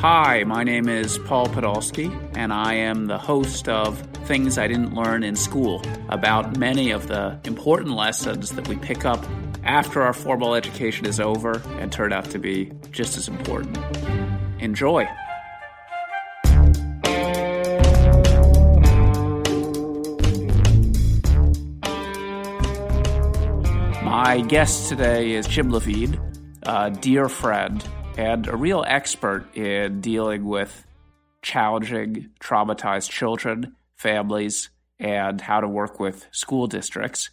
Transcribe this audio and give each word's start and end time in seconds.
Hi, 0.00 0.44
my 0.44 0.62
name 0.62 0.88
is 0.88 1.18
Paul 1.18 1.48
Podolsky, 1.48 2.08
and 2.36 2.52
I 2.52 2.74
am 2.74 3.06
the 3.06 3.18
host 3.18 3.68
of 3.68 3.98
Things 4.28 4.56
I 4.56 4.68
Didn't 4.68 4.94
Learn 4.94 5.24
in 5.24 5.34
School 5.34 5.82
about 6.08 6.56
many 6.56 6.92
of 6.92 7.08
the 7.08 7.36
important 7.42 7.96
lessons 7.96 8.50
that 8.50 8.68
we 8.68 8.76
pick 8.76 9.04
up 9.04 9.26
after 9.64 10.02
our 10.02 10.12
formal 10.12 10.54
education 10.54 11.04
is 11.04 11.18
over 11.18 11.60
and 11.80 11.90
turn 11.90 12.12
out 12.12 12.30
to 12.30 12.38
be 12.38 12.70
just 12.92 13.16
as 13.16 13.26
important. 13.26 13.76
Enjoy! 14.60 15.04
My 24.04 24.44
guest 24.46 24.88
today 24.88 25.32
is 25.32 25.48
Jim 25.48 25.72
Levine, 25.72 26.20
a 26.62 26.88
dear 26.88 27.28
friend 27.28 27.84
and 28.18 28.48
a 28.48 28.56
real 28.56 28.84
expert 28.84 29.46
in 29.56 30.00
dealing 30.00 30.44
with 30.44 30.84
challenging, 31.40 32.30
traumatized 32.40 33.08
children, 33.10 33.76
families, 33.94 34.70
and 34.98 35.40
how 35.40 35.60
to 35.60 35.68
work 35.68 36.00
with 36.00 36.26
school 36.32 36.66
districts. 36.66 37.30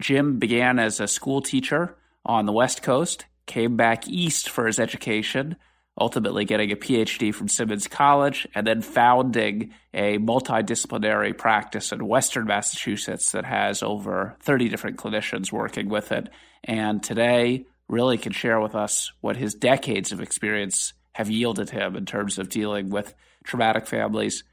Jim 0.00 0.38
began 0.38 0.78
as 0.78 1.00
a 1.00 1.08
school 1.08 1.42
teacher 1.42 1.96
on 2.24 2.46
the 2.46 2.52
West 2.52 2.80
Coast, 2.80 3.26
came 3.46 3.76
back 3.76 4.06
east 4.06 4.48
for 4.48 4.68
his 4.68 4.78
education, 4.78 5.56
ultimately 5.98 6.44
getting 6.44 6.70
a 6.70 6.76
PhD 6.76 7.34
from 7.34 7.48
Simmons 7.48 7.88
College, 7.88 8.46
and 8.54 8.64
then 8.64 8.82
founding 8.82 9.74
a 9.92 10.18
multidisciplinary 10.18 11.36
practice 11.36 11.90
in 11.90 12.06
Western 12.06 12.46
Massachusetts 12.46 13.32
that 13.32 13.44
has 13.44 13.82
over 13.82 14.36
30 14.42 14.68
different 14.68 14.96
clinicians 14.96 15.50
working 15.50 15.88
with 15.88 16.12
it. 16.12 16.28
And 16.62 17.02
today, 17.02 17.66
really 17.90 18.16
can 18.16 18.32
share 18.32 18.60
with 18.60 18.74
us 18.74 19.12
what 19.20 19.36
his 19.36 19.54
decades 19.54 20.12
of 20.12 20.20
experience 20.20 20.92
have 21.12 21.28
yielded 21.28 21.70
him 21.70 21.96
in 21.96 22.06
terms 22.06 22.38
of 22.38 22.48
dealing 22.48 22.88
with 22.88 23.14
traumatic 23.44 23.86
families, 23.86 24.44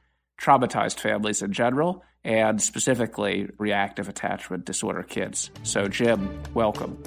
traumatized 0.42 1.00
families 1.00 1.42
in 1.44 1.54
general, 1.54 2.04
and 2.24 2.62
specifically 2.62 3.48
reactive 3.60 4.10
attachment 4.10 4.66
disorder 4.66 5.04
kids. 5.04 5.52
So, 5.62 5.88
Jim, 5.88 6.42
welcome. 6.56 7.02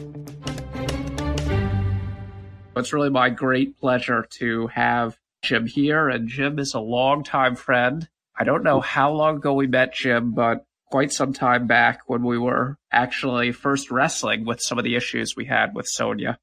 It's 2.77 2.92
really 2.92 3.11
my 3.11 3.28
great 3.28 3.77
pleasure 3.78 4.27
to 4.39 4.69
have 4.69 5.19
Jim 5.42 5.67
here. 5.67 6.08
And 6.08 6.28
Jim 6.28 6.58
is 6.61 6.75
a 6.75 6.81
longtime 6.81 7.56
friend. 7.56 8.08
I 8.39 8.45
don't 8.45 8.62
know 8.62 8.81
how 8.81 9.12
long 9.12 9.39
ago 9.39 9.53
we 9.53 9.67
met 9.67 9.92
Jim, 9.92 10.33
but 10.33 10.64
quite 10.91 11.12
some 11.12 11.33
time 11.33 11.66
back 11.66 12.00
when 12.06 12.24
we 12.24 12.38
were 12.38 12.77
actually 12.92 13.52
first 13.52 13.91
wrestling 13.91 14.44
with 14.44 14.60
some 14.60 14.78
of 14.78 14.84
the 14.84 14.96
issues 14.96 15.36
we 15.36 15.44
had 15.46 15.74
with 15.74 15.86
Sonia. 15.86 16.38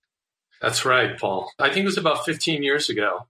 That's 0.62 0.86
right, 0.86 1.18
Paul. 1.18 1.52
I 1.60 1.68
think 1.70 1.84
it 1.84 1.86
was 1.86 1.98
about 1.98 2.26
15 2.26 2.64
years 2.64 2.90
ago. 2.90 3.28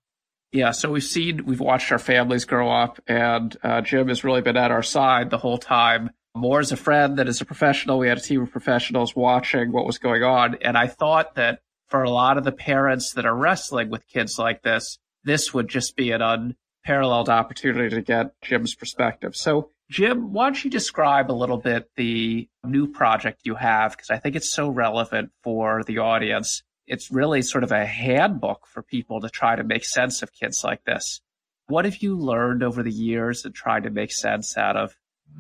Yeah, 0.52 0.72
so 0.72 0.90
we've 0.92 1.04
seen, 1.04 1.46
we've 1.46 1.60
watched 1.60 1.92
our 1.92 2.00
families 2.00 2.46
grow 2.46 2.72
up, 2.72 3.00
and 3.06 3.56
uh, 3.64 3.82
Jim 3.82 4.08
has 4.08 4.24
really 4.24 4.42
been 4.42 4.56
at 4.56 4.72
our 4.72 4.84
side 4.84 5.30
the 5.30 5.38
whole 5.38 5.58
time. 5.58 6.12
More 6.36 6.60
as 6.60 6.72
a 6.72 6.78
friend 6.78 7.18
than 7.18 7.28
as 7.28 7.42
a 7.42 7.46
professional. 7.46 7.98
We 7.98 8.08
had 8.08 8.20
a 8.20 8.22
team 8.22 8.44
of 8.44 8.52
professionals 8.52 9.16
watching 9.16 9.72
what 9.72 9.88
was 9.88 9.98
going 9.98 10.24
on. 10.24 10.56
And 10.62 10.78
I 10.78 10.86
thought 10.86 11.34
that 11.36 11.62
for 11.88 12.04
a 12.04 12.12
lot 12.12 12.38
of 12.38 12.44
the 12.44 12.52
parents 12.52 13.14
that 13.14 13.26
are 13.26 13.36
wrestling 13.36 13.90
with 13.90 14.08
kids 14.08 14.38
like 14.38 14.62
this, 14.62 15.00
this 15.24 15.52
would 15.54 15.68
just 15.68 15.96
be 15.96 16.12
an 16.12 16.22
unparalleled 16.22 17.30
opportunity 17.30 17.90
to 17.96 18.02
get 18.04 18.40
Jim's 18.44 18.76
perspective. 18.76 19.36
So, 19.36 19.72
Jim, 19.90 20.34
why 20.34 20.46
don't 20.46 20.64
you 20.64 20.70
describe 20.70 21.32
a 21.32 21.34
little 21.34 21.58
bit 21.58 21.90
the 21.96 22.50
new 22.66 22.88
project 22.88 23.42
you 23.46 23.56
have? 23.56 23.92
Because 23.92 24.10
I 24.10 24.18
think 24.18 24.36
it's 24.36 24.52
so 24.52 24.68
relevant 24.68 25.32
for 25.44 25.84
the 25.84 26.00
audience. 26.00 26.62
It's 26.88 27.12
really 27.12 27.42
sort 27.42 27.64
of 27.64 27.72
a 27.72 27.86
handbook 27.86 28.68
for 28.68 28.82
people 28.82 29.22
to 29.22 29.30
try 29.30 29.56
to 29.56 29.64
make 29.64 29.86
sense 29.86 30.22
of 30.22 30.34
kids 30.34 30.64
like 30.64 30.84
this. 30.84 31.22
What 31.68 31.86
have 31.86 31.98
you 31.98 32.18
learned 32.18 32.64
over 32.64 32.84
the 32.84 32.92
years 32.92 33.46
and 33.46 33.54
tried 33.54 33.84
to 33.84 33.90
make 33.90 34.12
sense 34.12 34.58
out 34.58 34.76
of 34.76 34.96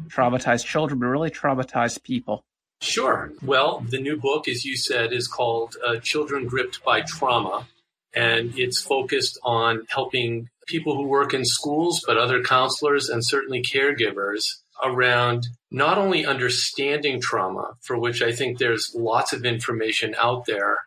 traumatized 0.07 0.65
children, 0.65 0.99
but 0.99 1.07
really 1.07 1.31
traumatized 1.31 2.03
people? 2.03 2.45
Sure. 2.81 3.31
Well, 3.41 3.83
the 3.89 3.99
new 3.99 4.17
book, 4.17 4.47
as 4.47 4.63
you 4.63 4.77
said, 4.77 5.11
is 5.11 5.27
called 5.27 5.75
uh, 5.85 5.97
Children 5.97 6.47
Gripped 6.47 6.83
by 6.83 7.01
Trauma, 7.01 7.67
and 8.13 8.57
it's 8.57 8.81
focused 8.81 9.39
on 9.43 9.85
helping 9.89 10.49
people 10.67 10.95
who 10.95 11.07
work 11.07 11.33
in 11.33 11.45
schools, 11.45 12.03
but 12.05 12.17
other 12.17 12.43
counselors 12.43 13.09
and 13.09 13.25
certainly 13.25 13.61
caregivers 13.61 14.43
around 14.83 15.47
not 15.71 15.97
only 15.97 16.25
understanding 16.25 17.19
trauma, 17.21 17.75
for 17.81 17.97
which 17.97 18.21
I 18.21 18.31
think 18.31 18.57
there's 18.57 18.93
lots 18.95 19.33
of 19.33 19.45
information 19.45 20.15
out 20.19 20.45
there, 20.45 20.77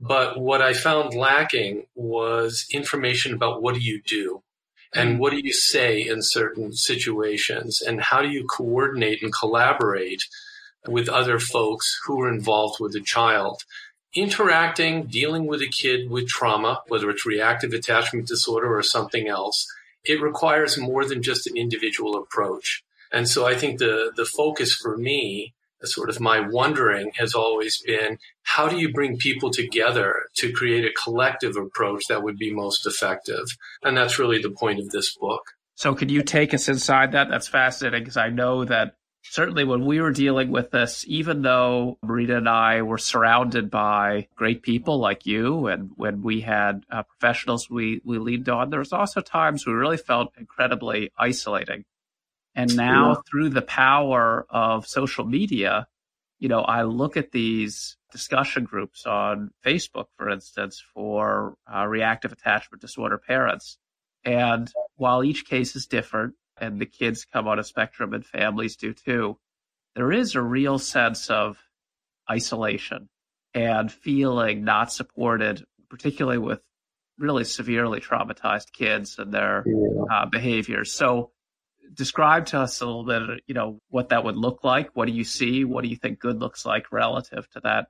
but 0.00 0.38
what 0.38 0.62
I 0.62 0.74
found 0.74 1.14
lacking 1.14 1.86
was 1.94 2.66
information 2.72 3.34
about 3.34 3.62
what 3.62 3.74
do 3.74 3.80
you 3.80 4.00
do? 4.02 4.42
And 4.94 5.18
what 5.18 5.32
do 5.32 5.40
you 5.42 5.52
say 5.52 6.00
in 6.00 6.22
certain 6.22 6.72
situations? 6.72 7.82
And 7.82 8.00
how 8.00 8.22
do 8.22 8.28
you 8.28 8.46
coordinate 8.46 9.22
and 9.22 9.32
collaborate 9.32 10.22
with 10.86 11.08
other 11.08 11.38
folks 11.38 11.98
who 12.06 12.20
are 12.22 12.32
involved 12.32 12.76
with 12.80 12.92
the 12.92 13.00
child. 13.00 13.62
Interacting, 14.14 15.06
dealing 15.06 15.46
with 15.46 15.60
a 15.60 15.68
kid 15.68 16.10
with 16.10 16.28
trauma, 16.28 16.82
whether 16.88 17.10
it's 17.10 17.26
reactive 17.26 17.72
attachment 17.72 18.26
disorder 18.26 18.74
or 18.74 18.82
something 18.82 19.28
else, 19.28 19.66
it 20.04 20.20
requires 20.20 20.78
more 20.78 21.04
than 21.04 21.22
just 21.22 21.46
an 21.46 21.56
individual 21.56 22.16
approach. 22.16 22.82
And 23.12 23.28
so 23.28 23.46
I 23.46 23.54
think 23.54 23.78
the, 23.78 24.12
the 24.16 24.24
focus 24.24 24.74
for 24.74 24.96
me, 24.96 25.54
sort 25.82 26.10
of 26.10 26.20
my 26.20 26.40
wondering 26.40 27.12
has 27.16 27.34
always 27.34 27.80
been, 27.82 28.18
how 28.42 28.68
do 28.68 28.78
you 28.78 28.92
bring 28.92 29.16
people 29.16 29.50
together 29.50 30.24
to 30.36 30.52
create 30.52 30.84
a 30.84 31.02
collective 31.02 31.56
approach 31.56 32.04
that 32.08 32.22
would 32.22 32.38
be 32.38 32.52
most 32.52 32.86
effective? 32.86 33.44
And 33.82 33.96
that's 33.96 34.18
really 34.18 34.40
the 34.40 34.50
point 34.50 34.80
of 34.80 34.90
this 34.90 35.14
book. 35.16 35.42
So 35.74 35.94
could 35.94 36.10
you 36.10 36.22
take 36.22 36.52
us 36.54 36.68
inside 36.68 37.12
that? 37.12 37.28
That's 37.30 37.46
fascinating 37.46 38.02
because 38.02 38.16
I 38.16 38.30
know 38.30 38.64
that 38.64 38.96
certainly 39.30 39.64
when 39.64 39.84
we 39.84 40.00
were 40.00 40.12
dealing 40.12 40.50
with 40.50 40.70
this, 40.70 41.04
even 41.06 41.42
though 41.42 41.98
Marita 42.04 42.38
and 42.38 42.48
I 42.48 42.82
were 42.82 42.98
surrounded 42.98 43.70
by 43.70 44.28
great 44.34 44.62
people 44.62 44.98
like 44.98 45.26
you, 45.26 45.66
and 45.66 45.90
when 45.96 46.22
we 46.22 46.40
had 46.40 46.84
uh, 46.90 47.02
professionals 47.02 47.68
we, 47.70 48.00
we 48.04 48.18
leaned 48.18 48.48
on, 48.48 48.70
there 48.70 48.78
was 48.78 48.92
also 48.92 49.20
times 49.20 49.66
we 49.66 49.72
really 49.72 49.96
felt 49.96 50.32
incredibly 50.38 51.12
isolating. 51.18 51.84
And 52.54 52.76
now 52.76 53.10
yeah. 53.10 53.20
through 53.30 53.50
the 53.50 53.62
power 53.62 54.46
of 54.50 54.86
social 54.86 55.24
media, 55.24 55.86
you 56.38 56.48
know, 56.48 56.62
I 56.62 56.82
look 56.82 57.16
at 57.16 57.30
these 57.30 57.96
discussion 58.10 58.64
groups 58.64 59.06
on 59.06 59.50
Facebook, 59.64 60.06
for 60.16 60.28
instance, 60.30 60.82
for 60.94 61.54
uh, 61.72 61.86
reactive 61.86 62.32
attachment 62.32 62.80
disorder 62.80 63.18
parents. 63.18 63.78
And 64.24 64.70
while 64.96 65.22
each 65.22 65.46
case 65.46 65.76
is 65.76 65.86
different, 65.86 66.34
and 66.60 66.80
the 66.80 66.86
kids 66.86 67.24
come 67.24 67.46
on 67.48 67.58
a 67.58 67.64
spectrum 67.64 68.14
and 68.14 68.24
families 68.24 68.76
do 68.76 68.92
too, 68.92 69.38
there 69.94 70.12
is 70.12 70.34
a 70.34 70.42
real 70.42 70.78
sense 70.78 71.30
of 71.30 71.58
isolation 72.30 73.08
and 73.54 73.90
feeling 73.90 74.64
not 74.64 74.92
supported, 74.92 75.64
particularly 75.88 76.38
with 76.38 76.60
really 77.18 77.44
severely 77.44 78.00
traumatized 78.00 78.72
kids 78.72 79.18
and 79.18 79.32
their 79.32 79.64
yeah. 79.66 80.04
uh, 80.10 80.26
behaviors. 80.26 80.92
So, 80.92 81.32
describe 81.92 82.46
to 82.46 82.60
us 82.60 82.80
a 82.80 82.86
little 82.86 83.04
bit, 83.04 83.42
you 83.46 83.54
know, 83.54 83.80
what 83.88 84.10
that 84.10 84.22
would 84.24 84.36
look 84.36 84.62
like. 84.62 84.90
What 84.94 85.06
do 85.06 85.12
you 85.12 85.24
see? 85.24 85.64
What 85.64 85.82
do 85.82 85.88
you 85.88 85.96
think 85.96 86.18
good 86.18 86.38
looks 86.38 86.66
like 86.66 86.92
relative 86.92 87.48
to 87.50 87.60
that 87.64 87.88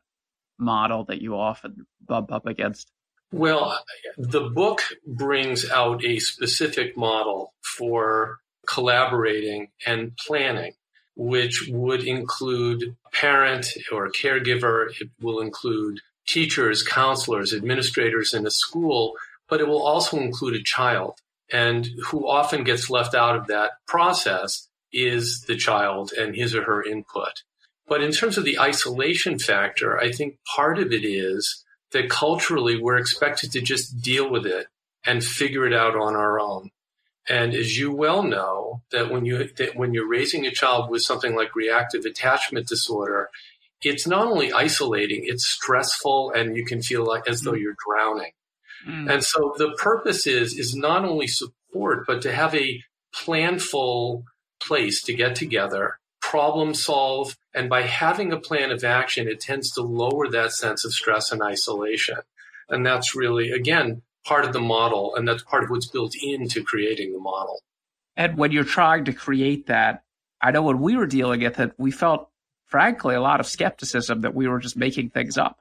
model 0.58 1.04
that 1.06 1.20
you 1.20 1.36
often 1.36 1.86
bump 2.00 2.32
up 2.32 2.46
against? 2.46 2.90
Well, 3.32 3.78
the 4.16 4.48
book 4.48 4.82
brings 5.06 5.68
out 5.68 6.04
a 6.04 6.18
specific 6.18 6.96
model 6.96 7.52
for 7.60 8.38
collaborating 8.66 9.68
and 9.86 10.16
planning, 10.26 10.74
which 11.16 11.68
would 11.70 12.02
include 12.04 12.96
parent 13.12 13.66
or 13.92 14.10
caregiver. 14.10 14.88
It 15.00 15.10
will 15.20 15.40
include 15.40 16.00
teachers, 16.26 16.82
counselors, 16.82 17.52
administrators 17.54 18.34
in 18.34 18.46
a 18.46 18.50
school, 18.50 19.14
but 19.48 19.60
it 19.60 19.68
will 19.68 19.82
also 19.82 20.18
include 20.18 20.54
a 20.54 20.62
child. 20.62 21.18
And 21.50 21.88
who 22.08 22.28
often 22.28 22.62
gets 22.64 22.90
left 22.90 23.14
out 23.14 23.36
of 23.36 23.46
that 23.46 23.72
process 23.86 24.68
is 24.92 25.42
the 25.42 25.56
child 25.56 26.12
and 26.12 26.34
his 26.34 26.54
or 26.54 26.64
her 26.64 26.82
input. 26.82 27.42
But 27.86 28.02
in 28.02 28.12
terms 28.12 28.36
of 28.36 28.44
the 28.44 28.58
isolation 28.58 29.38
factor, 29.38 29.98
I 29.98 30.12
think 30.12 30.36
part 30.54 30.78
of 30.78 30.92
it 30.92 31.04
is 31.04 31.64
that 31.92 32.10
culturally 32.10 32.78
we're 32.80 32.98
expected 32.98 33.50
to 33.52 33.62
just 33.62 34.02
deal 34.02 34.30
with 34.30 34.44
it 34.44 34.66
and 35.06 35.24
figure 35.24 35.66
it 35.66 35.72
out 35.72 35.96
on 35.96 36.14
our 36.14 36.38
own. 36.38 36.70
And 37.28 37.54
as 37.54 37.78
you 37.78 37.92
well 37.92 38.22
know, 38.22 38.82
that 38.90 39.10
when 39.10 39.24
you 39.24 39.48
that 39.58 39.76
when 39.76 39.92
you're 39.92 40.08
raising 40.08 40.46
a 40.46 40.50
child 40.50 40.90
with 40.90 41.02
something 41.02 41.36
like 41.36 41.54
reactive 41.54 42.04
attachment 42.04 42.68
disorder, 42.68 43.28
it's 43.82 44.06
not 44.06 44.26
only 44.26 44.52
isolating, 44.52 45.22
it's 45.24 45.46
stressful, 45.46 46.32
and 46.34 46.56
you 46.56 46.64
can 46.64 46.82
feel 46.82 47.04
like 47.04 47.28
as 47.28 47.42
though 47.42 47.52
mm. 47.52 47.60
you're 47.60 47.76
drowning. 47.86 48.32
Mm. 48.86 49.12
And 49.12 49.24
so 49.24 49.54
the 49.58 49.72
purpose 49.78 50.26
is 50.26 50.56
is 50.56 50.74
not 50.74 51.04
only 51.04 51.26
support, 51.26 52.06
but 52.06 52.22
to 52.22 52.32
have 52.32 52.54
a 52.54 52.82
planful 53.14 54.24
place 54.60 55.02
to 55.02 55.14
get 55.14 55.34
together, 55.34 55.98
problem 56.20 56.74
solve, 56.74 57.36
and 57.54 57.68
by 57.68 57.82
having 57.82 58.32
a 58.32 58.40
plan 58.40 58.70
of 58.70 58.84
action, 58.84 59.28
it 59.28 59.40
tends 59.40 59.70
to 59.72 59.82
lower 59.82 60.28
that 60.30 60.52
sense 60.52 60.84
of 60.84 60.92
stress 60.92 61.30
and 61.32 61.42
isolation. 61.42 62.18
And 62.68 62.84
that's 62.84 63.14
really, 63.14 63.50
again, 63.50 64.02
part 64.28 64.44
of 64.44 64.52
the 64.52 64.60
model 64.60 65.14
and 65.14 65.26
that's 65.26 65.42
part 65.42 65.64
of 65.64 65.70
what's 65.70 65.86
built 65.86 66.14
into 66.22 66.62
creating 66.62 67.12
the 67.12 67.18
model. 67.18 67.60
And 68.14 68.36
when 68.36 68.52
you're 68.52 68.64
trying 68.64 69.06
to 69.06 69.12
create 69.12 69.66
that, 69.66 70.02
I 70.42 70.50
know 70.50 70.62
when 70.62 70.80
we 70.80 70.96
were 70.96 71.06
dealing 71.06 71.40
with 71.40 71.58
it, 71.58 71.72
we 71.78 71.90
felt, 71.90 72.28
frankly, 72.66 73.14
a 73.14 73.20
lot 73.20 73.40
of 73.40 73.46
skepticism 73.46 74.20
that 74.20 74.34
we 74.34 74.46
were 74.46 74.58
just 74.58 74.76
making 74.76 75.10
things 75.10 75.38
up. 75.38 75.60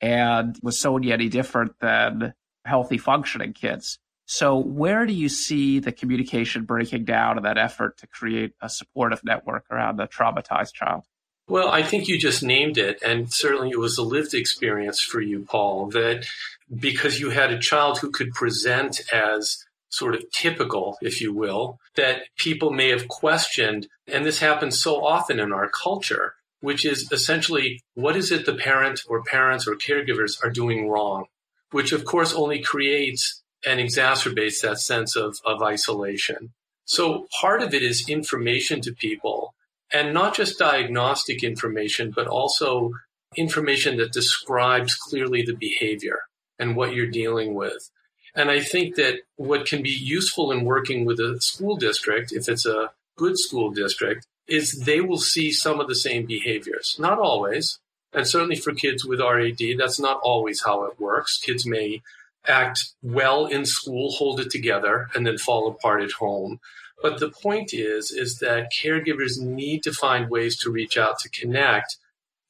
And 0.00 0.58
was 0.62 0.80
Sonia 0.80 1.12
any 1.12 1.28
different 1.28 1.78
than 1.80 2.32
healthy 2.64 2.98
functioning 2.98 3.52
kids? 3.52 3.98
So 4.24 4.56
where 4.56 5.06
do 5.06 5.12
you 5.12 5.28
see 5.28 5.78
the 5.78 5.92
communication 5.92 6.64
breaking 6.64 7.04
down 7.04 7.36
in 7.36 7.44
that 7.44 7.58
effort 7.58 7.98
to 7.98 8.06
create 8.06 8.54
a 8.60 8.68
supportive 8.68 9.22
network 9.24 9.66
around 9.70 9.96
the 9.96 10.08
traumatized 10.08 10.72
child? 10.72 11.04
Well, 11.48 11.68
I 11.68 11.82
think 11.82 12.08
you 12.08 12.18
just 12.18 12.42
named 12.42 12.76
it. 12.76 13.00
And 13.02 13.32
certainly 13.32 13.70
it 13.70 13.78
was 13.78 13.98
a 13.98 14.02
lived 14.02 14.34
experience 14.34 15.00
for 15.00 15.20
you, 15.20 15.44
Paul, 15.48 15.86
that 15.90 16.26
because 16.74 17.20
you 17.20 17.30
had 17.30 17.52
a 17.52 17.58
child 17.58 17.98
who 17.98 18.10
could 18.10 18.32
present 18.32 19.00
as 19.12 19.64
sort 19.88 20.14
of 20.14 20.30
typical, 20.32 20.98
if 21.00 21.20
you 21.20 21.32
will, 21.32 21.78
that 21.94 22.22
people 22.36 22.70
may 22.70 22.88
have 22.88 23.06
questioned. 23.08 23.86
And 24.08 24.26
this 24.26 24.40
happens 24.40 24.80
so 24.80 25.04
often 25.04 25.38
in 25.38 25.52
our 25.52 25.68
culture, 25.68 26.34
which 26.60 26.84
is 26.84 27.10
essentially 27.12 27.80
what 27.94 28.16
is 28.16 28.32
it 28.32 28.44
the 28.44 28.54
parent 28.54 29.02
or 29.08 29.22
parents 29.22 29.68
or 29.68 29.76
caregivers 29.76 30.42
are 30.42 30.50
doing 30.50 30.88
wrong, 30.88 31.26
which 31.70 31.92
of 31.92 32.04
course 32.04 32.34
only 32.34 32.60
creates 32.60 33.42
and 33.64 33.78
exacerbates 33.80 34.60
that 34.62 34.80
sense 34.80 35.16
of, 35.16 35.38
of 35.44 35.62
isolation. 35.62 36.52
So 36.84 37.26
part 37.40 37.62
of 37.62 37.72
it 37.72 37.82
is 37.82 38.08
information 38.08 38.80
to 38.82 38.92
people 38.92 39.54
and 39.92 40.12
not 40.12 40.34
just 40.34 40.58
diagnostic 40.58 41.42
information, 41.42 42.12
but 42.14 42.26
also 42.26 42.92
information 43.36 43.96
that 43.98 44.12
describes 44.12 44.94
clearly 44.94 45.42
the 45.42 45.54
behavior 45.54 46.18
and 46.58 46.76
what 46.76 46.94
you're 46.94 47.10
dealing 47.10 47.54
with. 47.54 47.90
And 48.34 48.50
I 48.50 48.60
think 48.60 48.96
that 48.96 49.20
what 49.36 49.66
can 49.66 49.82
be 49.82 49.90
useful 49.90 50.52
in 50.52 50.64
working 50.64 51.04
with 51.04 51.18
a 51.18 51.40
school 51.40 51.76
district, 51.76 52.32
if 52.32 52.48
it's 52.48 52.66
a 52.66 52.90
good 53.16 53.38
school 53.38 53.70
district, 53.70 54.26
is 54.46 54.80
they 54.80 55.00
will 55.00 55.18
see 55.18 55.50
some 55.50 55.80
of 55.80 55.88
the 55.88 55.94
same 55.94 56.26
behaviors. 56.26 56.96
Not 56.98 57.18
always. 57.18 57.78
And 58.12 58.26
certainly 58.26 58.56
for 58.56 58.72
kids 58.72 59.04
with 59.04 59.20
RAD, 59.20 59.78
that's 59.78 59.98
not 59.98 60.20
always 60.22 60.62
how 60.62 60.84
it 60.84 61.00
works. 61.00 61.38
Kids 61.38 61.66
may 61.66 62.02
act 62.46 62.92
well 63.02 63.46
in 63.46 63.64
school, 63.64 64.12
hold 64.12 64.40
it 64.40 64.50
together, 64.50 65.08
and 65.14 65.26
then 65.26 65.38
fall 65.38 65.68
apart 65.68 66.02
at 66.02 66.12
home. 66.12 66.60
But 67.02 67.20
the 67.20 67.30
point 67.30 67.72
is, 67.72 68.10
is 68.10 68.38
that 68.38 68.72
caregivers 68.72 69.38
need 69.38 69.82
to 69.82 69.92
find 69.92 70.30
ways 70.30 70.58
to 70.60 70.70
reach 70.70 70.96
out 70.96 71.18
to 71.20 71.30
connect 71.30 71.96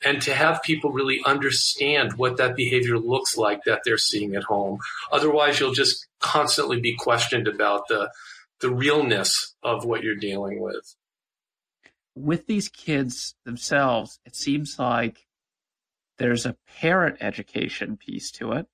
and 0.05 0.23
to 0.23 0.35
have 0.35 0.63
people 0.63 0.93
really 0.93 1.21
understand 1.27 2.13
what 2.17 2.37
that 2.37 2.55
behavior 2.55 2.99
looks 2.99 3.37
like 3.37 3.65
that 3.65 3.81
they're 3.85 3.99
seeing 3.99 4.35
at 4.37 4.45
home. 4.45 4.79
Otherwise, 5.11 5.59
you'll 5.59 5.73
just 5.73 6.07
constantly 6.21 6.81
be 6.81 6.95
questioned 6.95 7.49
about 7.49 7.89
the, 7.89 8.11
the 8.61 8.71
realness 8.71 9.55
of 9.63 9.85
what 9.85 10.03
you're 10.03 10.15
dealing 10.15 10.61
with. 10.61 10.95
With 12.15 12.47
these 12.47 12.69
kids 12.69 13.35
themselves, 13.45 14.21
it 14.25 14.37
seems 14.37 14.79
like 14.79 15.27
there's 16.19 16.47
a 16.47 16.57
parent 16.81 17.19
education 17.21 17.97
piece 17.97 18.31
to 18.33 18.53
it 18.53 18.67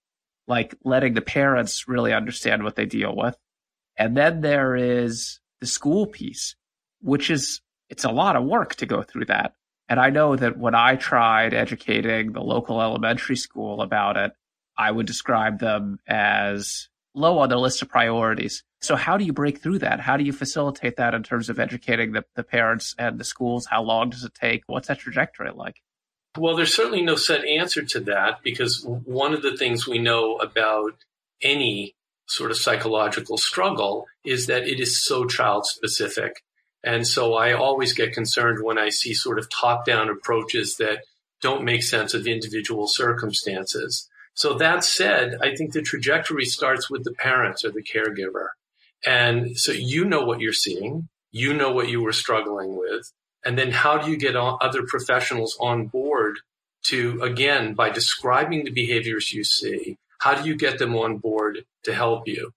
like 0.47 0.75
letting 0.85 1.15
the 1.15 1.23
parents 1.23 1.89
really 1.89 2.13
understand 2.13 2.63
what 2.63 2.77
they 2.77 2.87
deal 2.87 3.15
with. 3.15 3.37
And 3.97 4.17
then 4.17 4.41
there 4.41 4.75
is 4.75 5.41
the 5.63 5.67
school 5.69 6.09
piece, 6.09 6.57
which 7.01 7.31
is, 7.31 7.61
it's 7.89 8.05
a 8.05 8.11
lot 8.11 8.35
of 8.35 8.43
work 8.43 8.75
to 8.75 8.85
go 8.85 9.01
through 9.01 9.27
that. 9.27 9.55
And 9.89 10.01
I 10.01 10.11
know 10.11 10.35
that 10.35 10.59
when 10.59 10.75
I 10.75 10.97
tried 10.97 11.55
educating 11.55 12.33
the 12.33 12.41
local 12.41 12.83
elementary 12.83 13.37
school 13.37 13.81
about 13.81 14.17
it, 14.17 14.33
I 14.77 14.91
would 14.91 15.07
describe 15.07 15.61
them 15.61 16.01
as 16.09 16.89
low 17.15 17.39
on 17.39 17.49
the 17.49 17.59
list 17.59 17.81
of 17.81 17.89
priorities. 17.89 18.65
So 18.81 18.97
how 18.97 19.17
do 19.17 19.25
you 19.25 19.33
break 19.33 19.63
through 19.63 19.79
that? 19.79 20.01
How 20.01 20.17
do 20.17 20.25
you 20.25 20.33
facilitate 20.33 20.97
that 20.97 21.15
in 21.15 21.23
terms 21.23 21.49
of 21.49 21.61
educating 21.61 22.11
the, 22.11 22.25
the 22.35 22.43
parents 22.43 22.97
and 22.99 23.21
the 23.21 23.25
schools? 23.25 23.67
How 23.67 23.85
long 23.85 24.11
does 24.11 24.25
it 24.25 24.35
take? 24.35 24.65
What's 24.67 24.89
that 24.89 24.99
trajectory 24.99 25.53
like? 25.53 25.77
Well, 26.37 26.57
there's 26.57 26.75
certainly 26.75 27.03
no 27.03 27.15
set 27.15 27.45
answer 27.45 27.85
to 27.85 28.01
that 28.01 28.43
because 28.43 28.85
one 28.85 29.33
of 29.33 29.43
the 29.43 29.57
things 29.57 29.87
we 29.87 30.01
know 30.01 30.39
about 30.39 30.97
any 31.41 31.95
sort 32.33 32.51
of 32.51 32.57
psychological 32.57 33.37
struggle 33.37 34.07
is 34.25 34.47
that 34.47 34.67
it 34.67 34.81
is 34.81 35.05
so 35.05 35.27
child 35.27 35.67
specific. 35.67 36.43
And 36.83 37.07
so 37.07 37.35
I 37.35 37.53
always 37.53 37.93
get 37.93 38.13
concerned 38.13 38.59
when 38.63 38.79
I 38.79 38.89
see 38.89 39.15
sort 39.15 39.39
of 39.39 39.49
top 39.51 39.85
down 39.85 40.09
approaches 40.09 40.77
that 40.79 41.05
don't 41.41 41.65
make 41.65 41.83
sense 41.83 42.15
of 42.15 42.27
individual 42.27 42.87
circumstances. 42.87 44.09
So 44.35 44.55
that 44.55 44.83
said, 44.83 45.37
I 45.43 45.55
think 45.55 45.73
the 45.73 45.83
trajectory 45.83 46.47
starts 46.47 46.91
with 46.91 47.05
the 47.05 47.13
parents 47.13 47.65
or 47.65 47.71
the 47.71 47.83
caregiver. 47.83 48.49
And 49.05 49.59
so 49.59 49.73
you 49.73 50.05
know 50.05 50.25
what 50.25 50.41
you're 50.41 50.53
seeing. 50.53 51.09
You 51.31 51.53
know 51.53 51.71
what 51.73 51.89
you 51.89 52.03
were 52.03 52.13
struggling 52.13 52.77
with. 52.77 53.13
And 53.45 53.59
then 53.59 53.73
how 53.73 53.99
do 53.99 54.11
you 54.11 54.17
get 54.17 54.37
other 54.37 54.85
professionals 54.87 55.57
on 55.61 55.89
board 55.89 56.39
to, 56.85 57.21
again, 57.23 57.75
by 57.75 57.91
describing 57.91 58.65
the 58.65 58.71
behaviors 58.71 59.33
you 59.33 59.45
see, 59.45 59.99
how 60.23 60.35
do 60.35 60.49
you 60.49 60.57
get 60.57 60.79
them 60.79 60.95
on 60.97 61.19
board 61.19 61.65
to 61.83 61.93
help 61.93 62.29
you? 62.29 62.53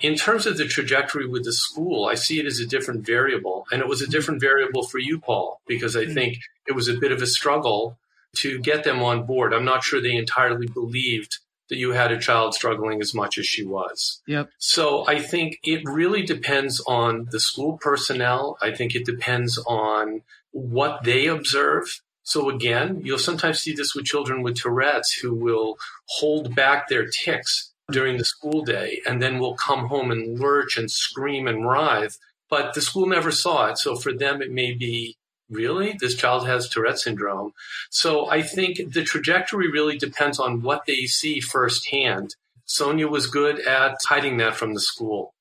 In 0.00 0.16
terms 0.16 0.46
of 0.46 0.56
the 0.56 0.66
trajectory 0.66 1.26
with 1.26 1.44
the 1.44 1.52
school, 1.52 2.06
I 2.06 2.14
see 2.14 2.38
it 2.40 2.46
as 2.46 2.60
a 2.60 2.66
different 2.66 3.04
variable. 3.04 3.66
And 3.70 3.80
it 3.80 3.88
was 3.88 4.02
a 4.02 4.06
different 4.06 4.40
variable 4.40 4.86
for 4.86 4.98
you, 4.98 5.18
Paul, 5.20 5.60
because 5.66 5.96
I 5.96 6.04
mm-hmm. 6.04 6.14
think 6.14 6.38
it 6.66 6.72
was 6.72 6.88
a 6.88 6.98
bit 6.98 7.12
of 7.12 7.22
a 7.22 7.26
struggle 7.26 7.98
to 8.36 8.58
get 8.60 8.84
them 8.84 9.02
on 9.02 9.26
board. 9.26 9.52
I'm 9.52 9.64
not 9.64 9.84
sure 9.84 10.00
they 10.00 10.16
entirely 10.16 10.66
believed 10.66 11.38
that 11.68 11.76
you 11.76 11.92
had 11.92 12.10
a 12.10 12.18
child 12.18 12.54
struggling 12.54 13.00
as 13.00 13.14
much 13.14 13.38
as 13.38 13.46
she 13.46 13.64
was. 13.64 14.22
Yep. 14.26 14.50
So 14.58 15.06
I 15.06 15.20
think 15.20 15.58
it 15.62 15.82
really 15.84 16.22
depends 16.22 16.82
on 16.86 17.28
the 17.30 17.40
school 17.40 17.78
personnel. 17.80 18.56
I 18.60 18.72
think 18.72 18.94
it 18.94 19.04
depends 19.04 19.58
on 19.66 20.22
what 20.50 21.04
they 21.04 21.26
observe. 21.26 22.00
So 22.28 22.50
again, 22.50 23.00
you'll 23.04 23.18
sometimes 23.18 23.60
see 23.60 23.72
this 23.72 23.94
with 23.94 24.04
children 24.04 24.42
with 24.42 24.58
Tourette's 24.58 25.14
who 25.14 25.34
will 25.34 25.78
hold 26.08 26.54
back 26.54 26.86
their 26.86 27.06
tics 27.06 27.72
during 27.90 28.18
the 28.18 28.24
school 28.26 28.62
day 28.62 29.00
and 29.06 29.22
then 29.22 29.38
will 29.38 29.54
come 29.54 29.88
home 29.88 30.10
and 30.10 30.38
lurch 30.38 30.76
and 30.76 30.90
scream 30.90 31.48
and 31.48 31.66
writhe. 31.66 32.18
But 32.50 32.74
the 32.74 32.82
school 32.82 33.06
never 33.06 33.30
saw 33.30 33.68
it. 33.68 33.78
So 33.78 33.96
for 33.96 34.12
them, 34.12 34.42
it 34.42 34.52
may 34.52 34.74
be 34.74 35.16
really 35.48 35.96
this 35.98 36.16
child 36.16 36.46
has 36.46 36.68
Tourette 36.68 36.98
syndrome. 36.98 37.54
So 37.88 38.28
I 38.28 38.42
think 38.42 38.92
the 38.92 39.04
trajectory 39.04 39.70
really 39.70 39.96
depends 39.96 40.38
on 40.38 40.60
what 40.60 40.84
they 40.86 41.06
see 41.06 41.40
firsthand. 41.40 42.34
Sonia 42.66 43.08
was 43.08 43.26
good 43.26 43.58
at 43.60 43.96
hiding 44.04 44.36
that 44.36 44.54
from 44.54 44.74
the 44.74 44.80
school. 44.80 45.32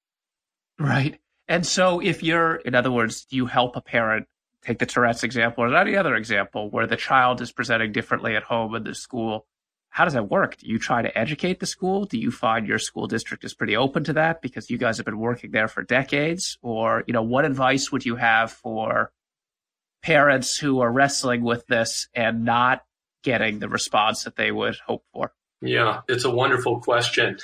Right. 0.80 1.20
And 1.50 1.68
so 1.68 2.00
if 2.00 2.24
you're, 2.24 2.56
in 2.56 2.76
other 2.76 2.92
words, 2.92 3.26
do 3.26 3.36
you 3.36 3.46
help 3.46 3.76
a 3.76 3.82
parent 3.82 4.28
take 4.68 4.80
the 4.80 4.86
Tourette's 4.86 5.24
example 5.24 5.64
or 5.64 5.76
any 5.76 5.96
other 5.96 6.16
example 6.16 6.70
where 6.70 6.86
the 6.86 6.98
child 6.98 7.42
is 7.42 7.52
presenting 7.52 7.94
differently 7.94 8.36
at 8.36 8.44
home 8.44 8.76
and 8.76 8.86
the 8.86 8.94
school? 8.94 9.48
How 9.90 10.04
does 10.04 10.14
that 10.14 10.30
work? 10.30 10.58
Do 10.58 10.68
you 10.68 10.78
try 10.78 11.02
to 11.02 11.18
educate 11.18 11.60
the 11.60 11.66
school? 11.66 12.06
Do 12.06 12.20
you 12.20 12.30
find 12.30 12.68
your 12.68 12.78
school 12.78 13.08
district 13.08 13.46
is 13.46 13.54
pretty 13.54 13.78
open 13.78 14.04
to 14.04 14.14
that 14.14 14.42
because 14.42 14.70
you 14.70 14.78
guys 14.78 14.98
have 14.98 15.06
been 15.06 15.18
working 15.18 15.52
there 15.52 15.70
for 15.70 15.84
decades? 15.84 16.58
Or, 16.62 17.04
you 17.08 17.14
know, 17.14 17.24
what 17.24 17.46
advice 17.46 17.92
would 17.92 18.06
you 18.06 18.18
have 18.18 18.52
for 18.52 19.12
parents 20.04 20.58
who 20.58 20.82
are 20.82 20.92
wrestling 20.92 21.44
with 21.44 21.66
this 21.68 22.10
and 22.14 22.44
not 22.44 22.84
getting 23.24 23.60
the 23.60 23.70
response 23.70 24.26
that 24.26 24.36
they 24.36 24.52
would 24.52 24.76
hope 24.86 25.04
for? 25.14 25.32
Yeah, 25.62 26.02
it's 26.10 26.26
a 26.26 26.30
wonderful 26.30 26.82
question. 26.82 27.40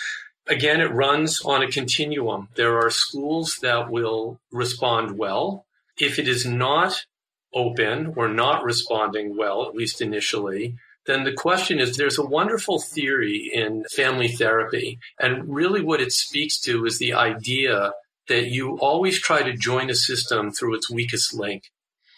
Again, 0.48 0.82
it 0.82 0.92
runs 0.92 1.42
on 1.44 1.64
a 1.64 1.72
continuum. 1.72 2.50
There 2.56 2.78
are 2.78 2.90
schools 2.90 3.60
that 3.62 3.90
will 3.90 4.42
respond 4.52 5.18
well. 5.18 5.66
If 5.98 6.20
it 6.20 6.28
is 6.28 6.46
not 6.46 7.06
open 7.54 8.14
or 8.16 8.28
not 8.28 8.64
responding 8.64 9.38
well, 9.38 9.68
at 9.68 9.76
least 9.76 10.02
initially, 10.02 10.76
then 11.06 11.24
the 11.24 11.34
question 11.34 11.80
is 11.80 11.98
there's 11.98 12.18
a 12.18 12.26
wonderful 12.26 12.80
theory 12.80 13.50
in 13.54 13.84
family 13.96 14.30
therapy. 14.30 15.00
And 15.20 15.54
really 15.54 15.82
what 15.82 16.02
it 16.02 16.12
speaks 16.12 16.60
to 16.62 16.86
is 16.86 16.98
the 16.98 17.14
idea 17.14 17.92
that 18.30 18.48
you 18.48 18.78
always 18.80 19.20
try 19.20 19.44
to 19.44 19.58
join 19.58 19.90
a 19.90 19.96
system 19.96 20.52
through 20.52 20.76
its 20.76 20.90
weakest 20.90 21.34
link. 21.34 21.64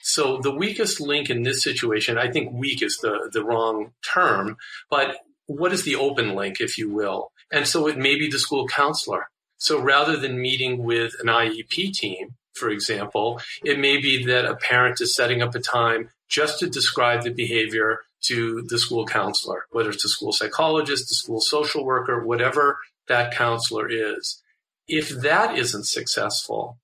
So 0.04 0.38
the 0.38 0.56
weakest 0.56 1.02
link 1.02 1.32
in 1.32 1.42
this 1.42 1.64
situation, 1.64 2.20
I 2.20 2.30
think 2.30 2.54
weak 2.54 2.84
is 2.84 3.00
the, 3.02 3.30
the 3.34 3.44
wrong 3.44 3.94
term, 4.08 4.58
but 4.90 5.18
what 5.48 5.74
is 5.74 5.84
the 5.84 5.96
open 5.96 6.36
link, 6.36 6.62
if 6.62 6.78
you 6.78 6.94
will? 6.94 7.32
And 7.52 7.68
so 7.68 7.88
it 7.88 7.98
may 7.98 8.16
be 8.16 8.30
the 8.30 8.38
school 8.38 8.68
counselor. 8.68 9.30
So 9.58 9.80
rather 9.80 10.16
than 10.16 10.40
meeting 10.40 10.84
with 10.84 11.14
an 11.20 11.28
IEP 11.28 11.94
team, 11.94 12.36
for 12.56 12.70
example, 12.70 13.42
it 13.64 13.80
may 13.80 13.98
be 13.98 14.26
that 14.26 14.46
a 14.46 14.56
parent 14.56 15.02
is 15.02 15.16
setting 15.16 15.42
up 15.42 15.54
a 15.56 15.60
time 15.60 16.10
just 16.28 16.60
to 16.60 16.70
describe 16.70 17.24
the 17.24 17.34
behavior 17.34 18.00
to 18.24 18.64
the 18.64 18.80
school 18.80 19.06
counselor, 19.06 19.66
whether 19.72 19.90
it's 19.90 20.06
a 20.06 20.10
school 20.10 20.32
psychologist, 20.32 21.10
the 21.10 21.16
school 21.16 21.40
social 21.40 21.86
worker, 21.86 22.26
whatever 22.26 22.80
that 23.08 23.34
counselor 23.34 23.88
is. 23.90 24.42
If 24.88 25.10
that 25.10 25.58
isn't 25.58 25.86
successful, 25.86 26.80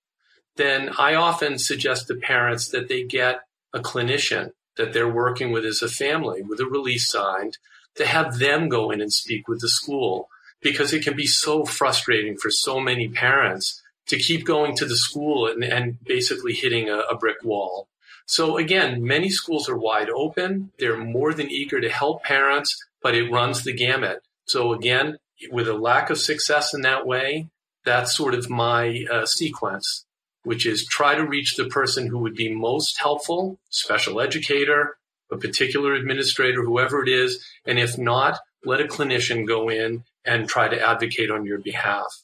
then 0.56 0.90
I 0.98 1.14
often 1.14 1.58
suggest 1.58 2.06
to 2.06 2.14
parents 2.14 2.68
that 2.68 2.88
they 2.88 3.02
get 3.02 3.40
a 3.72 3.80
clinician 3.80 4.52
that 4.76 4.92
they're 4.92 5.08
working 5.08 5.52
with 5.52 5.64
as 5.64 5.82
a 5.82 5.88
family 5.88 6.42
with 6.42 6.60
a 6.60 6.66
release 6.66 7.10
signed 7.10 7.58
to 7.96 8.06
have 8.06 8.38
them 8.38 8.68
go 8.68 8.90
in 8.90 9.00
and 9.00 9.12
speak 9.12 9.48
with 9.48 9.60
the 9.60 9.68
school 9.68 10.28
because 10.60 10.92
it 10.92 11.02
can 11.02 11.16
be 11.16 11.26
so 11.26 11.64
frustrating 11.64 12.36
for 12.36 12.50
so 12.50 12.80
many 12.80 13.08
parents 13.08 13.81
to 14.08 14.18
keep 14.18 14.44
going 14.44 14.76
to 14.76 14.86
the 14.86 14.96
school 14.96 15.46
and, 15.46 15.62
and 15.64 16.02
basically 16.04 16.52
hitting 16.52 16.88
a, 16.88 16.98
a 16.98 17.16
brick 17.16 17.42
wall. 17.44 17.88
So 18.26 18.56
again, 18.56 19.04
many 19.04 19.30
schools 19.30 19.68
are 19.68 19.76
wide 19.76 20.10
open. 20.10 20.70
They're 20.78 20.96
more 20.96 21.34
than 21.34 21.50
eager 21.50 21.80
to 21.80 21.90
help 21.90 22.22
parents, 22.22 22.76
but 23.02 23.14
it 23.14 23.30
runs 23.30 23.62
the 23.62 23.72
gamut. 23.72 24.22
So 24.46 24.72
again, 24.72 25.18
with 25.50 25.68
a 25.68 25.74
lack 25.74 26.10
of 26.10 26.18
success 26.18 26.72
in 26.74 26.82
that 26.82 27.06
way, 27.06 27.48
that's 27.84 28.16
sort 28.16 28.34
of 28.34 28.48
my 28.48 29.04
uh, 29.10 29.26
sequence, 29.26 30.04
which 30.44 30.66
is 30.66 30.86
try 30.86 31.14
to 31.14 31.26
reach 31.26 31.56
the 31.56 31.66
person 31.66 32.06
who 32.06 32.18
would 32.18 32.34
be 32.34 32.54
most 32.54 32.98
helpful, 33.00 33.58
special 33.70 34.20
educator, 34.20 34.96
a 35.30 35.36
particular 35.36 35.94
administrator, 35.94 36.62
whoever 36.62 37.02
it 37.02 37.08
is. 37.08 37.44
And 37.66 37.78
if 37.78 37.98
not, 37.98 38.38
let 38.64 38.80
a 38.80 38.84
clinician 38.84 39.46
go 39.46 39.68
in 39.68 40.04
and 40.24 40.48
try 40.48 40.68
to 40.68 40.80
advocate 40.80 41.30
on 41.30 41.44
your 41.44 41.58
behalf. 41.58 42.22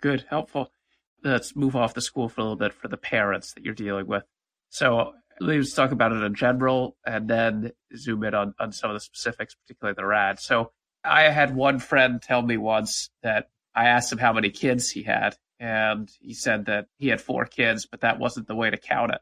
Good, 0.00 0.24
helpful. 0.30 0.70
Let's 1.24 1.54
move 1.54 1.76
off 1.76 1.94
the 1.94 2.00
school 2.00 2.28
for 2.28 2.40
a 2.40 2.44
little 2.44 2.56
bit 2.56 2.74
for 2.74 2.88
the 2.88 2.96
parents 2.96 3.54
that 3.54 3.64
you're 3.64 3.74
dealing 3.74 4.06
with. 4.06 4.24
So 4.70 5.14
let's 5.40 5.74
talk 5.74 5.92
about 5.92 6.12
it 6.12 6.22
in 6.22 6.34
general 6.34 6.96
and 7.06 7.28
then 7.28 7.72
zoom 7.96 8.24
in 8.24 8.34
on, 8.34 8.54
on 8.58 8.72
some 8.72 8.90
of 8.90 8.94
the 8.94 9.00
specifics, 9.00 9.54
particularly 9.54 9.94
the 9.94 10.06
RAD. 10.06 10.40
So 10.40 10.72
I 11.04 11.22
had 11.22 11.54
one 11.54 11.78
friend 11.78 12.20
tell 12.20 12.42
me 12.42 12.56
once 12.56 13.10
that 13.22 13.50
I 13.74 13.86
asked 13.86 14.12
him 14.12 14.18
how 14.18 14.32
many 14.32 14.50
kids 14.50 14.90
he 14.90 15.02
had, 15.02 15.36
and 15.58 16.10
he 16.20 16.34
said 16.34 16.66
that 16.66 16.86
he 16.98 17.08
had 17.08 17.20
four 17.20 17.44
kids, 17.44 17.86
but 17.86 18.00
that 18.00 18.18
wasn't 18.18 18.46
the 18.46 18.54
way 18.54 18.70
to 18.70 18.76
count 18.76 19.12
it. 19.12 19.20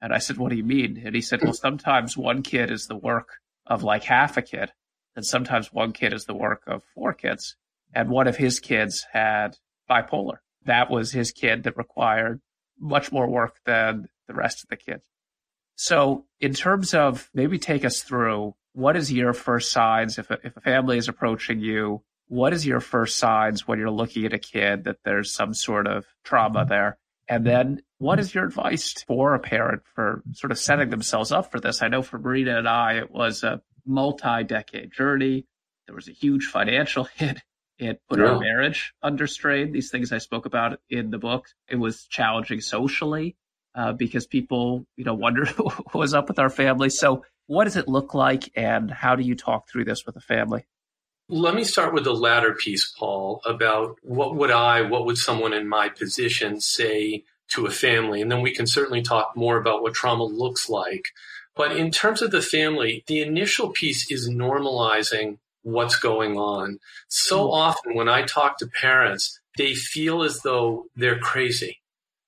And 0.00 0.12
I 0.12 0.18
said, 0.18 0.36
What 0.36 0.50
do 0.50 0.56
you 0.56 0.64
mean? 0.64 1.00
And 1.04 1.14
he 1.14 1.22
said, 1.22 1.42
Well, 1.42 1.52
sometimes 1.52 2.16
one 2.16 2.42
kid 2.42 2.70
is 2.70 2.86
the 2.86 2.96
work 2.96 3.38
of 3.66 3.82
like 3.82 4.04
half 4.04 4.36
a 4.36 4.42
kid, 4.42 4.72
and 5.16 5.24
sometimes 5.24 5.72
one 5.72 5.92
kid 5.92 6.12
is 6.12 6.24
the 6.24 6.34
work 6.34 6.62
of 6.66 6.82
four 6.94 7.12
kids. 7.12 7.56
And 7.94 8.08
one 8.08 8.26
of 8.26 8.36
his 8.36 8.58
kids 8.58 9.06
had 9.12 9.56
bipolar. 9.90 10.38
That 10.64 10.90
was 10.90 11.12
his 11.12 11.32
kid 11.32 11.64
that 11.64 11.76
required 11.76 12.40
much 12.78 13.12
more 13.12 13.28
work 13.28 13.56
than 13.64 14.08
the 14.26 14.34
rest 14.34 14.62
of 14.62 14.68
the 14.68 14.76
kids. 14.76 15.02
So, 15.74 16.26
in 16.40 16.54
terms 16.54 16.94
of 16.94 17.30
maybe 17.34 17.58
take 17.58 17.84
us 17.84 18.02
through 18.02 18.54
what 18.72 18.96
is 18.96 19.12
your 19.12 19.32
first 19.32 19.70
signs 19.70 20.18
if 20.18 20.30
a, 20.30 20.38
if 20.44 20.56
a 20.56 20.60
family 20.60 20.98
is 20.98 21.08
approaching 21.08 21.60
you? 21.60 22.02
What 22.28 22.52
is 22.52 22.66
your 22.66 22.80
first 22.80 23.18
signs 23.18 23.66
when 23.68 23.78
you're 23.78 23.90
looking 23.90 24.24
at 24.24 24.32
a 24.32 24.38
kid 24.38 24.84
that 24.84 24.98
there's 25.04 25.34
some 25.34 25.54
sort 25.54 25.86
of 25.86 26.06
trauma 26.24 26.60
mm-hmm. 26.60 26.68
there? 26.70 26.98
And 27.28 27.46
then 27.46 27.82
what 27.98 28.18
is 28.18 28.34
your 28.34 28.44
advice 28.44 28.94
for 29.06 29.34
a 29.34 29.38
parent 29.38 29.82
for 29.94 30.22
sort 30.32 30.50
of 30.50 30.58
setting 30.58 30.90
themselves 30.90 31.32
up 31.32 31.50
for 31.50 31.60
this? 31.60 31.82
I 31.82 31.88
know 31.88 32.02
for 32.02 32.18
Marina 32.18 32.58
and 32.58 32.68
I, 32.68 32.94
it 32.94 33.10
was 33.10 33.42
a 33.42 33.62
multi 33.86 34.44
decade 34.44 34.92
journey. 34.92 35.46
There 35.86 35.94
was 35.94 36.08
a 36.08 36.12
huge 36.12 36.46
financial 36.46 37.04
hit. 37.16 37.38
It 37.82 38.00
put 38.08 38.20
yeah. 38.20 38.26
our 38.26 38.38
marriage 38.38 38.94
under 39.02 39.26
strain. 39.26 39.72
These 39.72 39.90
things 39.90 40.12
I 40.12 40.18
spoke 40.18 40.46
about 40.46 40.78
in 40.88 41.10
the 41.10 41.18
book. 41.18 41.46
It 41.68 41.76
was 41.76 42.04
challenging 42.04 42.60
socially 42.60 43.36
uh, 43.74 43.92
because 43.92 44.26
people, 44.26 44.86
you 44.96 45.04
know, 45.04 45.14
wondered 45.14 45.48
what 45.58 45.94
was 45.94 46.14
up 46.14 46.28
with 46.28 46.38
our 46.38 46.50
family. 46.50 46.90
So, 46.90 47.24
what 47.46 47.64
does 47.64 47.76
it 47.76 47.88
look 47.88 48.14
like, 48.14 48.50
and 48.54 48.90
how 48.90 49.16
do 49.16 49.24
you 49.24 49.34
talk 49.34 49.68
through 49.68 49.84
this 49.84 50.06
with 50.06 50.16
a 50.16 50.20
family? 50.20 50.64
Let 51.28 51.54
me 51.54 51.64
start 51.64 51.92
with 51.92 52.04
the 52.04 52.14
latter 52.14 52.54
piece, 52.54 52.92
Paul, 52.96 53.40
about 53.44 53.96
what 54.02 54.36
would 54.36 54.50
I, 54.50 54.82
what 54.82 55.06
would 55.06 55.18
someone 55.18 55.52
in 55.52 55.68
my 55.68 55.88
position 55.88 56.60
say 56.60 57.24
to 57.48 57.66
a 57.66 57.70
family? 57.70 58.22
And 58.22 58.30
then 58.30 58.42
we 58.42 58.54
can 58.54 58.66
certainly 58.66 59.02
talk 59.02 59.32
more 59.34 59.56
about 59.56 59.82
what 59.82 59.94
trauma 59.94 60.24
looks 60.24 60.68
like. 60.68 61.06
But 61.56 61.76
in 61.76 61.90
terms 61.90 62.22
of 62.22 62.30
the 62.30 62.42
family, 62.42 63.02
the 63.06 63.20
initial 63.20 63.70
piece 63.70 64.10
is 64.10 64.30
normalizing 64.30 65.38
what's 65.62 65.96
going 65.96 66.36
on. 66.36 66.78
So 67.08 67.44
mm-hmm. 67.44 67.54
often 67.54 67.94
when 67.94 68.08
I 68.08 68.22
talk 68.22 68.58
to 68.58 68.66
parents, 68.66 69.40
they 69.56 69.74
feel 69.74 70.22
as 70.22 70.40
though 70.40 70.86
they're 70.96 71.18
crazy. 71.18 71.78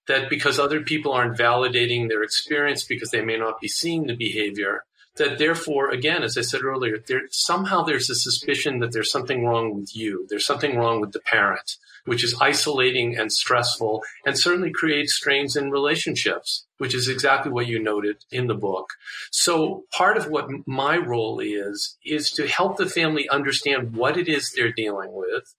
That 0.06 0.28
because 0.28 0.58
other 0.58 0.82
people 0.82 1.12
aren't 1.12 1.38
validating 1.38 2.08
their 2.08 2.22
experience 2.22 2.84
because 2.84 3.10
they 3.10 3.24
may 3.24 3.38
not 3.38 3.58
be 3.58 3.68
seeing 3.68 4.06
the 4.06 4.14
behavior, 4.14 4.84
that 5.16 5.38
therefore, 5.38 5.90
again, 5.90 6.22
as 6.22 6.36
I 6.36 6.42
said 6.42 6.62
earlier, 6.62 6.98
there, 7.06 7.22
somehow 7.30 7.82
there's 7.82 8.10
a 8.10 8.14
suspicion 8.14 8.80
that 8.80 8.92
there's 8.92 9.10
something 9.10 9.44
wrong 9.44 9.74
with 9.74 9.96
you. 9.96 10.26
There's 10.28 10.46
something 10.46 10.76
wrong 10.76 11.00
with 11.00 11.12
the 11.12 11.20
parent, 11.20 11.76
which 12.04 12.24
is 12.24 12.36
isolating 12.40 13.16
and 13.16 13.32
stressful 13.32 14.02
and 14.26 14.38
certainly 14.38 14.72
creates 14.72 15.14
strains 15.14 15.56
in 15.56 15.70
relationships, 15.70 16.66
which 16.78 16.94
is 16.94 17.08
exactly 17.08 17.52
what 17.52 17.66
you 17.66 17.78
noted 17.78 18.24
in 18.30 18.46
the 18.46 18.54
book. 18.54 18.90
So 19.30 19.84
part 19.92 20.16
of 20.16 20.28
what 20.28 20.48
my 20.66 20.96
role 20.96 21.40
is, 21.40 21.96
is 22.04 22.30
to 22.32 22.46
help 22.46 22.76
the 22.76 22.86
family 22.88 23.28
understand 23.28 23.94
what 23.96 24.16
it 24.16 24.28
is 24.28 24.52
they're 24.52 24.72
dealing 24.72 25.12
with, 25.12 25.54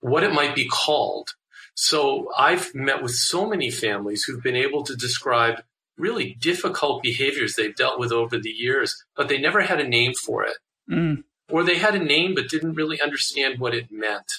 what 0.00 0.22
it 0.22 0.32
might 0.32 0.54
be 0.54 0.68
called. 0.68 1.30
So 1.74 2.28
I've 2.36 2.74
met 2.74 3.02
with 3.02 3.12
so 3.12 3.46
many 3.46 3.70
families 3.70 4.24
who've 4.24 4.42
been 4.42 4.56
able 4.56 4.82
to 4.84 4.96
describe 4.96 5.62
really 5.96 6.36
difficult 6.40 7.02
behaviors 7.02 7.54
they've 7.54 7.74
dealt 7.74 7.98
with 7.98 8.12
over 8.12 8.38
the 8.38 8.50
years, 8.50 9.04
but 9.16 9.28
they 9.28 9.38
never 9.38 9.60
had 9.62 9.80
a 9.80 9.88
name 9.88 10.14
for 10.14 10.44
it. 10.44 10.56
Mm. 10.90 11.24
Or 11.50 11.62
they 11.62 11.78
had 11.78 11.94
a 11.94 12.04
name 12.04 12.34
but 12.34 12.48
didn't 12.48 12.74
really 12.74 13.00
understand 13.00 13.58
what 13.58 13.74
it 13.74 13.90
meant. 13.90 14.30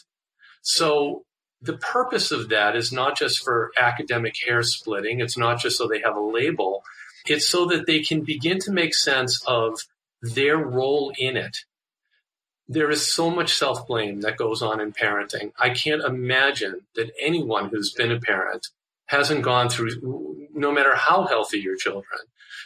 So 0.61 1.25
the 1.61 1.77
purpose 1.77 2.31
of 2.31 2.49
that 2.49 2.75
is 2.75 2.91
not 2.91 3.17
just 3.17 3.43
for 3.43 3.71
academic 3.79 4.35
hair 4.45 4.63
splitting. 4.63 5.19
It's 5.19 5.37
not 5.37 5.59
just 5.59 5.77
so 5.77 5.87
they 5.87 6.01
have 6.01 6.15
a 6.15 6.21
label. 6.21 6.83
It's 7.27 7.47
so 7.47 7.65
that 7.67 7.85
they 7.85 7.99
can 7.99 8.21
begin 8.23 8.59
to 8.59 8.71
make 8.71 8.95
sense 8.95 9.43
of 9.45 9.79
their 10.21 10.57
role 10.57 11.13
in 11.17 11.37
it. 11.37 11.57
There 12.67 12.89
is 12.89 13.05
so 13.05 13.29
much 13.29 13.53
self 13.53 13.85
blame 13.85 14.21
that 14.21 14.37
goes 14.37 14.61
on 14.61 14.79
in 14.79 14.93
parenting. 14.93 15.51
I 15.59 15.71
can't 15.71 16.01
imagine 16.01 16.81
that 16.95 17.11
anyone 17.19 17.69
who's 17.69 17.91
been 17.91 18.11
a 18.11 18.19
parent 18.19 18.67
hasn't 19.07 19.43
gone 19.43 19.69
through, 19.69 20.47
no 20.53 20.71
matter 20.71 20.95
how 20.95 21.25
healthy 21.25 21.59
your 21.59 21.75
children, 21.75 22.19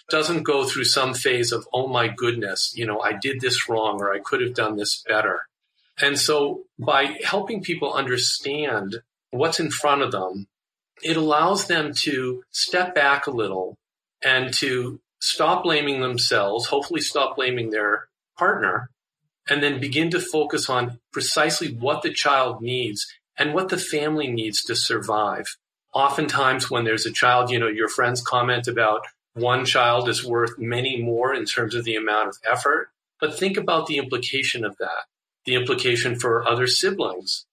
doesn't 0.09 0.43
go 0.43 0.65
through 0.65 0.83
some 0.85 1.13
phase 1.15 1.51
of, 1.51 1.67
oh 1.73 1.87
my 1.87 2.07
goodness, 2.07 2.73
you 2.75 2.85
know, 2.85 3.01
I 3.01 3.13
did 3.13 3.41
this 3.41 3.67
wrong 3.67 3.99
or 3.99 4.13
I 4.13 4.19
could 4.19 4.41
have 4.41 4.53
done 4.53 4.75
this 4.75 5.03
better. 5.07 5.47
And 6.01 6.19
so 6.19 6.63
by 6.77 7.17
helping 7.23 7.61
people 7.61 7.93
understand 7.93 8.97
what's 9.31 9.59
in 9.59 9.71
front 9.71 10.01
of 10.01 10.11
them, 10.11 10.47
it 11.03 11.17
allows 11.17 11.67
them 11.67 11.93
to 12.01 12.43
step 12.51 12.95
back 12.95 13.27
a 13.27 13.31
little 13.31 13.77
and 14.23 14.53
to 14.55 14.99
stop 15.19 15.63
blaming 15.63 16.01
themselves, 16.01 16.67
hopefully 16.67 17.01
stop 17.01 17.35
blaming 17.35 17.69
their 17.69 18.07
partner, 18.37 18.89
and 19.49 19.61
then 19.61 19.79
begin 19.79 20.09
to 20.09 20.19
focus 20.19 20.69
on 20.69 20.99
precisely 21.11 21.73
what 21.73 22.01
the 22.01 22.13
child 22.13 22.61
needs 22.61 23.05
and 23.37 23.53
what 23.53 23.69
the 23.69 23.77
family 23.77 24.27
needs 24.27 24.61
to 24.63 24.75
survive 24.75 25.45
oftentimes 25.95 26.69
when 26.69 26.83
there's 26.83 27.05
a 27.05 27.11
child, 27.11 27.49
you 27.49 27.57
know, 27.57 27.67
your 27.67 27.87
friends 27.87 28.21
comment 28.21 28.67
about 28.67 29.07
one 29.33 29.65
child 29.65 30.07
is 30.09 30.23
worth 30.23 30.59
many 30.59 31.01
more 31.01 31.33
in 31.33 31.45
terms 31.45 31.73
of 31.73 31.85
the 31.85 31.95
amount 31.95 32.27
of 32.27 32.37
effort. 32.45 32.89
But 33.19 33.39
think 33.39 33.57
about 33.57 33.87
the 33.87 33.97
implication 33.97 34.65
of 34.65 34.77
that, 34.77 35.05
the 35.45 35.55
implication 35.55 36.19
for 36.19 36.47
other 36.47 36.67
siblings, 36.67 37.45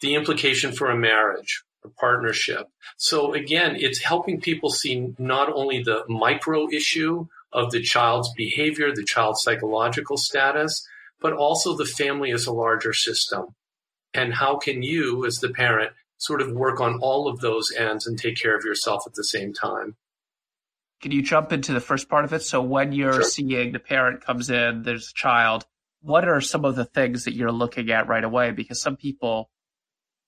the 0.00 0.14
implication 0.14 0.72
for 0.72 0.90
a 0.90 0.96
marriage, 0.96 1.62
a 1.84 1.88
partnership. 1.88 2.66
So 2.96 3.34
again, 3.34 3.76
it's 3.76 4.02
helping 4.02 4.40
people 4.40 4.70
see 4.70 5.14
not 5.18 5.52
only 5.52 5.82
the 5.82 6.04
micro 6.08 6.68
issue 6.70 7.26
of 7.52 7.70
the 7.70 7.82
child's 7.82 8.32
behavior, 8.34 8.94
the 8.94 9.04
child's 9.04 9.42
psychological 9.42 10.16
status, 10.16 10.86
but 11.20 11.32
also 11.32 11.76
the 11.76 11.84
family 11.84 12.30
as 12.30 12.46
a 12.46 12.52
larger 12.52 12.92
system. 12.92 13.54
And 14.14 14.34
how 14.34 14.58
can 14.58 14.82
you, 14.82 15.26
as 15.26 15.38
the 15.38 15.50
parent, 15.50 15.92
sort 16.20 16.42
of 16.42 16.52
work 16.52 16.80
on 16.80 16.98
all 17.00 17.28
of 17.28 17.40
those 17.40 17.72
ends 17.72 18.06
and 18.06 18.18
take 18.18 18.36
care 18.36 18.56
of 18.56 18.64
yourself 18.64 19.04
at 19.06 19.14
the 19.14 19.24
same 19.24 19.52
time. 19.52 19.96
Can 21.00 21.12
you 21.12 21.22
jump 21.22 21.50
into 21.50 21.72
the 21.72 21.80
first 21.80 22.10
part 22.10 22.26
of 22.26 22.34
it? 22.34 22.42
So 22.42 22.60
when 22.60 22.92
you're 22.92 23.14
sure. 23.14 23.22
seeing 23.22 23.72
the 23.72 23.78
parent 23.78 24.20
comes 24.20 24.50
in, 24.50 24.82
there's 24.82 25.08
a 25.08 25.14
child, 25.14 25.64
what 26.02 26.26
are 26.26 26.40
some 26.40 26.64
of 26.64 26.76
the 26.76 26.84
things 26.84 27.24
that 27.24 27.34
you're 27.34 27.52
looking 27.52 27.90
at 27.90 28.08
right 28.08 28.24
away? 28.24 28.50
Because 28.52 28.80
some 28.80 28.96
people, 28.96 29.50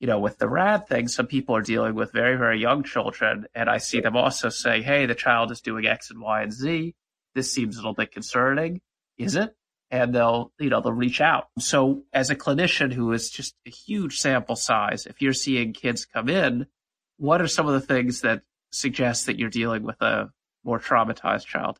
you 0.01 0.07
know, 0.07 0.19
with 0.19 0.39
the 0.39 0.49
RAD 0.49 0.89
thing, 0.89 1.09
some 1.09 1.27
people 1.27 1.57
are 1.57 1.63
dealing 1.63 1.95
with 1.95 2.13
very, 2.13 2.37
very 2.37 2.61
young 2.61 2.83
children. 2.83 3.47
And 3.55 3.71
I 3.71 3.79
see 3.79 4.01
them 4.01 4.17
also 4.17 4.49
say, 4.49 4.83
Hey, 4.83 5.07
the 5.07 5.15
child 5.15 5.51
is 5.51 5.61
doing 5.61 5.87
X 5.87 6.11
and 6.11 6.21
Y 6.21 6.43
and 6.43 6.53
Z. 6.53 6.95
This 7.35 7.53
seems 7.53 7.77
a 7.77 7.81
little 7.81 7.95
bit 7.95 8.13
concerning. 8.13 8.81
Is 9.19 9.37
it? 9.37 9.55
and 9.93 10.15
they'll, 10.15 10.51
you 10.59 10.71
know, 10.71 10.81
they'll 10.81 10.91
reach 10.91 11.21
out. 11.21 11.49
So 11.59 12.05
as 12.15 12.31
a 12.31 12.35
clinician 12.35 12.91
who 12.91 13.13
is 13.13 13.29
just 13.29 13.55
a 13.67 13.71
huge 13.71 14.17
sample 14.17 14.57
size, 14.57 15.05
if 15.05 15.21
you're 15.21 15.35
seeing 15.35 15.75
kids 15.75 16.07
come 16.07 16.31
in, 16.31 16.67
what 17.19 17.43
are 17.43 17.47
some 17.47 17.67
of 17.67 17.75
the 17.75 17.87
things 17.87 18.23
that 18.23 18.41
suggest 18.71 19.27
that 19.27 19.39
you're 19.39 19.51
dealing 19.51 19.83
with 19.83 20.01
a 20.01 20.31
more 20.65 20.81
traumatized 20.81 21.45
child? 21.45 21.79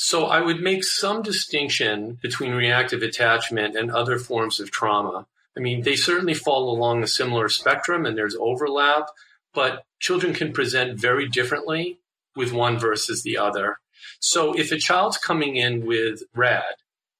So 0.00 0.26
I 0.26 0.40
would 0.40 0.60
make 0.60 0.84
some 0.84 1.22
distinction 1.22 2.18
between 2.22 2.52
reactive 2.52 3.02
attachment 3.02 3.76
and 3.76 3.90
other 3.90 4.16
forms 4.20 4.60
of 4.60 4.70
trauma. 4.70 5.26
I 5.56 5.60
mean, 5.60 5.82
they 5.82 5.96
certainly 5.96 6.34
fall 6.34 6.70
along 6.70 7.02
a 7.02 7.08
similar 7.08 7.48
spectrum 7.48 8.06
and 8.06 8.16
there's 8.16 8.36
overlap, 8.38 9.08
but 9.52 9.84
children 9.98 10.34
can 10.34 10.52
present 10.52 11.00
very 11.00 11.28
differently 11.28 11.98
with 12.36 12.52
one 12.52 12.78
versus 12.78 13.24
the 13.24 13.38
other. 13.38 13.78
So 14.20 14.56
if 14.56 14.70
a 14.70 14.78
child's 14.78 15.18
coming 15.18 15.56
in 15.56 15.84
with 15.84 16.22
RAD, 16.32 16.62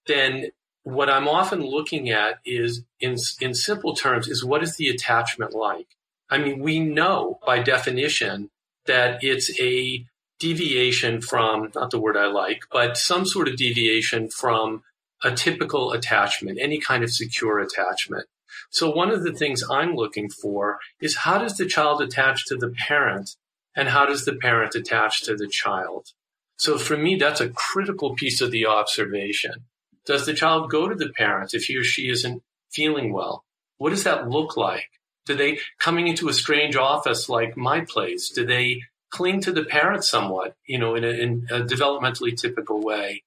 then 0.06 0.52
what 0.84 1.10
I'm 1.10 1.26
often 1.26 1.66
looking 1.66 2.10
at 2.10 2.38
is 2.46 2.84
in, 3.00 3.16
in 3.40 3.54
simple 3.54 3.96
terms 3.96 4.28
is 4.28 4.44
what 4.44 4.62
is 4.62 4.76
the 4.76 4.88
attachment 4.88 5.52
like? 5.52 5.88
I 6.30 6.38
mean, 6.38 6.60
we 6.60 6.78
know 6.78 7.40
by 7.44 7.58
definition 7.58 8.50
that 8.86 9.24
it's 9.24 9.50
a 9.60 10.06
deviation 10.38 11.20
from, 11.20 11.70
not 11.74 11.90
the 11.90 12.00
word 12.00 12.16
I 12.16 12.26
like, 12.26 12.62
but 12.70 12.96
some 12.96 13.26
sort 13.26 13.48
of 13.48 13.56
deviation 13.56 14.28
from 14.28 14.82
a 15.22 15.32
typical 15.32 15.92
attachment, 15.92 16.58
any 16.60 16.78
kind 16.78 17.02
of 17.02 17.10
secure 17.10 17.58
attachment. 17.58 18.26
So 18.70 18.90
one 18.90 19.10
of 19.10 19.24
the 19.24 19.32
things 19.32 19.62
I'm 19.68 19.94
looking 19.94 20.28
for 20.30 20.78
is 21.00 21.16
how 21.16 21.38
does 21.38 21.56
the 21.56 21.66
child 21.66 22.00
attach 22.00 22.46
to 22.46 22.56
the 22.56 22.70
parent 22.70 23.36
and 23.74 23.88
how 23.88 24.06
does 24.06 24.24
the 24.24 24.34
parent 24.34 24.74
attach 24.74 25.22
to 25.22 25.36
the 25.36 25.48
child? 25.48 26.08
So 26.56 26.76
for 26.78 26.96
me, 26.96 27.16
that's 27.16 27.40
a 27.40 27.50
critical 27.50 28.14
piece 28.14 28.40
of 28.40 28.50
the 28.50 28.66
observation. 28.66 29.66
Does 30.06 30.26
the 30.26 30.34
child 30.34 30.70
go 30.70 30.88
to 30.88 30.94
the 30.94 31.10
parent 31.10 31.54
if 31.54 31.64
he 31.64 31.76
or 31.76 31.84
she 31.84 32.08
isn't 32.08 32.42
feeling 32.70 33.12
well? 33.12 33.44
What 33.76 33.90
does 33.90 34.04
that 34.04 34.28
look 34.28 34.56
like? 34.56 34.88
Do 35.26 35.34
they 35.34 35.60
coming 35.78 36.08
into 36.08 36.28
a 36.28 36.34
strange 36.34 36.74
office 36.76 37.28
like 37.28 37.56
my 37.56 37.82
place? 37.82 38.30
Do 38.30 38.44
they 38.46 38.82
cling 39.10 39.40
to 39.42 39.52
the 39.52 39.64
parent 39.64 40.04
somewhat, 40.04 40.56
you 40.66 40.78
know, 40.78 40.94
in 40.94 41.04
a, 41.04 41.08
in 41.08 41.46
a 41.50 41.60
developmentally 41.60 42.36
typical 42.36 42.80
way? 42.80 43.22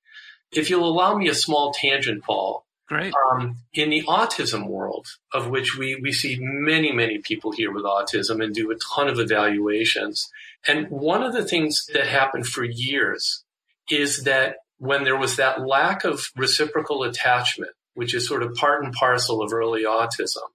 If 0.51 0.69
you'll 0.69 0.87
allow 0.87 1.15
me 1.15 1.29
a 1.29 1.33
small 1.35 1.73
tangent, 1.73 2.23
Paul, 2.23 2.65
Great. 2.91 3.13
Um, 3.31 3.59
in 3.73 3.89
the 3.89 4.03
autism 4.03 4.67
world, 4.67 5.07
of 5.33 5.47
which 5.47 5.77
we, 5.77 5.95
we 5.95 6.11
see 6.11 6.37
many, 6.41 6.91
many 6.91 7.19
people 7.19 7.53
here 7.53 7.71
with 7.71 7.85
autism 7.85 8.43
and 8.43 8.53
do 8.53 8.69
a 8.69 8.75
ton 8.75 9.07
of 9.07 9.17
evaluations. 9.17 10.29
And 10.67 10.89
one 10.89 11.23
of 11.23 11.31
the 11.31 11.45
things 11.45 11.85
that 11.93 12.05
happened 12.05 12.47
for 12.47 12.65
years 12.65 13.45
is 13.89 14.25
that 14.25 14.57
when 14.77 15.05
there 15.05 15.15
was 15.15 15.37
that 15.37 15.65
lack 15.65 16.03
of 16.03 16.31
reciprocal 16.35 17.03
attachment, 17.03 17.71
which 17.93 18.13
is 18.13 18.27
sort 18.27 18.43
of 18.43 18.55
part 18.55 18.83
and 18.83 18.91
parcel 18.91 19.41
of 19.41 19.53
early 19.53 19.83
autism, 19.83 20.49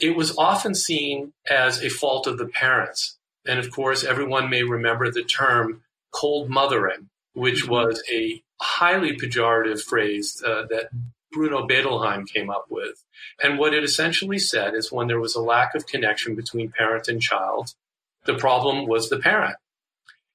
it 0.00 0.16
was 0.16 0.38
often 0.38 0.76
seen 0.76 1.32
as 1.50 1.82
a 1.82 1.88
fault 1.88 2.28
of 2.28 2.38
the 2.38 2.46
parents. 2.46 3.18
And 3.46 3.58
of 3.58 3.70
course, 3.70 4.04
everyone 4.04 4.50
may 4.50 4.62
remember 4.62 5.10
the 5.10 5.24
term 5.24 5.82
cold 6.12 6.48
mothering, 6.48 7.08
which 7.32 7.64
mm-hmm. 7.64 7.72
was 7.72 8.02
a 8.10 8.42
highly 8.60 9.16
pejorative 9.16 9.82
phrase 9.82 10.42
uh, 10.46 10.62
that 10.70 10.90
Bruno 11.32 11.66
Bettelheim 11.66 12.26
came 12.26 12.50
up 12.50 12.66
with. 12.70 13.02
And 13.42 13.58
what 13.58 13.74
it 13.74 13.82
essentially 13.82 14.38
said 14.38 14.74
is 14.74 14.92
when 14.92 15.08
there 15.08 15.20
was 15.20 15.34
a 15.34 15.40
lack 15.40 15.74
of 15.74 15.86
connection 15.86 16.34
between 16.36 16.70
parent 16.70 17.08
and 17.08 17.20
child, 17.20 17.70
the 18.24 18.34
problem 18.34 18.86
was 18.86 19.08
the 19.08 19.18
parent. 19.18 19.56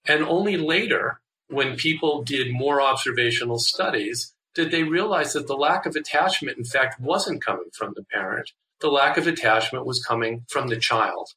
And 0.05 0.23
only 0.23 0.57
later, 0.57 1.21
when 1.49 1.75
people 1.75 2.23
did 2.23 2.51
more 2.51 2.81
observational 2.81 3.59
studies, 3.59 4.33
did 4.55 4.71
they 4.71 4.83
realize 4.83 5.33
that 5.33 5.47
the 5.47 5.55
lack 5.55 5.85
of 5.85 5.95
attachment, 5.95 6.57
in 6.57 6.65
fact, 6.65 6.99
wasn't 6.99 7.45
coming 7.45 7.69
from 7.73 7.93
the 7.95 8.03
parent. 8.03 8.51
The 8.79 8.89
lack 8.89 9.17
of 9.17 9.27
attachment 9.27 9.85
was 9.85 10.03
coming 10.03 10.45
from 10.49 10.67
the 10.67 10.77
child. 10.77 11.29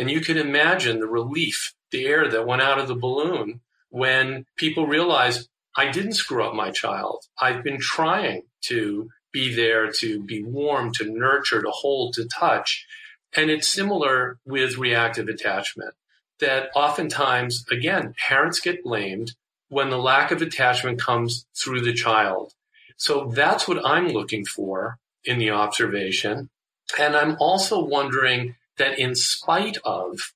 And 0.00 0.10
you 0.10 0.22
can 0.22 0.38
imagine 0.38 0.98
the 0.98 1.06
relief, 1.06 1.74
the 1.90 2.06
air 2.06 2.26
that 2.26 2.46
went 2.46 2.62
out 2.62 2.78
of 2.78 2.88
the 2.88 2.94
balloon 2.94 3.60
when 3.90 4.46
people 4.56 4.86
realized 4.86 5.50
I 5.76 5.90
didn't 5.90 6.14
screw 6.14 6.42
up 6.42 6.54
my 6.54 6.70
child. 6.70 7.26
I've 7.38 7.62
been 7.62 7.78
trying 7.78 8.44
to 8.62 9.10
be 9.30 9.54
there, 9.54 9.92
to 9.98 10.22
be 10.22 10.42
warm, 10.42 10.90
to 10.94 11.04
nurture, 11.04 11.60
to 11.60 11.70
hold, 11.70 12.14
to 12.14 12.26
touch. 12.26 12.86
And 13.36 13.50
it's 13.50 13.70
similar 13.70 14.38
with 14.46 14.78
reactive 14.78 15.28
attachment 15.28 15.92
that 16.38 16.70
oftentimes, 16.74 17.66
again, 17.70 18.14
parents 18.26 18.58
get 18.58 18.82
blamed 18.82 19.34
when 19.68 19.90
the 19.90 19.98
lack 19.98 20.30
of 20.30 20.40
attachment 20.40 20.98
comes 20.98 21.44
through 21.54 21.82
the 21.82 21.92
child. 21.92 22.54
So 22.96 23.30
that's 23.34 23.68
what 23.68 23.84
I'm 23.84 24.08
looking 24.08 24.46
for 24.46 24.96
in 25.26 25.38
the 25.38 25.50
observation. 25.50 26.48
And 26.98 27.14
I'm 27.14 27.36
also 27.38 27.84
wondering 27.84 28.56
that 28.80 28.98
in 28.98 29.14
spite 29.14 29.78
of 29.84 30.32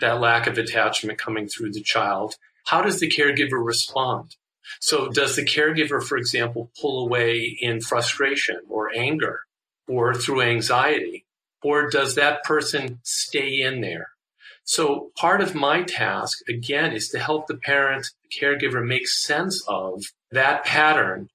that 0.00 0.20
lack 0.20 0.46
of 0.46 0.56
attachment 0.56 1.18
coming 1.18 1.46
through 1.46 1.72
the 1.72 1.82
child, 1.82 2.36
how 2.66 2.80
does 2.80 3.00
the 3.00 3.10
caregiver 3.10 3.62
respond? 3.62 4.36
So 4.80 5.08
does 5.08 5.36
the 5.36 5.44
caregiver, 5.44 6.02
for 6.02 6.16
example, 6.16 6.70
pull 6.80 7.04
away 7.04 7.58
in 7.60 7.80
frustration 7.80 8.60
or 8.68 8.90
anger 8.94 9.40
or 9.88 10.14
through 10.14 10.42
anxiety? 10.42 11.26
Or 11.62 11.90
does 11.90 12.14
that 12.14 12.44
person 12.44 13.00
stay 13.02 13.60
in 13.60 13.80
there? 13.80 14.10
So 14.64 15.10
part 15.16 15.40
of 15.40 15.54
my 15.54 15.82
task, 15.82 16.38
again, 16.48 16.92
is 16.92 17.08
to 17.08 17.18
help 17.18 17.48
the 17.48 17.56
parent, 17.56 18.06
caregiver 18.32 18.86
make 18.86 19.08
sense 19.08 19.62
of 19.66 20.04
that 20.30 20.64
pattern 20.64 21.28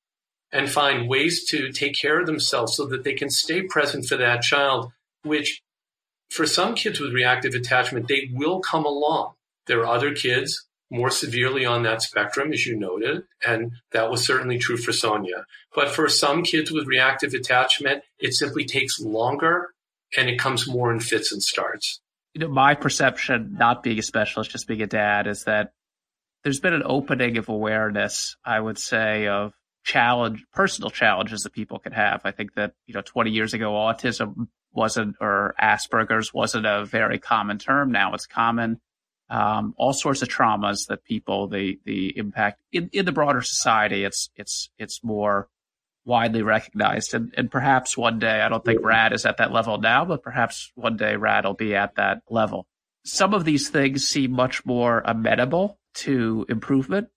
and 0.51 0.71
find 0.71 1.09
ways 1.09 1.43
to 1.49 1.71
take 1.71 1.99
care 1.99 2.19
of 2.19 2.27
themselves 2.27 2.77
so 2.77 2.85
that 2.85 3.03
they 3.03 3.13
can 3.13 3.29
stay 3.29 3.61
present 3.63 4.05
for 4.05 4.15
that 4.15 4.41
child, 4.41 4.93
which 5.23 5.61
for 6.29 6.45
some 6.45 6.75
kids 6.75 6.99
with 6.99 7.13
reactive 7.13 7.53
attachment, 7.53 8.07
they 8.07 8.29
will 8.33 8.59
come 8.59 8.85
along. 8.85 9.33
There 9.67 9.81
are 9.81 9.95
other 9.95 10.13
kids 10.13 10.65
more 10.91 11.09
severely 11.09 11.65
on 11.65 11.83
that 11.83 12.01
spectrum, 12.01 12.53
as 12.53 12.65
you 12.65 12.77
noted, 12.77 13.23
and 13.45 13.71
that 13.91 14.09
was 14.09 14.25
certainly 14.25 14.57
true 14.57 14.77
for 14.77 14.93
Sonia. 14.93 15.45
But 15.73 15.89
for 15.89 16.07
some 16.07 16.43
kids 16.43 16.71
with 16.71 16.87
reactive 16.87 17.33
attachment, 17.33 18.03
it 18.19 18.33
simply 18.33 18.65
takes 18.65 18.99
longer 18.99 19.73
and 20.15 20.29
it 20.29 20.39
comes 20.39 20.67
more 20.67 20.91
in 20.93 20.99
fits 20.99 21.31
and 21.31 21.41
starts. 21.41 22.01
You 22.33 22.41
know, 22.41 22.47
my 22.49 22.75
perception, 22.75 23.55
not 23.57 23.81
being 23.81 23.97
a 23.97 24.03
specialist, 24.03 24.51
just 24.51 24.67
being 24.67 24.81
a 24.81 24.87
dad, 24.87 25.25
is 25.25 25.45
that 25.45 25.71
there's 26.43 26.59
been 26.59 26.73
an 26.73 26.83
opening 26.85 27.37
of 27.37 27.49
awareness, 27.49 28.35
I 28.45 28.59
would 28.59 28.77
say, 28.77 29.27
of 29.27 29.53
challenge, 29.83 30.43
personal 30.53 30.91
challenges 30.91 31.43
that 31.43 31.53
people 31.53 31.79
can 31.79 31.93
have. 31.93 32.21
I 32.23 32.31
think 32.31 32.53
that, 32.55 32.73
you 32.85 32.93
know, 32.93 33.01
20 33.01 33.31
years 33.31 33.53
ago, 33.53 33.71
autism 33.71 34.47
wasn't, 34.75 35.15
or 35.21 35.55
Asperger's 35.61 36.33
wasn't 36.33 36.65
a 36.65 36.85
very 36.85 37.19
common 37.19 37.57
term. 37.57 37.91
Now 37.91 38.13
it's 38.13 38.27
common 38.27 38.79
um, 39.29 39.73
all 39.77 39.93
sorts 39.93 40.21
of 40.21 40.27
traumas 40.27 40.87
that 40.87 41.03
people 41.03 41.47
the 41.47 41.79
the 41.85 42.17
impact 42.17 42.61
in, 42.71 42.89
in 42.93 43.05
the 43.05 43.11
broader 43.11 43.41
society. 43.41 44.03
It's 44.03 44.29
it's 44.35 44.69
it's 44.77 45.03
more 45.03 45.49
widely 46.05 46.43
recognized, 46.43 47.13
and 47.13 47.33
and 47.35 47.49
perhaps 47.49 47.97
one 47.97 48.19
day 48.19 48.41
I 48.41 48.49
don't 48.49 48.63
think 48.63 48.83
RAD 48.83 49.13
is 49.13 49.25
at 49.25 49.37
that 49.37 49.51
level 49.51 49.79
now, 49.79 50.05
but 50.05 50.21
perhaps 50.21 50.71
one 50.75 50.97
day 50.97 51.15
RAD 51.15 51.45
will 51.45 51.53
be 51.53 51.75
at 51.75 51.95
that 51.95 52.21
level. 52.29 52.67
Some 53.03 53.33
of 53.33 53.45
these 53.45 53.69
things 53.69 54.07
seem 54.07 54.31
much 54.31 54.65
more 54.65 55.01
amenable 55.03 55.79
to 55.95 56.45
improvement, 56.47 57.07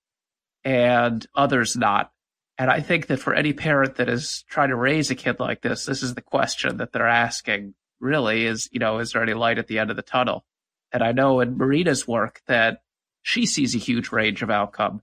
and 0.65 1.27
others 1.35 1.77
not. 1.77 2.11
And 2.59 2.71
I 2.71 2.81
think 2.81 3.07
that 3.07 3.21
for 3.21 3.35
any 3.35 3.53
parent 3.53 3.95
that 3.97 4.09
is 4.09 4.45
trying 4.49 4.71
to 4.71 4.77
raise 4.77 5.11
a 5.11 5.15
kid 5.15 5.39
like 5.39 5.63
this, 5.63 5.87
this 5.87 6.03
is 6.03 6.15
the 6.15 6.21
question 6.21 6.79
that 6.79 6.93
they're 6.93 7.07
asking 7.07 7.75
really 8.01 8.45
is, 8.45 8.69
you 8.73 8.81
know, 8.81 8.99
is 8.99 9.13
there 9.13 9.23
any 9.23 9.35
light 9.35 9.59
at 9.59 9.69
the 9.69 9.79
end 9.79 9.91
of 9.91 9.97
the 9.97 10.03
tunnel? 10.03 10.45
And 10.93 11.03
I 11.03 11.13
know 11.13 11.41
in 11.41 11.57
Marina's 11.57 12.09
work 12.09 12.41
that 12.47 12.83
she 13.23 13.47
sees 13.47 13.75
a 13.75 13.79
huge 13.79 14.11
range 14.11 14.43
of 14.43 14.51
outcome. 14.51 15.03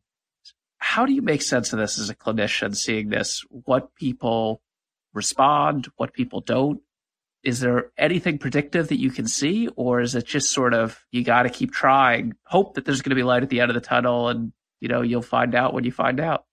How 0.80 1.06
do 1.06 1.14
you 1.14 1.22
make 1.22 1.42
sense 1.42 1.72
of 1.72 1.80
this 1.80 1.98
as 1.98 2.10
a 2.10 2.16
clinician, 2.16 2.76
seeing 2.76 3.10
this? 3.10 3.44
What 3.50 3.96
people 3.96 4.62
respond, 5.14 5.90
what 5.96 6.14
people 6.14 6.42
don't? 6.42 6.82
Is 7.44 7.60
there 7.60 7.92
anything 7.98 8.38
predictive 8.38 8.90
that 8.90 9.00
you 9.00 9.12
can 9.12 9.28
see, 9.28 9.70
or 9.76 10.02
is 10.02 10.16
it 10.16 10.26
just 10.26 10.52
sort 10.52 10.74
of 10.74 11.06
you 11.12 11.24
got 11.24 11.44
to 11.44 11.50
keep 11.50 11.72
trying, 11.72 12.34
hope 12.44 12.74
that 12.74 12.86
there's 12.86 13.02
going 13.02 13.12
to 13.12 13.16
be 13.16 13.24
light 13.24 13.44
at 13.44 13.50
the 13.50 13.62
end 13.62 13.70
of 13.70 13.76
the 13.76 13.82
tunnel, 13.82 14.30
and 14.30 14.52
you 14.82 14.88
know 14.88 15.02
you'll 15.02 15.22
find 15.22 15.54
out 15.56 15.74
when 15.74 15.84
you 15.84 15.92
find 15.92 16.20
out? 16.20 16.46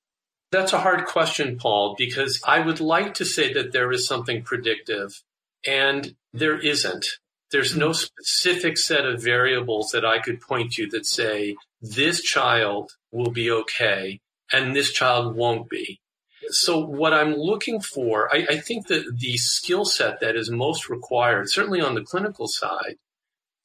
That's 0.53 0.75
a 0.75 0.81
hard 0.81 1.07
question, 1.07 1.57
Paul, 1.57 1.95
because 1.97 2.41
I 2.47 2.61
would 2.61 2.79
like 2.79 3.15
to 3.15 3.25
say 3.25 3.55
that 3.55 3.73
there 3.73 3.91
is 3.91 4.07
something 4.07 4.43
predictive, 4.43 5.23
and 5.67 6.15
there 6.35 6.59
isn't. 6.59 7.07
There's 7.51 7.75
no 7.75 7.89
hmm. 7.89 7.95
specific 7.95 8.77
set 8.77 9.07
of 9.07 9.23
variables 9.23 9.91
that 9.93 10.05
I 10.05 10.19
could 10.19 10.43
point 10.43 10.73
to 10.75 10.87
that 10.89 11.07
say 11.07 11.57
this 11.81 12.23
child 12.23 12.93
will 13.11 13.31
be 13.31 13.51
okay 13.51 14.21
and 14.53 14.77
this 14.77 14.93
child 14.93 15.35
won't 15.35 15.71
be. 15.71 16.01
So 16.49 16.79
what 16.79 17.15
I'm 17.15 17.35
looking 17.35 17.81
for, 17.81 18.29
I, 18.35 18.47
I 18.51 18.57
think 18.59 18.89
that 18.89 19.05
the 19.19 19.39
skill 19.39 19.87
set 19.87 20.21
that 20.21 20.37
is 20.37 20.51
most 20.51 20.91
required, 20.91 21.51
certainly 21.51 21.81
on 21.81 21.95
the 21.95 22.03
clinical 22.03 22.47
side, 22.47 22.97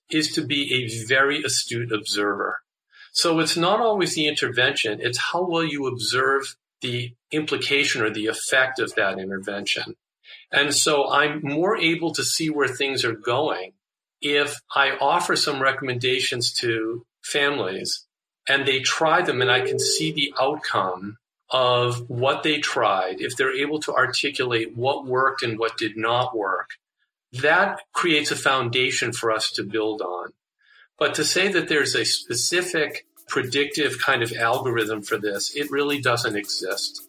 is 0.09 0.31
to 0.33 0.41
be 0.41 0.73
a 0.73 1.05
very 1.05 1.43
astute 1.43 1.91
observer. 1.91 2.61
So 3.11 3.39
it's 3.39 3.57
not 3.57 3.81
always 3.81 4.15
the 4.15 4.27
intervention, 4.27 4.99
it's 5.01 5.17
how 5.17 5.45
well 5.45 5.65
you 5.65 5.87
observe 5.87 6.55
the 6.81 7.13
implication 7.31 8.01
or 8.01 8.09
the 8.09 8.27
effect 8.27 8.79
of 8.79 8.93
that 8.95 9.19
intervention. 9.19 9.95
And 10.51 10.73
so 10.73 11.09
I'm 11.09 11.41
more 11.43 11.77
able 11.77 12.13
to 12.13 12.23
see 12.23 12.49
where 12.49 12.67
things 12.67 13.03
are 13.03 13.13
going 13.13 13.73
if 14.21 14.59
I 14.75 14.91
offer 14.99 15.35
some 15.35 15.61
recommendations 15.61 16.53
to 16.53 17.05
families 17.21 18.05
and 18.47 18.67
they 18.67 18.79
try 18.79 19.21
them 19.21 19.41
and 19.41 19.51
I 19.51 19.61
can 19.61 19.79
see 19.79 20.11
the 20.11 20.33
outcome 20.39 21.17
of 21.49 22.09
what 22.09 22.43
they 22.43 22.59
tried, 22.59 23.21
if 23.21 23.37
they're 23.37 23.55
able 23.55 23.79
to 23.81 23.93
articulate 23.93 24.75
what 24.75 25.05
worked 25.05 25.43
and 25.43 25.57
what 25.57 25.77
did 25.77 25.95
not 25.95 26.35
work, 26.35 26.71
that 27.33 27.79
creates 27.93 28.31
a 28.31 28.35
foundation 28.35 29.13
for 29.13 29.31
us 29.31 29.51
to 29.51 29.63
build 29.63 30.01
on. 30.01 30.33
But 30.97 31.15
to 31.15 31.23
say 31.23 31.47
that 31.49 31.67
there's 31.67 31.95
a 31.95 32.05
specific 32.05 33.05
predictive 33.27 33.99
kind 33.99 34.23
of 34.23 34.31
algorithm 34.33 35.01
for 35.01 35.17
this, 35.17 35.55
it 35.55 35.69
really 35.69 35.99
doesn't 35.99 36.35
exist. 36.35 37.07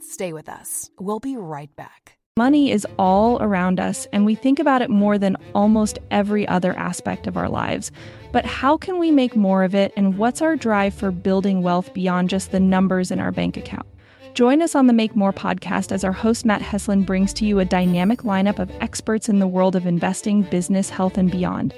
Stay 0.00 0.32
with 0.32 0.48
us. 0.48 0.90
We'll 0.98 1.20
be 1.20 1.36
right 1.36 1.74
back. 1.74 2.18
Money 2.36 2.72
is 2.72 2.84
all 2.98 3.40
around 3.40 3.78
us, 3.78 4.08
and 4.12 4.26
we 4.26 4.34
think 4.34 4.58
about 4.58 4.82
it 4.82 4.90
more 4.90 5.18
than 5.18 5.36
almost 5.54 6.00
every 6.10 6.48
other 6.48 6.72
aspect 6.76 7.28
of 7.28 7.36
our 7.36 7.48
lives. 7.48 7.92
But 8.32 8.44
how 8.44 8.76
can 8.76 8.98
we 8.98 9.12
make 9.12 9.36
more 9.36 9.62
of 9.62 9.72
it, 9.72 9.92
and 9.96 10.18
what's 10.18 10.42
our 10.42 10.56
drive 10.56 10.94
for 10.94 11.12
building 11.12 11.62
wealth 11.62 11.94
beyond 11.94 12.30
just 12.30 12.50
the 12.50 12.58
numbers 12.58 13.12
in 13.12 13.20
our 13.20 13.30
bank 13.30 13.56
account? 13.56 13.86
Join 14.34 14.62
us 14.62 14.74
on 14.74 14.88
the 14.88 14.92
Make 14.92 15.14
More 15.14 15.32
podcast 15.32 15.92
as 15.92 16.02
our 16.02 16.10
host 16.10 16.44
Matt 16.44 16.60
Heslin 16.60 17.06
brings 17.06 17.32
to 17.34 17.46
you 17.46 17.60
a 17.60 17.64
dynamic 17.64 18.22
lineup 18.22 18.58
of 18.58 18.72
experts 18.80 19.28
in 19.28 19.38
the 19.38 19.46
world 19.46 19.76
of 19.76 19.86
investing, 19.86 20.42
business, 20.42 20.90
health, 20.90 21.16
and 21.16 21.30
beyond. 21.30 21.72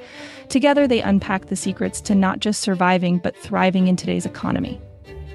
Together, 0.48 0.86
they 0.86 1.00
unpack 1.00 1.46
the 1.46 1.56
secrets 1.56 2.00
to 2.00 2.14
not 2.14 2.38
just 2.38 2.60
surviving, 2.60 3.18
but 3.18 3.36
thriving 3.36 3.88
in 3.88 3.96
today's 3.96 4.26
economy. 4.26 4.80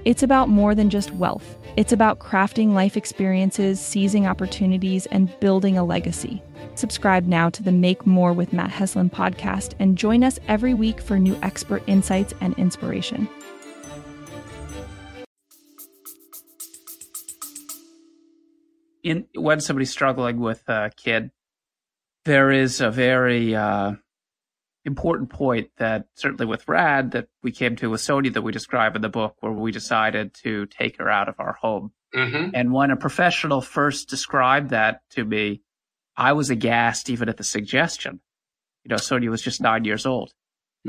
It's 0.05 0.23
about 0.23 0.49
more 0.49 0.73
than 0.73 0.89
just 0.89 1.11
wealth. 1.11 1.57
It's 1.77 1.91
about 1.91 2.19
crafting 2.19 2.73
life 2.73 2.97
experiences, 2.97 3.79
seizing 3.79 4.25
opportunities, 4.25 5.05
and 5.07 5.37
building 5.39 5.77
a 5.77 5.83
legacy. 5.83 6.41
Subscribe 6.75 7.27
now 7.27 7.49
to 7.49 7.61
the 7.61 7.71
Make 7.71 8.07
More 8.07 8.33
with 8.33 8.53
Matt 8.53 8.71
Heslin 8.71 9.11
podcast 9.11 9.73
and 9.79 9.97
join 9.97 10.23
us 10.23 10.39
every 10.47 10.73
week 10.73 11.01
for 11.01 11.19
new 11.19 11.37
expert 11.43 11.83
insights 11.87 12.33
and 12.41 12.57
inspiration. 12.57 13.27
In 19.03 19.27
when 19.35 19.59
somebody's 19.59 19.91
struggling 19.91 20.39
with 20.39 20.67
a 20.67 20.91
kid, 20.95 21.31
there 22.25 22.51
is 22.51 22.81
a 22.81 22.91
very 22.91 23.55
uh, 23.55 23.93
important 24.85 25.29
point 25.29 25.69
that 25.77 26.05
certainly 26.15 26.45
with 26.45 26.67
RAD 26.67 27.11
that 27.11 27.27
we 27.43 27.51
came 27.51 27.75
to 27.77 27.89
with 27.89 28.01
Sonia 28.01 28.31
that 28.31 28.41
we 28.41 28.51
describe 28.51 28.95
in 28.95 29.01
the 29.01 29.09
book 29.09 29.35
where 29.39 29.51
we 29.51 29.71
decided 29.71 30.33
to 30.43 30.65
take 30.67 30.97
her 30.97 31.09
out 31.09 31.29
of 31.29 31.35
our 31.39 31.53
home. 31.53 31.91
Mm-hmm. 32.15 32.49
And 32.53 32.73
when 32.73 32.91
a 32.91 32.97
professional 32.97 33.61
first 33.61 34.09
described 34.09 34.71
that 34.71 35.01
to 35.11 35.23
me, 35.23 35.61
I 36.17 36.33
was 36.33 36.49
aghast 36.49 37.09
even 37.09 37.29
at 37.29 37.37
the 37.37 37.43
suggestion. 37.43 38.19
You 38.83 38.89
know, 38.89 38.97
Sonia 38.97 39.29
was 39.29 39.41
just 39.41 39.61
nine 39.61 39.85
years 39.85 40.05
old. 40.05 40.33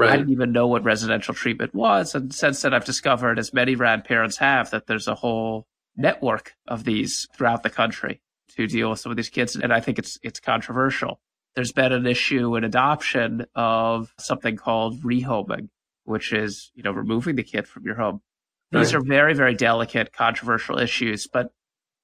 I 0.00 0.16
didn't 0.16 0.32
even 0.32 0.52
know 0.52 0.68
what 0.68 0.84
residential 0.84 1.34
treatment 1.34 1.74
was. 1.74 2.14
And 2.14 2.34
since 2.34 2.62
then, 2.62 2.72
I've 2.72 2.86
discovered, 2.86 3.38
as 3.38 3.52
many 3.52 3.74
RAD 3.74 4.04
parents 4.04 4.38
have, 4.38 4.70
that 4.70 4.86
there's 4.86 5.06
a 5.06 5.14
whole 5.14 5.66
network 5.94 6.54
of 6.66 6.84
these 6.84 7.28
throughout 7.36 7.62
the 7.62 7.68
country 7.68 8.22
to 8.56 8.66
deal 8.66 8.88
with 8.88 9.00
some 9.00 9.12
of 9.12 9.16
these 9.16 9.28
kids. 9.28 9.54
And 9.54 9.70
I 9.70 9.80
think 9.80 9.98
it's, 9.98 10.18
it's 10.22 10.40
controversial. 10.40 11.20
There's 11.54 11.72
been 11.72 11.92
an 11.92 12.06
issue 12.06 12.56
in 12.56 12.64
adoption 12.64 13.46
of 13.54 14.12
something 14.18 14.56
called 14.56 15.02
rehoming, 15.02 15.68
which 16.04 16.32
is, 16.32 16.70
you 16.74 16.82
know, 16.82 16.92
removing 16.92 17.36
the 17.36 17.42
kid 17.42 17.68
from 17.68 17.84
your 17.84 17.96
home. 17.96 18.22
These 18.70 18.94
Right. 18.94 19.02
are 19.02 19.04
very, 19.06 19.34
very 19.34 19.54
delicate, 19.54 20.12
controversial 20.12 20.78
issues. 20.78 21.26
But 21.26 21.52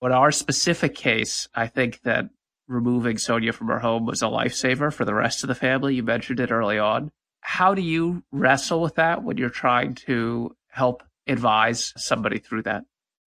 in 0.03 0.13
our 0.13 0.31
specific 0.31 0.95
case, 0.95 1.49
I 1.55 1.67
think 1.67 2.03
that 2.03 2.27
removing 2.67 3.17
Sonia 3.17 3.53
from 3.55 3.69
her 3.69 3.79
home 3.79 4.05
was 4.05 4.21
a 4.21 4.27
lifesaver 4.27 4.93
for 4.93 5.07
the 5.07 5.15
rest 5.15 5.43
of 5.43 5.49
the 5.49 5.55
family. 5.55 5.95
You 5.95 6.03
mentioned 6.03 6.41
it 6.41 6.51
early 6.51 6.79
on. 6.79 7.11
How 7.41 7.75
do 7.75 7.81
you 7.81 8.23
wrestle 8.31 8.83
with 8.83 8.97
that 8.97 9.23
when 9.23 9.39
you're 9.39 9.49
trying 9.49 9.95
to 10.07 10.55
help 10.69 11.03
advise 11.27 11.95
somebody 11.97 12.39
through 12.39 12.65
that? 12.65 12.85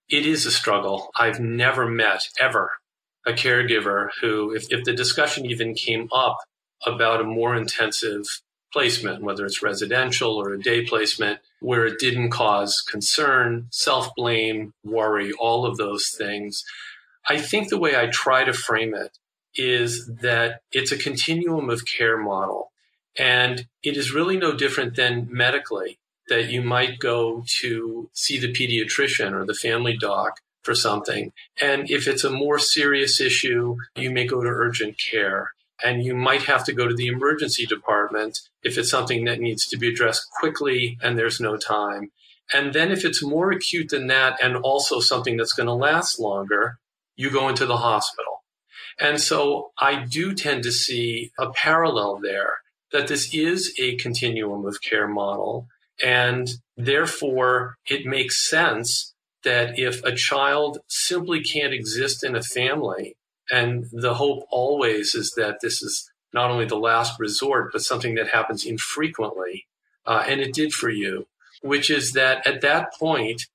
It 0.09 0.27
is 0.27 0.45
a 0.45 0.51
struggle. 0.51 1.09
I've 1.15 1.39
never 1.39 1.87
met 1.89 2.27
ever 2.39 2.69
a 3.25 3.31
caregiver 3.31 4.09
who, 4.19 4.53
if, 4.53 4.71
if 4.71 4.83
the 4.83 4.93
discussion 4.93 5.45
even 5.45 5.73
came 5.73 6.09
up 6.13 6.37
about 6.85 7.21
a 7.21 7.25
more 7.25 7.55
intensive 7.55 8.25
placement, 8.73 9.23
whether 9.23 9.45
it's 9.45 9.61
residential 9.61 10.35
or 10.35 10.53
a 10.53 10.59
day 10.59 10.83
placement, 10.85 11.39
where 11.59 11.85
it 11.85 11.99
didn't 11.99 12.31
cause 12.31 12.81
concern, 12.81 13.67
self 13.71 14.09
blame, 14.15 14.73
worry, 14.83 15.31
all 15.33 15.65
of 15.65 15.77
those 15.77 16.09
things. 16.17 16.63
I 17.29 17.37
think 17.37 17.69
the 17.69 17.79
way 17.79 17.95
I 17.95 18.07
try 18.07 18.43
to 18.43 18.53
frame 18.53 18.95
it 18.95 19.17
is 19.55 20.07
that 20.21 20.61
it's 20.71 20.91
a 20.91 20.97
continuum 20.97 21.69
of 21.69 21.85
care 21.85 22.17
model. 22.17 22.71
And 23.17 23.67
it 23.83 23.97
is 23.97 24.13
really 24.13 24.37
no 24.37 24.55
different 24.55 24.95
than 24.95 25.27
medically 25.29 25.99
that 26.29 26.49
you 26.49 26.61
might 26.61 26.99
go 26.99 27.43
to 27.59 28.09
see 28.13 28.39
the 28.39 28.53
pediatrician 28.53 29.33
or 29.33 29.45
the 29.45 29.53
family 29.53 29.97
doc 29.97 30.39
for 30.63 30.75
something. 30.75 31.31
And 31.59 31.89
if 31.89 32.07
it's 32.07 32.23
a 32.23 32.29
more 32.29 32.59
serious 32.59 33.19
issue, 33.19 33.77
you 33.95 34.11
may 34.11 34.25
go 34.25 34.41
to 34.41 34.49
urgent 34.49 34.97
care 34.99 35.51
and 35.83 36.03
you 36.03 36.15
might 36.15 36.43
have 36.43 36.63
to 36.65 36.73
go 36.73 36.87
to 36.87 36.93
the 36.93 37.07
emergency 37.07 37.65
department 37.65 38.39
if 38.63 38.77
it's 38.77 38.91
something 38.91 39.25
that 39.25 39.39
needs 39.39 39.65
to 39.67 39.77
be 39.77 39.89
addressed 39.89 40.27
quickly 40.39 40.97
and 41.01 41.17
there's 41.17 41.39
no 41.39 41.57
time. 41.57 42.11
And 42.53 42.73
then 42.73 42.91
if 42.91 43.05
it's 43.05 43.23
more 43.23 43.51
acute 43.51 43.89
than 43.89 44.07
that 44.07 44.37
and 44.43 44.57
also 44.57 44.99
something 44.99 45.37
that's 45.37 45.53
going 45.53 45.67
to 45.67 45.73
last 45.73 46.19
longer, 46.19 46.77
you 47.15 47.31
go 47.31 47.47
into 47.49 47.65
the 47.65 47.77
hospital. 47.77 48.43
And 48.99 49.19
so 49.19 49.71
I 49.79 50.03
do 50.03 50.33
tend 50.33 50.63
to 50.63 50.71
see 50.71 51.31
a 51.39 51.49
parallel 51.51 52.19
there 52.21 52.59
that 52.91 53.07
this 53.07 53.33
is 53.33 53.73
a 53.79 53.95
continuum 53.95 54.65
of 54.65 54.81
care 54.81 55.07
model. 55.07 55.67
And 56.03 56.49
therefore, 56.75 57.75
it 57.85 58.05
makes 58.05 58.47
sense 58.47 59.10
that 59.43 59.79
if 59.79 60.03
a 60.03 60.15
child 60.15 60.79
simply 60.87 61.41
can't 61.41 61.73
exist 61.73 62.23
in 62.23 62.35
a 62.35 62.43
family, 62.43 63.15
and 63.51 63.85
the 63.91 64.15
hope 64.15 64.45
always 64.49 65.13
is 65.15 65.33
that 65.35 65.59
this 65.61 65.81
is 65.81 66.09
not 66.33 66.49
only 66.49 66.65
the 66.65 66.77
last 66.77 67.19
resort, 67.19 67.71
but 67.71 67.81
something 67.81 68.15
that 68.15 68.29
happens 68.29 68.65
infrequently, 68.65 69.67
uh, 70.05 70.23
and 70.27 70.39
it 70.39 70.53
did 70.53 70.73
for 70.73 70.89
you, 70.89 71.27
which 71.61 71.89
is 71.89 72.13
that 72.13 72.45
at 72.47 72.61
that 72.61 72.93
point, 72.93 73.47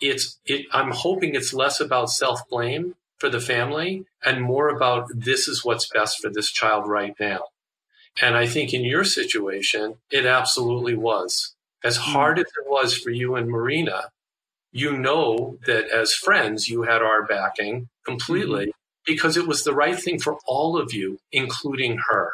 it's 0.00 0.38
it, 0.44 0.66
I'm 0.72 0.90
hoping 0.90 1.34
it's 1.34 1.54
less 1.54 1.80
about 1.80 2.10
self 2.10 2.40
blame 2.48 2.96
for 3.18 3.28
the 3.28 3.40
family 3.40 4.04
and 4.24 4.42
more 4.42 4.68
about 4.68 5.08
this 5.14 5.48
is 5.48 5.64
what's 5.64 5.88
best 5.88 6.20
for 6.20 6.30
this 6.30 6.50
child 6.50 6.88
right 6.88 7.14
now. 7.18 7.44
And 8.20 8.36
I 8.36 8.46
think 8.46 8.72
in 8.72 8.84
your 8.84 9.04
situation, 9.04 9.96
it 10.10 10.26
absolutely 10.26 10.94
was. 10.94 11.54
As 11.82 11.96
hard 11.96 12.38
as 12.38 12.46
it 12.46 12.68
was 12.68 12.96
for 12.96 13.10
you 13.10 13.34
and 13.34 13.48
Marina, 13.48 14.10
you 14.74 14.98
know 14.98 15.56
that 15.66 15.88
as 15.88 16.12
friends, 16.12 16.68
you 16.68 16.82
had 16.82 17.00
our 17.00 17.24
backing 17.24 17.88
completely 18.04 18.72
because 19.06 19.36
it 19.36 19.46
was 19.46 19.62
the 19.62 19.72
right 19.72 19.96
thing 19.96 20.18
for 20.18 20.36
all 20.48 20.76
of 20.76 20.92
you, 20.92 21.20
including 21.30 21.96
her. 22.10 22.32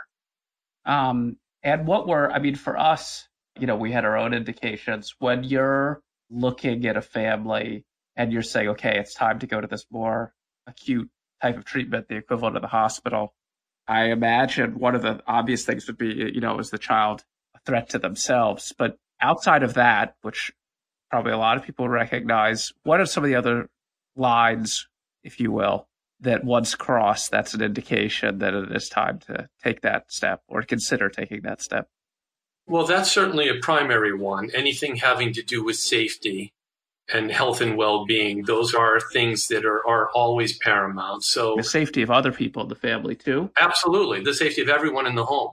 Um, 0.87 1.37
and 1.63 1.87
what 1.87 2.09
were, 2.09 2.33
I 2.33 2.39
mean, 2.39 2.55
for 2.55 2.79
us, 2.79 3.29
you 3.59 3.67
know, 3.67 3.77
we 3.77 3.93
had 3.93 4.07
our 4.07 4.17
own 4.17 4.33
indications. 4.33 5.15
When 5.19 5.45
you're 5.45 6.01
looking 6.31 6.87
at 6.87 6.97
a 6.97 7.03
family 7.03 7.85
and 8.17 8.33
you're 8.33 8.43
saying, 8.43 8.69
okay, 8.71 8.99
it's 8.99 9.13
time 9.13 9.41
to 9.41 9.47
go 9.47 9.61
to 9.61 9.67
this 9.67 9.85
more 9.91 10.33
acute 10.67 11.11
type 11.43 11.59
of 11.59 11.67
treatment, 11.67 12.09
the 12.09 12.17
equivalent 12.17 12.57
of 12.57 12.63
the 12.63 12.69
hospital, 12.69 13.35
I 13.87 14.05
imagine 14.05 14.79
one 14.79 14.95
of 14.95 15.03
the 15.03 15.21
obvious 15.27 15.67
things 15.67 15.87
would 15.89 15.99
be, 15.99 16.31
you 16.35 16.41
know, 16.41 16.59
is 16.59 16.71
the 16.71 16.79
child 16.79 17.23
a 17.55 17.59
threat 17.67 17.91
to 17.91 17.99
themselves? 17.99 18.73
But 18.79 18.97
outside 19.21 19.63
of 19.63 19.75
that, 19.75 20.15
which 20.23 20.53
probably 21.11 21.33
a 21.33 21.39
lot 21.39 21.57
of 21.57 21.65
people 21.65 21.89
recognize, 21.89 22.73
what 22.85 23.01
are 23.01 23.07
some 23.07 23.25
of 23.25 23.29
the 23.29 23.35
other 23.37 23.69
lines, 24.17 24.89
if 25.23 25.41
you 25.41 25.51
will, 25.53 25.89
that 26.21 26.45
once 26.45 26.75
crossed, 26.75 27.31
that's 27.31 27.55
an 27.55 27.63
indication 27.63 28.39
that 28.39 28.55
it 28.55 28.71
is 28.75 28.89
time 28.89 29.19
to 29.19 29.49
take 29.63 29.81
that 29.83 30.11
step 30.13 30.43
or 30.49 30.63
consider 30.63 31.09
taking 31.09 31.43
that 31.43 31.61
step? 31.63 31.89
Well, 32.67 32.87
that's 32.87 33.11
certainly 33.11 33.49
a 33.49 33.55
primary 33.61 34.17
one. 34.17 34.51
Anything 34.55 34.97
having 34.97 35.33
to 35.33 35.43
do 35.43 35.65
with 35.65 35.77
safety 35.77 36.53
and 37.13 37.33
health 37.33 37.61
and 37.61 37.77
well 37.77 38.05
being, 38.07 38.45
those 38.45 38.73
are 38.75 39.01
things 39.01 39.49
that 39.49 39.65
are, 39.65 39.85
are 39.89 40.11
always 40.15 40.57
paramount. 40.57 41.25
So, 41.25 41.57
The 41.57 41.65
safety 41.65 42.03
of 42.03 42.11
other 42.11 42.31
people 42.31 42.63
in 42.63 42.69
the 42.69 42.77
family, 42.77 43.17
too. 43.17 43.51
absolutely, 43.61 44.21
the 44.23 44.35
safety 44.35 44.61
of 44.63 44.69
everyone 44.69 45.07
in 45.07 45.17
the 45.17 45.25
home. 45.25 45.53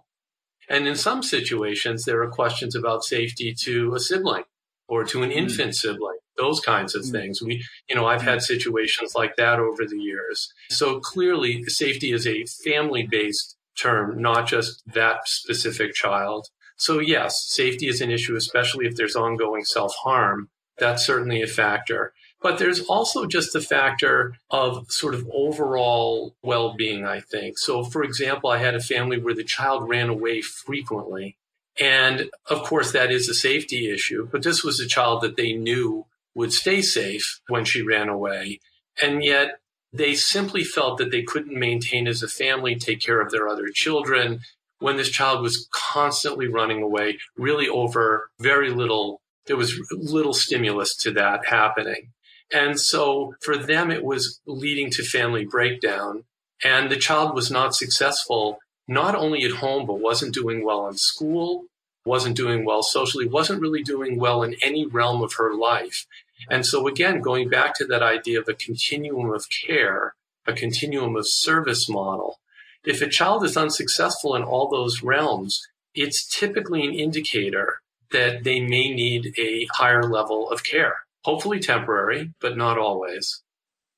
And 0.69 0.85
in 0.87 0.95
some 0.95 1.23
situations, 1.23 2.03
there 2.03 2.21
are 2.21 2.29
questions 2.29 2.75
about 2.75 3.03
safety 3.03 3.55
to 3.61 3.95
a 3.95 3.99
sibling 3.99 4.43
or 4.87 5.03
to 5.03 5.23
an 5.23 5.31
infant 5.31 5.75
sibling, 5.75 6.17
those 6.37 6.59
kinds 6.59 6.95
of 6.95 7.03
Mm. 7.03 7.11
things. 7.11 7.41
We, 7.41 7.65
you 7.89 7.95
know, 7.95 8.05
I've 8.05 8.21
had 8.21 8.41
situations 8.41 9.15
like 9.15 9.35
that 9.37 9.59
over 9.59 9.85
the 9.85 9.97
years. 9.99 10.51
So 10.69 10.99
clearly, 10.99 11.63
safety 11.65 12.11
is 12.11 12.25
a 12.27 12.45
family 12.63 13.03
based 13.09 13.55
term, 13.77 14.21
not 14.21 14.47
just 14.47 14.81
that 14.93 15.27
specific 15.27 15.93
child. 15.93 16.47
So 16.77 16.99
yes, 16.99 17.43
safety 17.47 17.87
is 17.87 18.01
an 18.01 18.11
issue, 18.11 18.35
especially 18.35 18.85
if 18.85 18.95
there's 18.95 19.15
ongoing 19.15 19.65
self 19.65 19.95
harm. 20.03 20.49
That's 20.77 21.05
certainly 21.05 21.41
a 21.41 21.47
factor. 21.47 22.13
But 22.39 22.59
there's 22.59 22.81
also 22.81 23.25
just 23.25 23.51
the 23.51 23.61
factor 23.61 24.35
of 24.51 24.85
sort 24.91 25.15
of 25.15 25.27
overall 25.33 26.35
well 26.43 26.75
being, 26.75 27.03
I 27.03 27.19
think. 27.19 27.57
So, 27.57 27.83
for 27.83 28.03
example, 28.03 28.51
I 28.51 28.59
had 28.59 28.75
a 28.75 28.79
family 28.79 29.17
where 29.17 29.33
the 29.33 29.43
child 29.43 29.89
ran 29.89 30.07
away 30.07 30.41
frequently. 30.41 31.35
And 31.79 32.29
of 32.47 32.63
course, 32.63 32.91
that 32.91 33.11
is 33.11 33.29
a 33.29 33.33
safety 33.33 33.91
issue, 33.91 34.27
but 34.31 34.43
this 34.43 34.63
was 34.63 34.79
a 34.79 34.87
child 34.87 35.21
that 35.21 35.35
they 35.35 35.53
knew 35.53 36.05
would 36.33 36.53
stay 36.53 36.81
safe 36.81 37.39
when 37.47 37.65
she 37.65 37.81
ran 37.81 38.09
away. 38.09 38.59
And 39.01 39.23
yet 39.23 39.59
they 39.93 40.15
simply 40.15 40.63
felt 40.63 40.97
that 40.97 41.11
they 41.11 41.23
couldn't 41.23 41.57
maintain 41.57 42.07
as 42.07 42.23
a 42.23 42.27
family, 42.27 42.75
take 42.75 42.99
care 42.99 43.21
of 43.21 43.31
their 43.31 43.47
other 43.47 43.67
children 43.73 44.41
when 44.79 44.97
this 44.97 45.09
child 45.09 45.41
was 45.41 45.67
constantly 45.71 46.47
running 46.47 46.81
away, 46.81 47.17
really 47.35 47.67
over 47.67 48.29
very 48.39 48.69
little, 48.69 49.21
there 49.47 49.57
was 49.57 49.79
little 49.91 50.33
stimulus 50.33 50.95
to 50.97 51.11
that 51.13 51.45
happening. 51.47 52.11
And 52.53 52.79
so 52.79 53.33
for 53.41 53.57
them, 53.57 53.91
it 53.91 54.03
was 54.03 54.39
leading 54.45 54.91
to 54.91 55.03
family 55.03 55.45
breakdown. 55.45 56.23
And 56.63 56.91
the 56.91 56.97
child 56.97 57.35
was 57.35 57.51
not 57.51 57.75
successful, 57.75 58.59
not 58.87 59.15
only 59.15 59.43
at 59.43 59.57
home, 59.57 59.85
but 59.85 59.99
wasn't 59.99 60.33
doing 60.33 60.63
well 60.63 60.87
in 60.87 60.97
school, 60.97 61.65
wasn't 62.05 62.37
doing 62.37 62.65
well 62.65 62.83
socially, 62.83 63.27
wasn't 63.27 63.61
really 63.61 63.83
doing 63.83 64.17
well 64.17 64.43
in 64.43 64.55
any 64.61 64.85
realm 64.85 65.21
of 65.21 65.33
her 65.33 65.53
life. 65.53 66.05
And 66.49 66.65
so 66.65 66.87
again, 66.87 67.21
going 67.21 67.49
back 67.49 67.75
to 67.75 67.85
that 67.85 68.03
idea 68.03 68.39
of 68.39 68.47
a 68.47 68.53
continuum 68.53 69.31
of 69.31 69.45
care, 69.67 70.15
a 70.45 70.53
continuum 70.53 71.15
of 71.15 71.27
service 71.27 71.89
model, 71.89 72.39
if 72.85 73.01
a 73.01 73.09
child 73.09 73.43
is 73.43 73.57
unsuccessful 73.57 74.35
in 74.35 74.43
all 74.43 74.69
those 74.69 75.03
realms, 75.03 75.61
it's 75.93 76.27
typically 76.27 76.85
an 76.85 76.93
indicator 76.93 77.81
that 78.11 78.45
they 78.45 78.61
may 78.61 78.93
need 78.93 79.33
a 79.37 79.67
higher 79.73 80.03
level 80.03 80.49
of 80.49 80.63
care. 80.63 80.95
Hopefully 81.25 81.59
temporary, 81.59 82.31
but 82.39 82.55
not 82.55 82.77
always. 82.77 83.41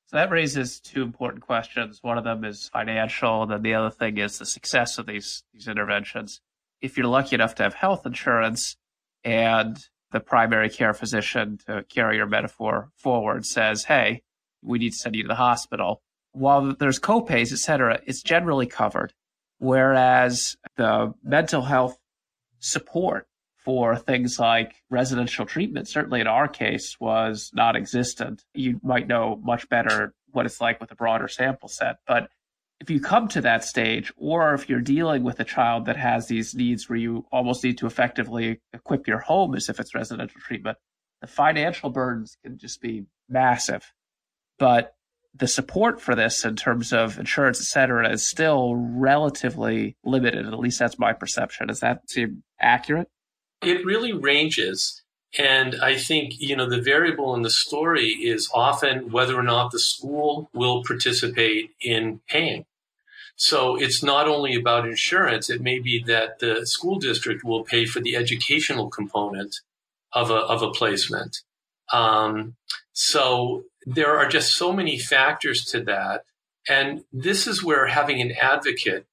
So 0.10 0.18
that 0.18 0.32
raises 0.32 0.80
two 0.80 1.04
important 1.04 1.44
questions. 1.44 2.00
One 2.02 2.18
of 2.18 2.24
them 2.24 2.44
is 2.44 2.68
financial, 2.74 3.44
and 3.44 3.52
then 3.52 3.62
the 3.62 3.76
other 3.76 3.92
thing 3.92 4.18
is 4.18 4.40
the 4.40 4.46
success 4.46 4.98
of 4.98 5.06
these 5.06 5.44
these 5.54 5.68
interventions. 5.68 6.42
If 6.82 6.98
you're 6.98 7.06
lucky 7.06 7.36
enough 7.36 7.54
to 7.56 7.64
have 7.64 7.76
health 7.76 8.08
insurance 8.08 8.76
and 9.24 9.78
the 10.12 10.20
primary 10.20 10.72
care 10.72 10.96
physician 10.96 11.60
to 11.68 11.84
carry 11.90 12.18
your 12.18 12.26
metaphor 12.26 12.90
forward 12.96 13.46
says, 13.46 13.84
Hey, 13.84 14.24
we 14.64 14.80
need 14.80 14.94
to 14.94 14.98
send 14.98 15.16
you 15.16 15.22
to 15.22 15.28
the 15.28 15.36
hospital. 15.36 16.02
While 16.32 16.74
there's 16.74 17.00
copays, 17.00 17.52
et 17.52 17.60
cetera, 17.60 18.00
it's 18.08 18.24
generally 18.24 18.66
covered. 18.66 19.14
Whereas 19.60 20.56
the 20.76 21.14
mental 21.22 21.62
health 21.62 22.00
support 22.58 23.28
for 23.64 23.96
things 23.98 24.40
like 24.40 24.76
residential 24.90 25.46
treatment, 25.46 25.88
certainly 25.88 26.22
in 26.22 26.28
our 26.28 26.48
case, 26.48 26.96
was 27.00 27.52
non 27.54 27.76
existent. 27.76 28.44
You 28.54 28.80
might 28.84 29.08
know 29.08 29.40
much 29.44 29.68
better 29.70 30.14
what 30.32 30.46
it's 30.46 30.62
like 30.62 30.80
with 30.80 30.92
a 30.92 30.96
broader 30.96 31.28
sample 31.28 31.70
set. 31.70 31.98
But 32.08 32.30
if 32.80 32.90
you 32.90 33.02
come 33.02 33.28
to 33.30 33.42
that 33.42 33.64
stage, 33.64 34.14
or 34.16 34.54
if 34.54 34.70
you're 34.70 34.80
dealing 34.80 35.24
with 35.24 35.40
a 35.40 35.44
child 35.44 35.86
that 35.86 35.98
has 35.98 36.28
these 36.28 36.56
needs 36.56 36.88
where 36.88 36.98
you 36.98 37.26
almost 37.32 37.64
need 37.64 37.78
to 37.80 37.88
effectively 37.88 38.62
equip 38.74 39.08
your 39.08 39.20
home 39.20 39.54
as 39.56 39.68
if 39.68 39.80
it's 39.80 39.94
residential 39.94 40.40
treatment, 40.40 40.78
the 41.22 41.28
financial 41.28 41.90
burdens 41.90 42.38
can 42.44 42.58
just 42.58 42.82
be 42.82 43.04
massive. 43.28 43.92
But 44.58 44.94
the 45.36 45.48
support 45.48 46.02
for 46.02 46.16
this 46.16 46.46
in 46.46 46.56
terms 46.56 46.94
of 46.94 47.20
insurance, 47.20 47.60
et 47.60 47.66
cetera, 47.66 48.10
is 48.10 48.28
still 48.28 48.76
relatively 48.76 49.98
limited. 50.04 50.48
At 50.48 50.60
least 50.60 50.80
that's 50.80 50.98
my 50.98 51.14
perception. 51.14 51.68
Does 51.68 51.82
that 51.82 52.10
seem 52.10 52.44
accurate? 52.60 53.10
It 53.62 53.86
really 53.86 54.14
ranges. 54.14 55.02
And 55.38 55.76
I 55.82 55.96
think, 55.98 56.40
you 56.40 56.56
know, 56.56 56.68
the 56.68 56.82
variable 56.82 57.36
in 57.36 57.44
the 57.44 57.50
story 57.50 58.08
is 58.08 58.50
often 58.54 59.12
whether 59.12 59.38
or 59.38 59.44
not 59.44 59.72
the 59.72 59.80
school 59.80 60.50
will 60.54 60.84
participate 60.84 61.72
in 61.82 62.22
paying. 62.28 62.66
So 63.36 63.78
it's 63.78 64.04
not 64.04 64.28
only 64.28 64.56
about 64.56 64.88
insurance. 64.88 65.50
It 65.50 65.62
may 65.62 65.80
be 65.80 66.04
that 66.08 66.40
the 66.40 66.66
school 66.66 67.00
district 67.00 67.44
will 67.44 67.64
pay 67.64 67.86
for 67.86 68.02
the 68.02 68.16
educational 68.16 68.90
component 68.90 69.62
of 70.12 70.30
a, 70.30 70.36
of 70.36 70.62
a 70.62 70.72
placement. 70.72 71.42
Um, 71.94 72.56
so 72.92 73.64
there 73.86 74.18
are 74.18 74.28
just 74.28 74.54
so 74.54 74.74
many 74.74 75.00
factors 75.00 75.64
to 75.66 75.82
that. 75.84 76.26
And 76.68 77.04
this 77.14 77.48
is 77.48 77.64
where 77.64 77.88
having 77.88 78.20
an 78.20 78.34
advocate 78.34 79.06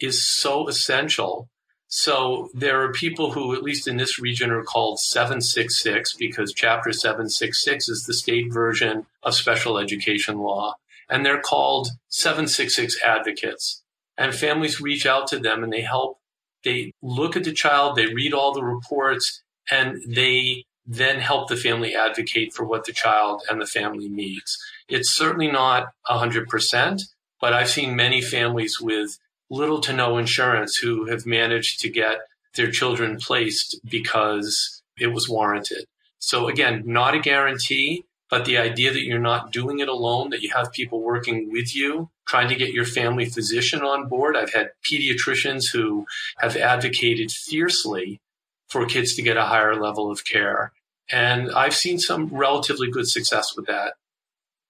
is 0.00 0.28
so 0.28 0.66
essential. 0.68 1.48
So 1.88 2.50
there 2.52 2.82
are 2.82 2.92
people 2.92 3.32
who, 3.32 3.54
at 3.54 3.62
least 3.62 3.88
in 3.88 3.96
this 3.96 4.18
region, 4.18 4.50
are 4.50 4.62
called 4.62 5.00
766 5.00 6.14
because 6.16 6.52
Chapter 6.52 6.92
766 6.92 7.88
is 7.88 8.04
the 8.04 8.14
state 8.14 8.52
version 8.52 9.06
of 9.22 9.34
special 9.34 9.78
education 9.78 10.38
law 10.38 10.74
and 11.08 11.24
they're 11.24 11.40
called 11.40 11.88
766 12.08 13.00
advocates. 13.02 13.82
And 14.16 14.34
families 14.34 14.80
reach 14.80 15.06
out 15.06 15.26
to 15.28 15.38
them 15.38 15.64
and 15.64 15.72
they 15.72 15.80
help. 15.80 16.18
They 16.64 16.92
look 17.02 17.36
at 17.36 17.44
the 17.44 17.52
child, 17.52 17.96
they 17.96 18.12
read 18.12 18.34
all 18.34 18.52
the 18.52 18.64
reports, 18.64 19.42
and 19.70 20.02
they 20.06 20.64
then 20.84 21.20
help 21.20 21.48
the 21.48 21.56
family 21.56 21.94
advocate 21.94 22.52
for 22.52 22.64
what 22.64 22.84
the 22.84 22.92
child 22.92 23.42
and 23.48 23.60
the 23.60 23.66
family 23.66 24.08
needs. 24.08 24.58
It's 24.88 25.10
certainly 25.10 25.50
not 25.50 25.88
100%, 26.10 27.02
but 27.40 27.52
I've 27.52 27.70
seen 27.70 27.94
many 27.94 28.20
families 28.20 28.80
with 28.80 29.18
little 29.50 29.80
to 29.80 29.92
no 29.92 30.18
insurance 30.18 30.76
who 30.76 31.06
have 31.06 31.26
managed 31.26 31.80
to 31.80 31.88
get 31.88 32.18
their 32.54 32.70
children 32.70 33.18
placed 33.18 33.80
because 33.88 34.82
it 34.98 35.08
was 35.08 35.28
warranted. 35.28 35.84
So 36.18 36.48
again, 36.48 36.82
not 36.84 37.14
a 37.14 37.20
guarantee, 37.20 38.04
but 38.30 38.44
the 38.44 38.58
idea 38.58 38.92
that 38.92 39.04
you're 39.04 39.18
not 39.18 39.52
doing 39.52 39.78
it 39.78 39.88
alone, 39.88 40.30
that 40.30 40.42
you 40.42 40.50
have 40.54 40.72
people 40.72 41.00
working 41.00 41.50
with 41.50 41.74
you, 41.74 42.10
trying 42.26 42.48
to 42.48 42.56
get 42.56 42.72
your 42.72 42.84
family 42.84 43.24
physician 43.24 43.80
on 43.82 44.08
board. 44.08 44.36
I've 44.36 44.52
had 44.52 44.72
pediatricians 44.84 45.72
who 45.72 46.06
have 46.38 46.56
advocated 46.56 47.30
fiercely 47.30 48.20
for 48.68 48.84
kids 48.84 49.14
to 49.14 49.22
get 49.22 49.38
a 49.38 49.44
higher 49.44 49.74
level 49.74 50.10
of 50.10 50.24
care. 50.26 50.72
And 51.10 51.50
I've 51.52 51.74
seen 51.74 51.98
some 51.98 52.28
relatively 52.28 52.90
good 52.90 53.08
success 53.08 53.56
with 53.56 53.66
that. 53.66 53.94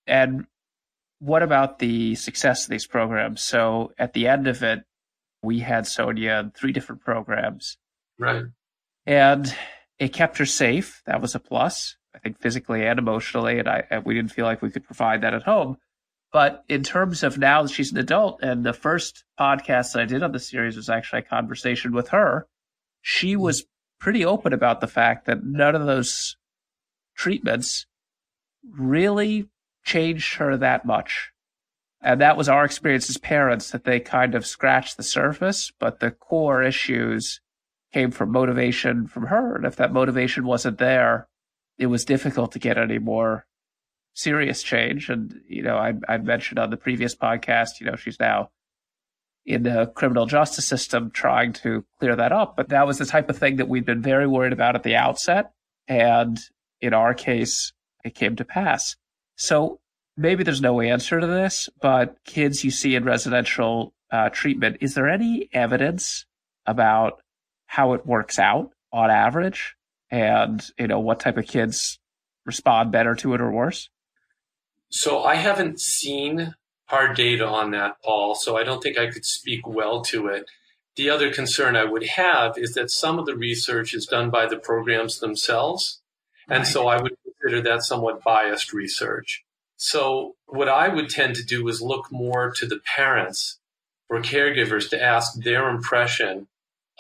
And 0.07 0.47
what 1.21 1.43
about 1.43 1.79
the 1.79 2.15
success 2.15 2.65
of 2.65 2.71
these 2.71 2.87
programs? 2.87 3.43
So 3.43 3.93
at 3.99 4.13
the 4.13 4.29
end 4.29 4.47
of 4.47 4.63
it, 4.63 4.81
we 5.43 5.61
had 5.61 5.87
Sonia 5.87 6.41
in 6.41 6.51
three 6.51 6.73
different 6.73 7.03
programs. 7.03 7.77
Right. 8.19 8.45
And 9.07 9.55
it 9.99 10.13
kept 10.13 10.39
her 10.39 10.47
safe. 10.47 11.03
That 11.07 11.21
was 11.21 11.35
a 11.35 11.41
plus. 11.41 11.97
I 12.15 12.19
think 12.19 12.41
physically 12.41 12.87
and 12.87 12.99
emotionally, 12.99 13.59
and 13.59 13.69
I 13.69 13.85
and 13.91 14.05
we 14.05 14.15
didn't 14.15 14.33
feel 14.33 14.45
like 14.45 14.63
we 14.63 14.71
could 14.71 14.85
provide 14.85 15.21
that 15.23 15.35
at 15.35 15.43
home. 15.43 15.77
But 16.33 16.65
in 16.69 16.83
terms 16.83 17.23
of 17.23 17.39
now 17.39 17.63
that 17.63 17.71
she's 17.71 17.93
an 17.93 17.99
adult, 17.99 18.43
and 18.43 18.65
the 18.65 18.73
first 18.73 19.25
podcast 19.39 19.93
that 19.93 20.03
I 20.03 20.05
did 20.05 20.23
on 20.23 20.33
the 20.33 20.39
series 20.39 20.77
was 20.77 20.89
actually 20.89 21.21
a 21.21 21.23
conversation 21.23 21.93
with 21.93 22.09
her, 22.09 22.47
she 23.03 23.33
mm-hmm. 23.33 23.43
was 23.43 23.67
pretty 24.01 24.25
open 24.25 24.53
about 24.53 24.81
the 24.81 24.87
fact 24.87 25.27
that 25.27 25.45
none 25.45 25.75
of 25.75 25.87
those 25.87 26.37
treatments 27.17 27.87
really 28.69 29.49
changed 29.89 30.35
her 30.35 30.57
that 30.59 30.85
much. 30.85 31.31
And 32.03 32.21
that 32.21 32.37
was 32.37 32.49
our 32.49 32.65
experience 32.65 33.09
as 33.09 33.17
parents 33.17 33.71
that 33.71 33.85
they 33.85 34.01
kind 34.01 34.35
of 34.35 34.47
scratched 34.47 34.97
the 34.97 35.03
surface, 35.03 35.73
but 35.81 35.99
the 35.99 36.11
core 36.11 36.63
issues 36.63 37.41
came 37.93 38.11
from 38.11 38.31
motivation 38.31 39.07
from 39.07 39.27
her. 39.27 39.57
And 39.57 39.65
if 39.65 39.77
that 39.77 39.93
motivation 39.93 40.45
wasn't 40.45 40.79
there, 40.79 41.27
it 41.79 41.87
was 41.87 42.05
difficult 42.05 42.53
to 42.53 42.59
get 42.59 42.77
any 42.77 42.99
more 42.99 43.47
serious 44.13 44.63
change. 44.63 45.09
And, 45.09 45.41
you 45.49 45.63
know, 45.63 45.77
I, 45.77 45.95
I 46.07 46.19
mentioned 46.19 46.59
on 46.59 46.71
the 46.71 46.77
previous 46.77 47.17
podcast, 47.17 47.81
you 47.81 47.87
know, 47.87 47.97
she's 47.97 48.21
now 48.21 48.51
in 49.47 49.63
the 49.63 49.91
criminal 49.95 50.27
justice 50.27 50.67
system 50.67 51.11
trying 51.11 51.55
to 51.55 51.85
clear 51.99 52.15
that 52.15 52.33
up. 52.33 52.57
But 52.57 52.69
that 52.69 52.87
was 52.87 52.99
the 52.99 53.07
type 53.07 53.31
of 53.31 53.39
thing 53.39 53.57
that 53.57 53.69
we'd 53.69 53.87
been 53.87 54.03
very 54.03 54.27
worried 54.27 54.53
about 54.53 54.77
at 54.77 54.83
the 54.83 54.97
outset. 54.97 55.53
And 55.89 56.39
in 56.81 56.93
our 56.93 57.15
case, 57.15 57.73
it 58.05 58.15
came 58.15 58.37
to 58.37 58.45
pass. 58.45 58.95
So 59.39 59.81
maybe 60.17 60.45
there's 60.45 60.61
no 60.61 60.83
answer 60.83 61.19
to 61.19 61.27
this, 61.27 61.71
but 61.81 62.17
kids 62.25 62.63
you 62.63 62.71
see 62.71 62.95
in 62.95 63.05
residential 63.05 63.95
uh, 64.11 64.29
treatment, 64.29 64.79
is 64.81 64.95
there 64.95 65.09
any 65.09 65.49
evidence 65.53 66.27
about 66.67 67.23
how 67.67 67.95
it 67.95 68.07
works 68.07 68.39
out 68.39 68.71
on 68.93 69.11
average? 69.11 69.77
and 70.11 70.67
you 70.79 70.87
know 70.87 71.01
what 71.01 71.21
type 71.21 71.37
of 71.37 71.47
kids 71.47 71.99
respond 72.47 72.93
better 72.93 73.15
to 73.15 73.35
it 73.35 73.41
or 73.41 73.51
worse? 73.51 73.89
So 74.91 75.23
I 75.23 75.35
haven't 75.35 75.81
seen 75.81 76.55
hard 76.87 77.17
data 77.17 77.47
on 77.47 77.73
that, 77.73 77.97
Paul. 78.03 78.35
So 78.35 78.57
I 78.57 78.65
don't 78.65 78.83
think 78.83 78.99
I 78.99 79.11
could 79.11 79.25
speak 79.25 79.67
well 79.67 80.01
to 80.03 80.29
it. 80.29 80.49
The 80.97 81.11
other 81.11 81.33
concern 81.33 81.77
I 81.77 81.85
would 81.85 82.07
have 82.07 82.57
is 82.57 82.73
that 82.75 82.91
some 82.91 83.19
of 83.19 83.27
the 83.27 83.37
research 83.37 83.95
is 83.95 84.07
done 84.07 84.31
by 84.31 84.47
the 84.47 84.57
programs 84.57 85.21
themselves. 85.21 86.01
And 86.49 86.61
right. 86.61 86.67
so 86.67 86.89
I 86.89 87.01
would 87.01 87.13
consider 87.41 87.63
that 87.63 87.83
somewhat 87.83 88.23
biased 88.23 88.73
research. 88.73 89.45
So 89.77 90.35
what 90.47 90.69
I 90.69 90.89
would 90.89 91.09
tend 91.09 91.37
to 91.37 91.45
do 91.45 91.69
is 91.69 91.81
look 91.81 92.11
more 92.11 92.51
to 92.57 92.67
the 92.67 92.81
parents 92.97 93.59
or 94.09 94.21
caregivers 94.21 94.91
to 94.91 95.03
ask 95.03 95.35
their 95.35 95.69
impression 95.69 96.49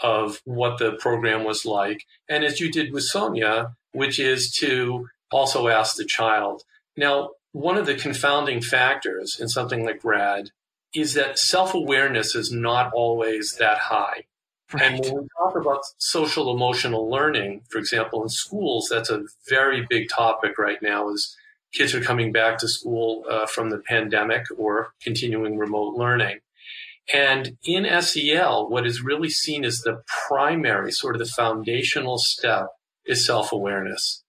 of 0.00 0.40
what 0.44 0.78
the 0.78 0.92
program 0.92 1.44
was 1.44 1.64
like. 1.64 2.04
And 2.28 2.44
as 2.44 2.60
you 2.60 2.70
did 2.70 2.92
with 2.92 3.04
Sonia, 3.04 3.74
which 3.92 4.18
is 4.20 4.52
to 4.60 5.08
also 5.30 5.68
ask 5.68 5.96
the 5.96 6.04
child. 6.04 6.62
Now, 6.96 7.30
one 7.52 7.76
of 7.76 7.86
the 7.86 7.94
confounding 7.94 8.60
factors 8.60 9.38
in 9.40 9.48
something 9.48 9.84
like 9.84 10.04
RAD 10.04 10.50
is 10.94 11.14
that 11.14 11.38
self 11.38 11.74
awareness 11.74 12.34
is 12.34 12.52
not 12.52 12.92
always 12.92 13.56
that 13.58 13.78
high. 13.78 14.24
Right. 14.72 14.82
And 14.82 15.04
when 15.04 15.22
we 15.22 15.28
talk 15.38 15.56
about 15.56 15.82
social 15.98 16.54
emotional 16.54 17.08
learning, 17.10 17.62
for 17.70 17.78
example, 17.78 18.22
in 18.22 18.28
schools, 18.28 18.88
that's 18.90 19.10
a 19.10 19.24
very 19.48 19.86
big 19.88 20.08
topic 20.10 20.58
right 20.58 20.80
now 20.82 21.10
as 21.10 21.34
kids 21.72 21.94
are 21.94 22.02
coming 22.02 22.32
back 22.32 22.58
to 22.58 22.68
school 22.68 23.24
uh, 23.30 23.46
from 23.46 23.70
the 23.70 23.78
pandemic 23.78 24.44
or 24.56 24.92
continuing 25.02 25.56
remote 25.56 25.94
learning. 25.96 26.40
And 27.12 27.56
in 27.64 27.86
SEL, 28.02 28.68
what 28.68 28.86
is 28.86 29.02
really 29.02 29.30
seen 29.30 29.64
as 29.64 29.78
the 29.78 30.02
primary, 30.26 30.92
sort 30.92 31.14
of 31.14 31.20
the 31.20 31.32
foundational 31.34 32.18
step 32.18 32.68
is 33.06 33.24
self 33.24 33.52
awareness. 33.52 34.22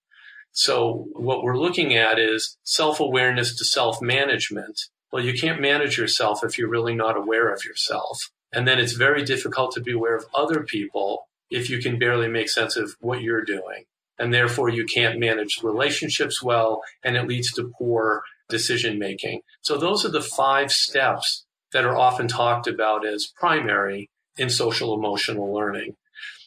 So 0.52 1.08
what 1.14 1.44
we're 1.44 1.58
looking 1.58 1.96
at 1.96 2.20
is 2.20 2.58
self-awareness 2.64 3.56
to 3.58 3.66
self-management. 3.66 4.80
Well, 5.12 5.24
you 5.24 5.34
can't 5.40 5.62
manage 5.62 5.98
yourself 5.98 6.44
if 6.44 6.58
you're 6.58 6.70
really 6.70 6.96
not 6.96 7.18
aware 7.18 7.54
of 7.54 7.64
yourself. 7.64 8.18
And 8.52 8.68
then 8.68 8.80
it's 8.80 8.94
very 8.94 9.24
difficult 9.24 9.74
to 9.74 9.82
be 9.82 9.92
aware 9.92 10.16
of 10.16 10.26
other 10.34 10.64
people 10.64 11.28
if 11.50 11.70
you 11.70 11.80
can 11.80 12.00
barely 12.00 12.28
make 12.28 12.50
sense 12.50 12.76
of 12.76 12.96
what 13.00 13.22
you're 13.22 13.44
doing. 13.44 13.86
And 14.18 14.34
therefore 14.34 14.70
you 14.70 14.86
can't 14.86 15.20
manage 15.20 15.62
relationships 15.64 16.44
well 16.44 16.82
and 17.04 17.16
it 17.16 17.28
leads 17.28 17.52
to 17.54 17.72
poor 17.78 18.24
decision 18.50 19.00
making. 19.00 19.42
So 19.62 19.78
those 19.78 20.04
are 20.06 20.10
the 20.10 20.22
five 20.22 20.72
steps 20.72 21.46
that 21.72 21.86
are 21.86 21.96
often 21.96 22.28
talked 22.28 22.68
about 22.68 23.06
as 23.06 23.28
primary 23.28 24.10
in 24.38 24.50
social 24.50 24.94
emotional 24.94 25.54
learning. 25.54 25.96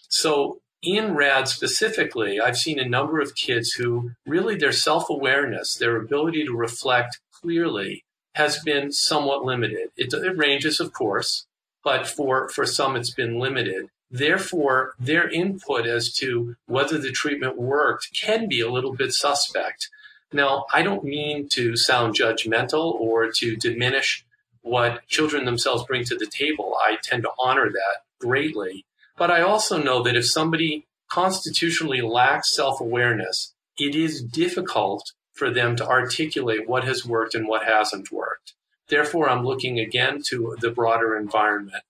So 0.08 0.58
in 0.82 1.14
RAD 1.14 1.48
specifically, 1.48 2.40
I've 2.40 2.56
seen 2.56 2.78
a 2.78 2.88
number 2.88 3.20
of 3.20 3.36
kids 3.36 3.72
who 3.72 4.10
really 4.26 4.56
their 4.56 4.72
self 4.72 5.08
awareness, 5.08 5.74
their 5.74 5.96
ability 5.96 6.44
to 6.44 6.52
reflect 6.52 7.20
clearly 7.32 8.04
has 8.34 8.58
been 8.58 8.90
somewhat 8.90 9.44
limited. 9.44 9.90
It, 9.96 10.12
it, 10.12 10.36
ranges, 10.36 10.80
of 10.80 10.92
course, 10.92 11.46
but 11.84 12.06
for, 12.06 12.48
for 12.48 12.66
some 12.66 12.96
it's 12.96 13.10
been 13.10 13.38
limited. 13.38 13.88
Therefore, 14.10 14.94
their 15.00 15.28
input 15.28 15.86
as 15.86 16.12
to 16.14 16.54
whether 16.66 16.98
the 16.98 17.12
treatment 17.12 17.58
worked 17.58 18.10
can 18.14 18.48
be 18.48 18.60
a 18.60 18.70
little 18.70 18.94
bit 18.94 19.12
suspect. 19.12 19.88
Now, 20.32 20.66
I 20.72 20.82
don't 20.82 21.04
mean 21.04 21.48
to 21.50 21.76
sound 21.76 22.14
judgmental 22.14 22.92
or 22.94 23.30
to 23.32 23.56
diminish 23.56 24.24
what 24.60 25.06
children 25.08 25.44
themselves 25.44 25.84
bring 25.84 26.04
to 26.04 26.16
the 26.16 26.26
table. 26.26 26.76
I 26.84 26.96
tend 27.02 27.22
to 27.22 27.30
honor 27.38 27.70
that 27.70 28.02
greatly. 28.20 28.84
But 29.16 29.30
I 29.30 29.42
also 29.42 29.82
know 29.82 30.02
that 30.02 30.16
if 30.16 30.26
somebody 30.26 30.86
constitutionally 31.08 32.00
lacks 32.00 32.54
self 32.54 32.80
awareness, 32.80 33.54
it 33.78 33.94
is 33.94 34.22
difficult 34.22 35.12
for 35.32 35.50
them 35.50 35.76
to 35.76 35.86
articulate 35.86 36.68
what 36.68 36.84
has 36.84 37.04
worked 37.04 37.34
and 37.34 37.48
what 37.48 37.64
hasn't 37.64 38.12
worked. 38.12 38.54
Therefore, 38.88 39.28
I'm 39.28 39.44
looking 39.44 39.78
again 39.78 40.22
to 40.28 40.56
the 40.60 40.70
broader 40.70 41.16
environment. 41.16 41.82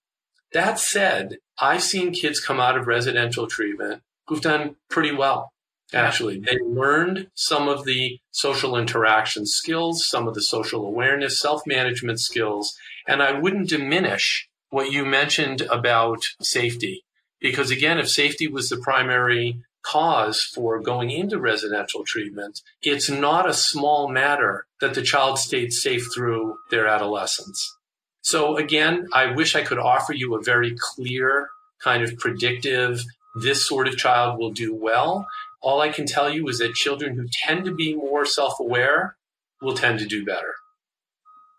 That 0.53 0.79
said, 0.79 1.37
I've 1.59 1.83
seen 1.83 2.13
kids 2.13 2.39
come 2.39 2.59
out 2.59 2.77
of 2.77 2.87
residential 2.87 3.47
treatment 3.47 4.01
who've 4.27 4.41
done 4.41 4.75
pretty 4.89 5.11
well. 5.11 5.51
Actually, 5.93 6.39
they 6.39 6.57
learned 6.63 7.27
some 7.35 7.67
of 7.67 7.85
the 7.85 8.19
social 8.31 8.75
interaction 8.75 9.45
skills, 9.45 10.07
some 10.07 10.27
of 10.27 10.33
the 10.33 10.41
social 10.41 10.85
awareness, 10.85 11.39
self 11.39 11.67
management 11.67 12.19
skills. 12.19 12.75
And 13.07 13.21
I 13.21 13.37
wouldn't 13.37 13.69
diminish 13.69 14.49
what 14.69 14.91
you 14.91 15.05
mentioned 15.05 15.61
about 15.61 16.23
safety. 16.41 17.03
Because 17.39 17.69
again, 17.69 17.99
if 17.99 18.09
safety 18.09 18.47
was 18.47 18.69
the 18.69 18.77
primary 18.77 19.61
cause 19.83 20.41
for 20.41 20.79
going 20.79 21.11
into 21.11 21.39
residential 21.39 22.03
treatment, 22.05 22.61
it's 22.81 23.09
not 23.09 23.47
a 23.47 23.53
small 23.53 24.07
matter 24.07 24.65
that 24.81 24.93
the 24.93 25.01
child 25.01 25.37
stayed 25.37 25.71
safe 25.71 26.07
through 26.13 26.57
their 26.71 26.87
adolescence. 26.87 27.75
So 28.21 28.57
again, 28.57 29.07
I 29.13 29.31
wish 29.31 29.55
I 29.55 29.63
could 29.63 29.77
offer 29.77 30.13
you 30.13 30.35
a 30.35 30.41
very 30.41 30.75
clear 30.77 31.49
kind 31.83 32.03
of 32.03 32.17
predictive, 32.17 33.03
this 33.35 33.67
sort 33.67 33.87
of 33.87 33.97
child 33.97 34.39
will 34.39 34.51
do 34.51 34.73
well. 34.73 35.27
All 35.61 35.81
I 35.81 35.89
can 35.89 36.05
tell 36.05 36.29
you 36.29 36.47
is 36.47 36.59
that 36.59 36.73
children 36.73 37.15
who 37.15 37.27
tend 37.31 37.65
to 37.65 37.73
be 37.73 37.93
more 37.93 38.25
self 38.25 38.59
aware 38.59 39.17
will 39.61 39.73
tend 39.73 39.99
to 39.99 40.05
do 40.05 40.25
better. 40.25 40.53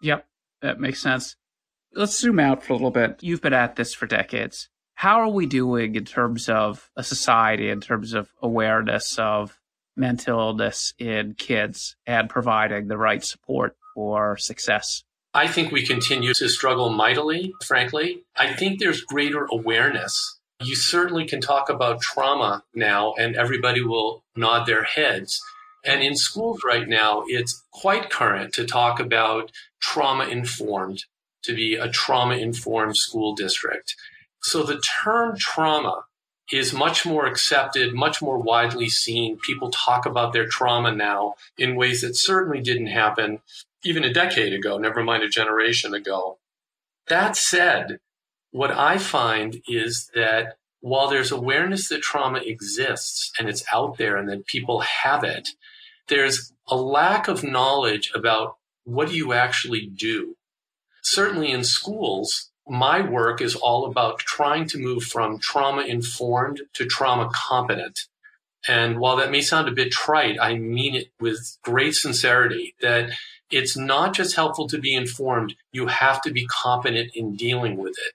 Yep, 0.03 0.27
that 0.63 0.81
makes 0.81 1.01
sense. 1.01 1.37
Let's 1.93 2.19
zoom 2.19 2.41
out 2.41 2.63
for 2.63 2.73
a 2.73 2.77
little 2.77 2.91
bit. 2.91 3.19
You've 3.23 3.41
been 3.41 3.53
at 3.53 3.77
this 3.77 3.95
for 3.95 4.07
decades. 4.07 4.69
How 4.95 5.21
are 5.21 5.29
we 5.29 5.47
doing 5.47 5.97
in 5.97 6.05
terms 6.05 6.49
of 6.49 6.91
a 6.97 7.03
society, 7.03 7.69
in 7.69 7.81
terms 7.81 8.15
of 8.15 8.31
awareness 8.41 9.19
of 9.19 9.59
mental 9.97 10.39
illness 10.39 10.95
in 10.99 11.35
kids 11.35 11.97
and 12.07 12.29
providing 12.29 12.89
the 12.89 12.99
right 12.99 13.25
support 13.25 13.77
for 13.95 14.37
success? 14.37 15.05
I 15.35 15.49
think 15.49 15.73
we 15.73 15.85
continue 15.85 16.33
to 16.35 16.49
struggle 16.49 16.91
mightily, 16.91 17.53
frankly. 17.65 18.23
I 18.37 18.55
think 18.55 18.79
there's 18.79 19.03
greater 19.03 19.47
awareness 19.51 20.39
you 20.65 20.77
certainly 20.77 21.27
can 21.27 21.41
talk 21.41 21.69
about 21.69 22.01
trauma 22.01 22.63
now 22.75 23.15
and 23.15 23.37
everybody 23.37 23.83
will 23.83 24.23
nod 24.37 24.67
their 24.67 24.85
heads. 24.85 25.41
And 25.85 26.03
in 26.03 26.17
schools 26.17 26.61
right 26.65 26.89
now, 26.89 27.25
it's 27.27 27.63
quite 27.73 28.11
current 28.11 28.55
to 28.55 28.65
talk 28.65 29.01
about 29.01 29.51
trauma 29.81 30.27
informed, 30.27 31.05
to 31.43 31.55
be 31.55 31.75
a 31.75 31.89
trauma 31.89 32.37
informed 32.37 32.97
school 32.97 33.35
district. 33.35 33.95
So 34.45 34.63
the 34.63 34.79
term 35.03 35.37
trauma 35.39 36.05
is 36.53 36.75
much 36.75 37.07
more 37.07 37.25
accepted, 37.25 37.95
much 37.95 38.21
more 38.21 38.39
widely 38.39 38.91
seen. 38.91 39.39
People 39.39 39.71
talk 39.71 40.05
about 40.05 40.35
their 40.35 40.47
trauma 40.47 40.95
now 40.95 41.35
in 41.57 41.77
ways 41.77 42.03
that 42.03 42.15
certainly 42.15 42.61
didn't 42.61 42.89
happen 42.89 43.41
even 43.85 44.05
a 44.05 44.13
decade 44.13 44.53
ago, 44.53 44.77
never 44.77 45.03
mind 45.03 45.23
a 45.23 45.29
generation 45.29 45.95
ago. 45.95 46.37
That 47.09 47.37
said, 47.37 48.01
what 48.51 48.71
I 48.71 48.99
find 48.99 49.63
is 49.67 50.11
that 50.15 50.59
while 50.81 51.09
there's 51.09 51.33
awareness 51.33 51.89
that 51.89 52.03
trauma 52.03 52.41
exists 52.41 53.33
and 53.39 53.49
it's 53.49 53.65
out 53.73 53.97
there 53.97 54.19
and 54.19 54.29
that 54.29 54.47
people 54.47 54.81
have 54.81 55.25
it, 55.25 55.49
there's 56.09 56.53
a 56.69 56.77
lack 56.77 57.29
of 57.29 57.43
knowledge 57.43 58.13
about 58.15 58.57
what 58.85 59.09
do 59.09 59.17
you 59.17 59.33
actually 59.33 59.87
do. 59.87 60.37
Certainly 61.03 61.51
in 61.51 61.65
schools, 61.65 62.51
my 62.67 63.01
work 63.01 63.41
is 63.41 63.55
all 63.55 63.87
about 63.87 64.19
trying 64.19 64.67
to 64.69 64.79
move 64.79 65.03
from 65.05 65.39
trauma 65.39 65.83
informed 65.83 66.63
to 66.75 66.87
trauma 66.87 67.31
competent. 67.35 68.01
And 68.67 68.99
while 68.99 69.17
that 69.17 69.31
may 69.31 69.43
sound 69.43 69.69
a 69.69 69.73
bit 69.73 69.93
trite, 69.93 70.39
I 70.41 70.55
mean 70.55 70.95
it 70.95 71.09
with 71.21 71.59
great 71.63 71.95
sincerity 71.95 72.75
that 72.81 73.11
it's 73.51 73.77
not 73.77 74.15
just 74.15 74.37
helpful 74.37 74.67
to 74.69 74.79
be 74.79 74.95
informed, 74.95 75.55
you 75.73 75.87
have 75.87 76.23
to 76.23 76.33
be 76.33 76.47
competent 76.47 77.11
in 77.15 77.37
dealing 77.37 77.77
with 77.77 77.93
it. 77.99 78.15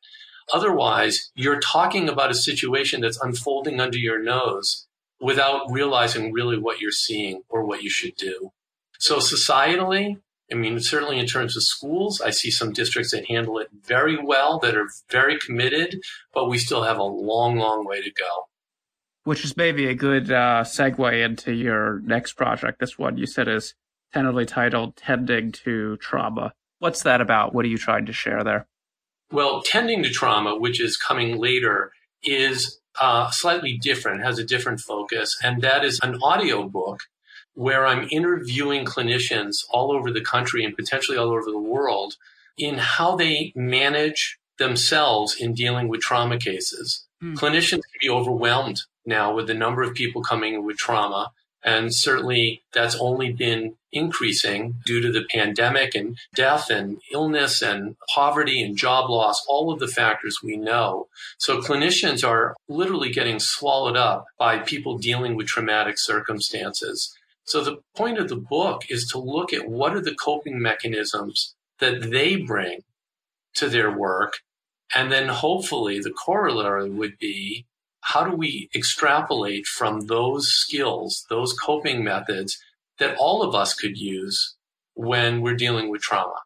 Otherwise, 0.51 1.31
you're 1.35 1.59
talking 1.59 2.09
about 2.09 2.31
a 2.31 2.35
situation 2.35 3.01
that's 3.01 3.21
unfolding 3.21 3.79
under 3.79 3.99
your 3.99 4.21
nose 4.21 4.87
without 5.21 5.69
realizing 5.69 6.33
really 6.33 6.57
what 6.57 6.79
you're 6.79 6.91
seeing 6.91 7.43
or 7.49 7.63
what 7.63 7.83
you 7.83 7.89
should 7.89 8.15
do. 8.15 8.51
So 8.97 9.17
societally, 9.17 10.19
I 10.51 10.55
mean, 10.55 10.79
certainly 10.79 11.19
in 11.19 11.27
terms 11.27 11.55
of 11.55 11.63
schools, 11.63 12.21
I 12.21 12.31
see 12.31 12.49
some 12.49 12.73
districts 12.73 13.11
that 13.11 13.29
handle 13.29 13.59
it 13.59 13.67
very 13.85 14.17
well, 14.21 14.59
that 14.59 14.75
are 14.75 14.89
very 15.09 15.37
committed, 15.37 16.01
but 16.33 16.49
we 16.49 16.57
still 16.57 16.83
have 16.83 16.97
a 16.97 17.03
long, 17.03 17.57
long 17.57 17.85
way 17.85 18.01
to 18.01 18.11
go. 18.11 18.47
Which 19.25 19.45
is 19.45 19.55
maybe 19.55 19.87
a 19.87 19.93
good 19.93 20.31
uh, 20.31 20.63
segue 20.63 21.23
into 21.23 21.53
your 21.53 22.01
next 22.01 22.33
project. 22.33 22.79
This 22.79 22.97
one 22.97 23.17
you 23.17 23.27
said 23.27 23.47
is 23.47 23.75
tentatively 24.11 24.45
titled 24.45 24.95
Tending 24.95 25.51
to 25.51 25.97
Trauma. 25.97 26.53
What's 26.79 27.03
that 27.03 27.21
about? 27.21 27.53
What 27.53 27.65
are 27.65 27.69
you 27.69 27.77
trying 27.77 28.05
to 28.07 28.13
share 28.13 28.43
there? 28.43 28.67
Well, 29.31 29.61
tending 29.61 30.01
to 30.03 30.09
trauma, 30.09 30.57
which 30.57 30.81
is 30.81 30.97
coming 30.97 31.37
later, 31.37 31.91
is 32.23 32.79
uh, 32.99 33.29
slightly 33.29 33.77
different, 33.77 34.23
has 34.23 34.39
a 34.39 34.43
different 34.43 34.79
focus, 34.79 35.37
and 35.43 35.61
that 35.61 35.85
is 35.85 35.99
an 36.01 36.17
audio 36.23 36.67
book 36.67 37.01
where 37.59 37.85
I'm 37.85 38.07
interviewing 38.09 38.85
clinicians 38.85 39.65
all 39.69 39.91
over 39.91 40.11
the 40.11 40.21
country 40.21 40.63
and 40.63 40.73
potentially 40.73 41.17
all 41.17 41.31
over 41.31 41.51
the 41.51 41.59
world 41.59 42.15
in 42.57 42.77
how 42.77 43.17
they 43.17 43.51
manage 43.53 44.39
themselves 44.59 45.35
in 45.37 45.53
dealing 45.53 45.89
with 45.89 45.99
trauma 45.99 46.37
cases. 46.37 47.05
Mm. 47.21 47.35
Clinicians 47.35 47.81
can 47.81 47.99
be 47.99 48.09
overwhelmed 48.09 48.83
now 49.05 49.35
with 49.35 49.47
the 49.47 49.53
number 49.53 49.83
of 49.83 49.93
people 49.93 50.23
coming 50.23 50.65
with 50.65 50.77
trauma. 50.77 51.33
And 51.61 51.93
certainly 51.93 52.63
that's 52.71 52.95
only 52.95 53.33
been 53.33 53.75
increasing 53.91 54.75
due 54.85 55.01
to 55.01 55.11
the 55.11 55.25
pandemic 55.29 55.95
and 55.95 56.17
death 56.33 56.69
and 56.69 57.01
illness 57.11 57.61
and 57.61 57.97
poverty 58.15 58.63
and 58.63 58.77
job 58.77 59.09
loss, 59.09 59.43
all 59.49 59.69
of 59.69 59.79
the 59.79 59.87
factors 59.89 60.37
we 60.41 60.55
know. 60.55 61.09
So 61.37 61.59
clinicians 61.59 62.25
are 62.25 62.55
literally 62.69 63.11
getting 63.11 63.39
swallowed 63.39 63.97
up 63.97 64.27
by 64.37 64.59
people 64.59 64.97
dealing 64.97 65.35
with 65.35 65.47
traumatic 65.47 65.99
circumstances. 65.99 67.13
So 67.49 67.63
the 67.63 67.77
point 67.95 68.19
of 68.19 68.29
the 68.29 68.35
book 68.35 68.83
is 68.89 69.07
to 69.07 69.17
look 69.17 69.53
at 69.53 69.67
what 69.67 69.95
are 69.95 70.01
the 70.01 70.13
coping 70.13 70.61
mechanisms 70.61 71.55
that 71.79 72.11
they 72.11 72.35
bring 72.35 72.81
to 73.55 73.67
their 73.67 73.91
work. 73.91 74.33
And 74.95 75.11
then 75.11 75.29
hopefully 75.29 75.99
the 75.99 76.11
corollary 76.11 76.91
would 76.91 77.17
be 77.17 77.65
how 78.01 78.23
do 78.23 78.35
we 78.35 78.69
extrapolate 78.75 79.65
from 79.65 80.01
those 80.01 80.49
skills, 80.49 81.25
those 81.31 81.53
coping 81.53 82.03
methods 82.03 82.59
that 82.99 83.17
all 83.17 83.41
of 83.41 83.55
us 83.55 83.73
could 83.73 83.97
use 83.97 84.55
when 84.93 85.41
we're 85.41 85.55
dealing 85.55 85.89
with 85.89 86.01
trauma? 86.01 86.41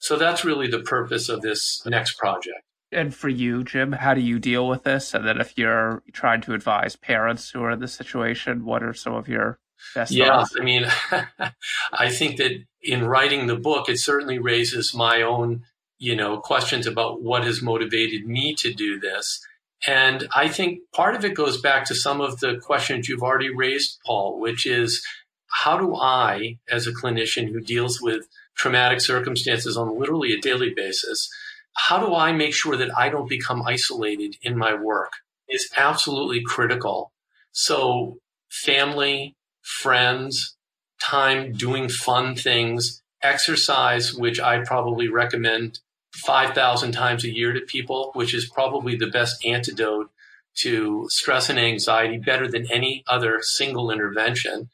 So 0.00 0.16
that's 0.16 0.44
really 0.44 0.68
the 0.68 0.80
purpose 0.80 1.30
of 1.30 1.40
this 1.40 1.82
next 1.86 2.18
project. 2.18 2.60
And 2.92 3.14
for 3.14 3.30
you, 3.30 3.64
Jim, 3.64 3.92
how 3.92 4.12
do 4.12 4.20
you 4.20 4.38
deal 4.38 4.68
with 4.68 4.82
this? 4.82 5.14
And 5.14 5.26
then 5.26 5.40
if 5.40 5.56
you're 5.56 6.02
trying 6.12 6.42
to 6.42 6.52
advise 6.52 6.94
parents 6.94 7.48
who 7.48 7.62
are 7.62 7.70
in 7.70 7.80
this 7.80 7.94
situation, 7.94 8.66
what 8.66 8.82
are 8.82 8.92
some 8.92 9.14
of 9.14 9.28
your 9.28 9.58
best 9.94 10.12
yeah? 10.12 10.44
I 10.58 10.62
mean, 10.62 10.86
I 11.92 12.10
think 12.10 12.38
that 12.38 12.52
in 12.82 13.04
writing 13.04 13.46
the 13.46 13.56
book, 13.56 13.88
it 13.88 13.98
certainly 13.98 14.38
raises 14.38 14.94
my 14.94 15.22
own, 15.22 15.62
you 15.98 16.16
know, 16.16 16.38
questions 16.38 16.86
about 16.86 17.22
what 17.22 17.44
has 17.44 17.62
motivated 17.62 18.26
me 18.26 18.54
to 18.56 18.72
do 18.72 18.98
this. 18.98 19.40
And 19.86 20.28
I 20.34 20.48
think 20.48 20.80
part 20.94 21.14
of 21.16 21.24
it 21.24 21.34
goes 21.34 21.60
back 21.60 21.84
to 21.86 21.94
some 21.94 22.20
of 22.20 22.40
the 22.40 22.58
questions 22.62 23.08
you've 23.08 23.22
already 23.22 23.50
raised, 23.50 23.98
Paul, 24.06 24.40
which 24.40 24.64
is 24.64 25.04
how 25.48 25.76
do 25.76 25.94
I, 25.96 26.58
as 26.70 26.86
a 26.86 26.92
clinician 26.92 27.50
who 27.50 27.60
deals 27.60 28.00
with 28.00 28.26
traumatic 28.56 29.00
circumstances 29.00 29.76
on 29.76 29.98
literally 29.98 30.32
a 30.32 30.40
daily 30.40 30.72
basis, 30.74 31.28
how 31.74 32.04
do 32.04 32.14
I 32.14 32.32
make 32.32 32.54
sure 32.54 32.76
that 32.76 32.96
I 32.96 33.08
don't 33.08 33.28
become 33.28 33.62
isolated 33.62 34.36
in 34.42 34.56
my 34.56 34.74
work 34.74 35.12
is 35.48 35.70
absolutely 35.76 36.42
critical. 36.44 37.12
So 37.52 38.18
family, 38.50 39.36
friends, 39.62 40.56
time 41.00 41.52
doing 41.52 41.88
fun 41.88 42.34
things, 42.34 43.02
exercise, 43.22 44.14
which 44.14 44.40
I 44.40 44.60
probably 44.64 45.08
recommend 45.08 45.80
5,000 46.14 46.92
times 46.92 47.24
a 47.24 47.34
year 47.34 47.52
to 47.52 47.60
people, 47.60 48.10
which 48.14 48.34
is 48.34 48.48
probably 48.48 48.96
the 48.96 49.06
best 49.06 49.44
antidote 49.44 50.10
to 50.54 51.06
stress 51.08 51.48
and 51.48 51.58
anxiety, 51.58 52.18
better 52.18 52.46
than 52.46 52.70
any 52.70 53.02
other 53.06 53.40
single 53.40 53.90
intervention. 53.90 54.68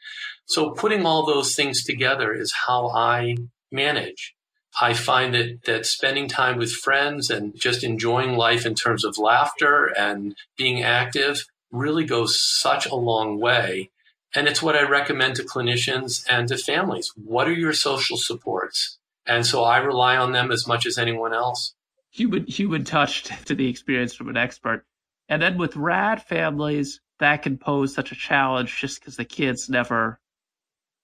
So 0.47 0.70
putting 0.70 1.07
all 1.07 1.24
those 1.24 1.55
things 1.55 1.84
together 1.84 2.32
is 2.32 2.53
how 2.66 2.89
I 2.89 3.36
manage. 3.70 4.34
I 4.80 4.95
find 4.95 5.34
that, 5.34 5.62
that 5.64 5.86
spending 5.86 6.28
time 6.28 6.57
with 6.57 6.72
friends 6.72 7.30
and 7.30 7.59
just 7.59 7.84
enjoying 7.84 8.36
life 8.36 8.64
in 8.66 8.74
terms 8.74 9.05
of 9.05 9.18
laughter 9.18 9.86
and 9.86 10.36
being 10.57 10.82
active 10.82 11.45
really 11.70 12.05
goes 12.05 12.39
such 12.41 12.86
a 12.86 12.95
long 12.95 13.39
way. 13.41 13.91
And 14.35 14.47
it's 14.47 14.62
what 14.62 14.76
I 14.76 14.83
recommend 14.83 15.37
to 15.37 15.43
clinicians 15.43 16.24
and 16.29 16.49
to 16.49 16.59
families. 16.59 17.11
What 17.16 17.49
are 17.49 17.53
your 17.53 17.72
social 17.72 18.16
supports? 18.16 18.99
And 19.26 19.45
so 19.47 19.64
I 19.64 19.79
rely 19.79 20.16
on 20.16 20.33
them 20.33 20.51
as 20.51 20.66
much 20.66 20.87
as 20.87 20.99
anyone 20.99 21.35
else. 21.35 21.74
Human, 22.11 22.47
human 22.47 22.85
touch 22.85 23.24
to 23.47 23.55
the 23.55 23.68
experience 23.68 24.14
from 24.14 24.29
an 24.29 24.37
expert. 24.37 24.85
And 25.29 25.43
then 25.43 25.59
with 25.59 25.76
RAD 25.76 26.22
families, 26.22 27.01
that 27.20 27.43
can 27.43 27.59
pose 27.59 27.95
such 27.95 28.12
a 28.12 28.16
challenge 28.16 28.79
just 28.79 29.01
because 29.01 29.16
the 29.16 29.24
kids 29.24 29.68
never 29.68 30.20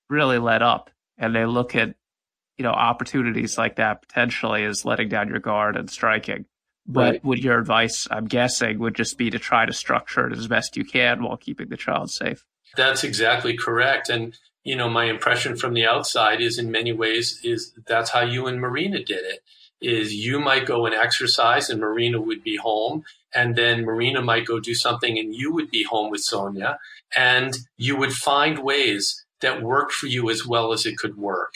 really 0.09 0.39
let 0.39 0.63
up 0.63 0.91
and 1.19 1.35
they 1.35 1.47
look 1.47 1.75
at 1.75 1.95
you 2.57 2.63
know 2.63 2.71
opportunities 2.71 3.59
like 3.59 3.77
that 3.77 4.03
potentially 4.03 4.65
as 4.65 4.85
letting 4.85 5.09
down 5.09 5.29
your 5.29 5.41
guard 5.41 5.77
and 5.77 5.91
striking. 5.91 6.47
But 6.87 7.01
right. 7.01 7.25
would 7.25 7.43
your 7.43 7.59
advice, 7.59 8.07
I'm 8.11 8.27
guessing, 8.27 8.79
would 8.79 8.95
just 8.95 9.17
be 9.17 9.31
to 9.31 9.39
try 9.39 9.65
to 9.65 9.73
structure 9.73 10.27
it 10.27 10.37
as 10.37 10.47
best 10.47 10.77
you 10.77 10.85
can 10.85 11.23
while 11.23 11.39
keeping 11.39 11.69
the 11.69 11.79
child 11.79 12.11
safe? 12.11 12.45
That's 12.77 13.05
exactly 13.05 13.57
correct. 13.57 14.09
And 14.09 14.37
you 14.65 14.77
know, 14.77 14.89
my 14.89 15.05
impression 15.05 15.57
from 15.57 15.75
the 15.75 15.87
outside 15.87 16.41
is 16.41 16.59
in 16.59 16.71
many 16.71 16.93
ways 16.93 17.39
is 17.45 17.73
that's 17.87 18.11
how 18.11 18.23
you 18.23 18.47
and 18.47 18.61
Marina 18.61 19.05
did 19.05 19.25
it. 19.25 19.41
Is 19.81 20.15
you 20.15 20.41
might 20.41 20.67
go 20.67 20.87
and 20.87 20.95
exercise 20.95 21.69
and 21.69 21.81
Marina 21.81 22.21
would 22.21 22.43
be 22.43 22.57
home 22.57 23.05
and 23.35 23.55
then 23.57 23.85
Marina 23.85 24.23
might 24.23 24.47
go 24.47 24.59
do 24.59 24.75
something 24.75 25.19
and 25.19 25.35
you 25.35 25.53
would 25.53 25.71
be 25.71 25.83
home 25.83 26.11
with 26.11 26.23
Sonia 26.23 26.79
and 27.15 27.59
you 27.77 27.97
would 27.97 28.13
find 28.13 28.61
ways 28.61 29.25
that 29.41 29.63
worked 29.63 29.93
for 29.93 30.07
you 30.07 30.31
as 30.31 30.47
well 30.47 30.73
as 30.73 30.87
it 30.87 30.97
could 30.97 31.19
work. 31.19 31.55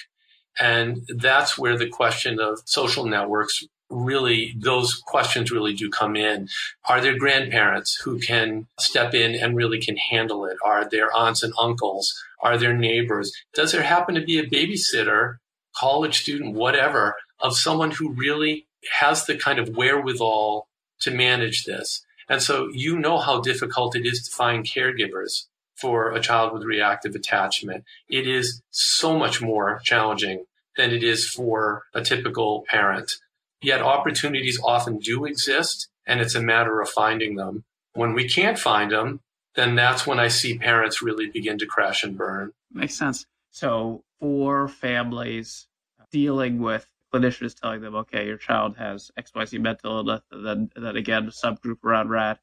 And 0.61 1.09
that's 1.09 1.57
where 1.57 1.79
the 1.79 1.89
question 1.89 2.39
of 2.39 2.61
social 2.67 3.07
networks 3.07 3.65
really, 3.91 4.55
those 4.59 4.95
questions 4.95 5.51
really 5.51 5.73
do 5.73 5.91
come 5.91 6.17
in. 6.17 6.49
Are 6.89 7.01
there 7.01 7.19
grandparents 7.19 8.01
who 8.05 8.19
can 8.19 8.67
step 8.79 9.15
in 9.15 9.35
and 9.35 9.57
really 9.57 9.81
can 9.81 9.97
handle 9.97 10.45
it? 10.45 10.57
Are 10.65 10.89
there 10.89 11.15
aunts 11.15 11.43
and 11.43 11.53
uncles? 11.59 12.13
Are 12.41 12.59
there 12.59 12.77
neighbors? 12.77 13.33
Does 13.55 13.73
there 13.73 13.83
happen 13.83 14.15
to 14.15 14.21
be 14.21 14.39
a 14.39 14.47
babysitter, 14.47 15.37
college 15.75 16.21
student, 16.23 16.55
whatever, 16.55 17.17
of 17.41 17.57
someone 17.57 17.93
who 17.93 18.13
really 18.13 18.67
has 19.01 19.25
the 19.27 19.37
kind 19.37 19.59
of 19.59 19.77
wherewithal 19.77 20.69
to 21.01 21.11
manage 21.11 21.65
this? 21.65 22.05
And 22.29 22.43
so 22.43 22.69
you 22.73 22.99
know 22.99 23.19
how 23.19 23.41
difficult 23.41 23.97
it 23.97 24.07
is 24.07 24.23
to 24.23 24.37
find 24.37 24.65
caregivers 24.65 25.47
for 25.75 26.13
a 26.13 26.21
child 26.21 26.53
with 26.53 26.65
reactive 26.65 27.15
attachment. 27.15 27.85
It 28.09 28.27
is 28.27 28.61
so 28.71 29.17
much 29.17 29.41
more 29.41 29.81
challenging 29.85 30.45
than 30.77 30.91
it 30.91 31.03
is 31.03 31.27
for 31.27 31.85
a 31.95 32.03
typical 32.03 32.65
parent. 32.69 33.13
Yet 33.61 33.83
opportunities 33.83 34.61
often 34.63 34.99
do 34.99 35.25
exist, 35.25 35.89
and 36.07 36.21
it's 36.21 36.35
a 36.35 36.43
matter 36.43 36.81
of 36.81 36.89
finding 36.89 37.37
them. 37.37 37.65
When 37.95 38.15
we 38.15 38.29
can't 38.29 38.59
find 38.59 38.93
them, 38.93 39.21
then 39.57 39.75
that's 39.75 40.07
when 40.07 40.21
I 40.21 40.29
see 40.29 40.59
parents 40.59 41.03
really 41.03 41.29
begin 41.29 41.59
to 41.59 41.67
crash 41.67 42.05
and 42.05 42.17
burn. 42.17 42.53
Makes 42.73 42.97
sense. 42.97 43.27
So, 43.51 44.05
for 44.21 44.69
families 44.69 45.67
dealing 46.13 46.61
with 46.61 46.87
clinicians 47.13 47.59
telling 47.59 47.81
them, 47.81 47.95
okay, 47.97 48.27
your 48.27 48.37
child 48.37 48.77
has 48.77 49.11
XYZ 49.19 49.61
mental 49.61 49.99
illness, 49.99 50.23
and 50.31 50.47
then, 50.47 50.71
and 50.77 50.85
then 50.85 50.97
again, 50.97 51.25
a 51.27 51.31
subgroup 51.31 51.83
around 51.83 52.11
RAD, 52.11 52.39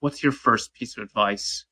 what's 0.00 0.22
your 0.22 0.32
first 0.32 0.72
piece 0.74 0.96
of 0.96 1.02
advice 1.02 1.64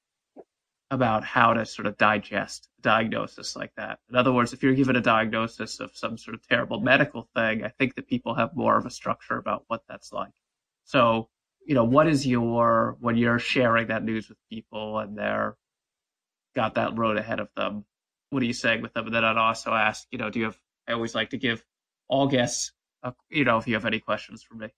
about 0.91 1.23
how 1.25 1.53
to 1.53 1.67
sort 1.67 1.87
of 1.87 1.97
digest 1.99 2.69
a 2.79 2.83
diagnosis 2.83 3.55
like 3.55 3.73
that. 3.77 3.99
In 4.09 4.17
other 4.17 4.33
words, 4.33 4.53
if 4.53 4.63
you're 4.63 4.75
given 4.75 4.97
a 4.97 5.03
diagnosis 5.03 5.81
of 5.81 5.91
some 5.95 6.17
sort 6.17 6.35
of 6.35 6.47
terrible 6.49 6.81
medical 6.81 7.29
thing, 7.35 7.63
I 7.63 7.69
think 7.69 7.95
that 7.97 8.09
people 8.09 8.35
have 8.35 8.57
more 8.57 8.79
of 8.79 8.87
a 8.87 8.91
structure 8.91 9.37
about 9.37 9.65
what 9.67 9.83
that's 9.89 10.13
like. 10.13 10.33
So, 10.85 11.29
you 11.67 11.75
know, 11.75 11.85
what 11.85 12.09
is 12.09 12.27
your, 12.27 12.97
when 13.01 13.17
you're 13.17 13.39
sharing 13.39 13.89
that 13.89 14.03
news 14.03 14.29
with 14.31 14.39
people 14.49 14.99
and 14.99 15.17
they're 15.17 15.57
got 16.57 16.75
that 16.75 16.97
road 16.97 17.19
ahead 17.19 17.41
of 17.41 17.49
them, 17.55 17.85
what 18.31 18.43
are 18.43 18.47
you 18.47 18.55
saying 18.55 18.81
with 18.81 18.95
them? 18.95 19.07
And 19.07 19.15
then 19.15 19.25
I'd 19.25 19.37
also 19.37 19.73
ask, 19.73 20.07
you 20.11 20.19
know, 20.19 20.31
do 20.31 20.39
you 20.39 20.47
have, 20.47 20.59
I 20.89 20.93
always 20.93 21.15
like 21.15 21.31
to 21.31 21.39
give 21.39 21.63
all 22.09 22.27
guests, 22.29 22.73
a, 23.03 23.13
you 23.29 23.45
know, 23.45 23.59
if 23.59 23.69
you 23.69 23.75
have 23.75 23.85
any 23.85 24.01
questions 24.01 24.43
for 24.43 24.55
me. 24.55 24.69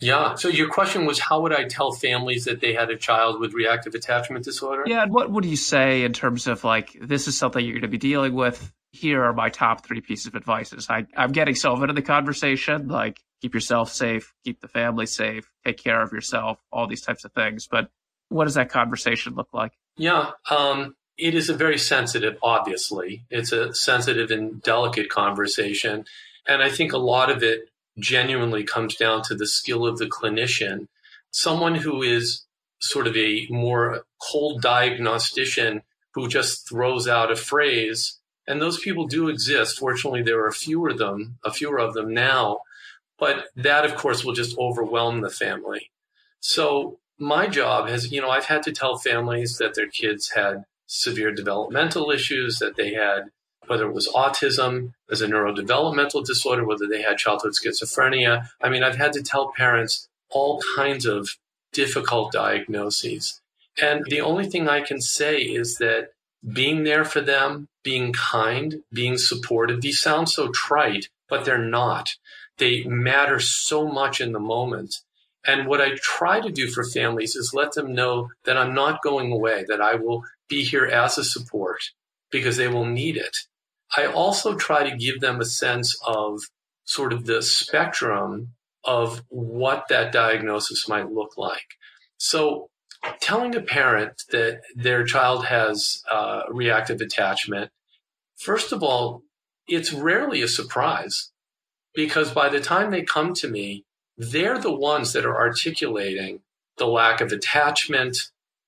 Yeah. 0.00 0.34
So 0.34 0.48
your 0.48 0.68
question 0.70 1.04
was, 1.04 1.18
how 1.18 1.40
would 1.42 1.52
I 1.52 1.64
tell 1.64 1.92
families 1.92 2.44
that 2.46 2.60
they 2.60 2.72
had 2.72 2.90
a 2.90 2.96
child 2.96 3.38
with 3.38 3.52
reactive 3.52 3.94
attachment 3.94 4.44
disorder? 4.44 4.84
Yeah. 4.86 5.02
And 5.02 5.12
what 5.12 5.30
would 5.30 5.44
you 5.44 5.56
say 5.56 6.04
in 6.04 6.12
terms 6.12 6.46
of 6.46 6.64
like, 6.64 6.96
this 7.00 7.28
is 7.28 7.36
something 7.36 7.62
you're 7.62 7.74
going 7.74 7.82
to 7.82 7.88
be 7.88 7.98
dealing 7.98 8.34
with? 8.34 8.72
Here 8.92 9.22
are 9.22 9.32
my 9.32 9.50
top 9.50 9.86
three 9.86 10.00
pieces 10.00 10.26
of 10.26 10.34
advice. 10.34 10.74
I, 10.88 11.06
I'm 11.16 11.32
getting 11.32 11.54
so 11.54 11.80
into 11.80 11.92
the 11.92 12.02
conversation, 12.02 12.88
like 12.88 13.20
keep 13.40 13.54
yourself 13.54 13.92
safe, 13.92 14.34
keep 14.44 14.60
the 14.60 14.68
family 14.68 15.06
safe, 15.06 15.50
take 15.64 15.78
care 15.78 16.02
of 16.02 16.12
yourself, 16.12 16.58
all 16.72 16.86
these 16.86 17.02
types 17.02 17.24
of 17.24 17.32
things. 17.32 17.68
But 17.70 17.90
what 18.30 18.44
does 18.44 18.54
that 18.54 18.70
conversation 18.70 19.34
look 19.34 19.48
like? 19.52 19.72
Yeah. 19.96 20.30
Um, 20.50 20.96
it 21.18 21.34
is 21.34 21.50
a 21.50 21.54
very 21.54 21.78
sensitive, 21.78 22.38
obviously. 22.42 23.26
It's 23.28 23.52
a 23.52 23.74
sensitive 23.74 24.30
and 24.30 24.62
delicate 24.62 25.10
conversation. 25.10 26.06
And 26.48 26.62
I 26.62 26.70
think 26.70 26.92
a 26.92 26.98
lot 26.98 27.30
of 27.30 27.42
it 27.42 27.68
genuinely 28.00 28.64
comes 28.64 28.96
down 28.96 29.22
to 29.22 29.34
the 29.34 29.46
skill 29.46 29.86
of 29.86 29.98
the 29.98 30.06
clinician. 30.06 30.88
Someone 31.30 31.76
who 31.76 32.02
is 32.02 32.44
sort 32.80 33.06
of 33.06 33.16
a 33.16 33.46
more 33.50 34.04
cold 34.30 34.62
diagnostician 34.62 35.82
who 36.14 36.28
just 36.28 36.68
throws 36.68 37.06
out 37.06 37.30
a 37.30 37.36
phrase. 37.36 38.18
And 38.46 38.60
those 38.60 38.80
people 38.80 39.06
do 39.06 39.28
exist. 39.28 39.78
Fortunately, 39.78 40.22
there 40.22 40.44
are 40.44 40.52
fewer 40.52 40.88
of 40.88 40.98
them, 40.98 41.38
a 41.44 41.52
fewer 41.52 41.78
of 41.78 41.94
them 41.94 42.12
now. 42.12 42.60
But 43.18 43.46
that, 43.54 43.84
of 43.84 43.94
course, 43.96 44.24
will 44.24 44.32
just 44.32 44.58
overwhelm 44.58 45.20
the 45.20 45.30
family. 45.30 45.90
So 46.40 46.98
my 47.18 47.46
job 47.46 47.88
has, 47.88 48.10
you 48.10 48.20
know, 48.20 48.30
I've 48.30 48.46
had 48.46 48.62
to 48.64 48.72
tell 48.72 48.96
families 48.96 49.58
that 49.58 49.74
their 49.74 49.88
kids 49.88 50.30
had 50.30 50.64
severe 50.86 51.30
developmental 51.30 52.10
issues, 52.10 52.58
that 52.58 52.76
they 52.76 52.94
had 52.94 53.30
whether 53.70 53.86
it 53.86 53.94
was 53.94 54.08
autism 54.08 54.94
as 55.12 55.22
a 55.22 55.28
neurodevelopmental 55.28 56.26
disorder, 56.26 56.64
whether 56.64 56.88
they 56.88 57.02
had 57.02 57.16
childhood 57.16 57.52
schizophrenia. 57.52 58.48
I 58.60 58.68
mean, 58.68 58.82
I've 58.82 58.96
had 58.96 59.12
to 59.12 59.22
tell 59.22 59.52
parents 59.56 60.08
all 60.28 60.60
kinds 60.74 61.06
of 61.06 61.36
difficult 61.72 62.32
diagnoses. 62.32 63.40
And 63.80 64.04
the 64.06 64.22
only 64.22 64.48
thing 64.48 64.68
I 64.68 64.80
can 64.80 65.00
say 65.00 65.38
is 65.38 65.76
that 65.76 66.08
being 66.52 66.82
there 66.82 67.04
for 67.04 67.20
them, 67.20 67.68
being 67.84 68.12
kind, 68.12 68.82
being 68.92 69.16
supportive, 69.16 69.82
these 69.82 70.00
sound 70.00 70.28
so 70.28 70.48
trite, 70.48 71.08
but 71.28 71.44
they're 71.44 71.56
not. 71.56 72.16
They 72.58 72.82
matter 72.82 73.38
so 73.38 73.86
much 73.86 74.20
in 74.20 74.32
the 74.32 74.40
moment. 74.40 74.96
And 75.46 75.68
what 75.68 75.80
I 75.80 75.90
try 76.02 76.40
to 76.40 76.50
do 76.50 76.66
for 76.66 76.82
families 76.82 77.36
is 77.36 77.54
let 77.54 77.74
them 77.74 77.94
know 77.94 78.30
that 78.46 78.56
I'm 78.56 78.74
not 78.74 79.00
going 79.00 79.30
away, 79.30 79.64
that 79.68 79.80
I 79.80 79.94
will 79.94 80.24
be 80.48 80.64
here 80.64 80.86
as 80.86 81.18
a 81.18 81.24
support 81.24 81.92
because 82.32 82.56
they 82.56 82.66
will 82.66 82.84
need 82.84 83.16
it. 83.16 83.36
I 83.96 84.06
also 84.06 84.54
try 84.54 84.88
to 84.88 84.96
give 84.96 85.20
them 85.20 85.40
a 85.40 85.44
sense 85.44 85.98
of 86.06 86.40
sort 86.84 87.12
of 87.12 87.26
the 87.26 87.42
spectrum 87.42 88.54
of 88.84 89.22
what 89.28 89.86
that 89.88 90.12
diagnosis 90.12 90.88
might 90.88 91.10
look 91.10 91.36
like. 91.36 91.76
So, 92.16 92.70
telling 93.20 93.54
a 93.54 93.60
parent 93.60 94.22
that 94.30 94.62
their 94.74 95.04
child 95.04 95.46
has 95.46 96.02
uh, 96.10 96.42
reactive 96.50 97.00
attachment, 97.00 97.70
first 98.36 98.72
of 98.72 98.82
all, 98.82 99.22
it's 99.66 99.92
rarely 99.92 100.42
a 100.42 100.48
surprise 100.48 101.30
because 101.94 102.32
by 102.32 102.48
the 102.48 102.60
time 102.60 102.90
they 102.90 103.02
come 103.02 103.34
to 103.34 103.48
me, 103.48 103.84
they're 104.16 104.58
the 104.58 104.72
ones 104.72 105.12
that 105.12 105.24
are 105.24 105.36
articulating 105.36 106.40
the 106.76 106.86
lack 106.86 107.20
of 107.20 107.32
attachment, 107.32 108.16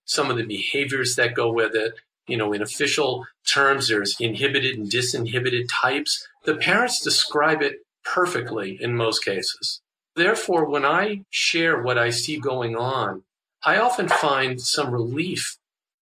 some 0.05 0.31
of 0.31 0.37
the 0.37 0.45
behaviors 0.45 1.14
that 1.16 1.35
go 1.35 1.53
with 1.53 1.75
it, 1.75 1.95
you 2.27 2.37
know, 2.37 2.53
in 2.53 2.62
official 2.62 3.27
terms, 3.47 3.89
there's 3.89 4.16
inhibited 4.20 4.77
and 4.79 4.91
disinhibited 4.91 5.68
types. 5.70 6.27
The 6.45 6.57
parents 6.57 7.01
describe 7.01 7.62
it 7.62 7.85
perfectly 8.05 8.79
in 8.81 8.97
most 8.97 9.25
cases. 9.25 9.81
Therefore, 10.14 10.68
when 10.68 10.85
I 10.85 11.25
share 11.31 11.81
what 11.81 11.99
I 11.99 12.11
see 12.11 12.39
going 12.39 12.77
on, 12.77 13.23
I 13.64 13.79
often 13.79 14.09
find 14.09 14.61
some 14.61 14.91
relief 14.91 15.57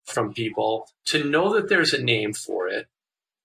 from 0.07 0.33
people 0.33 0.89
to 1.07 1.29
know 1.29 1.53
that 1.55 1.69
there's 1.69 1.93
a 1.93 2.03
name 2.03 2.33
for 2.33 2.69
it, 2.69 2.87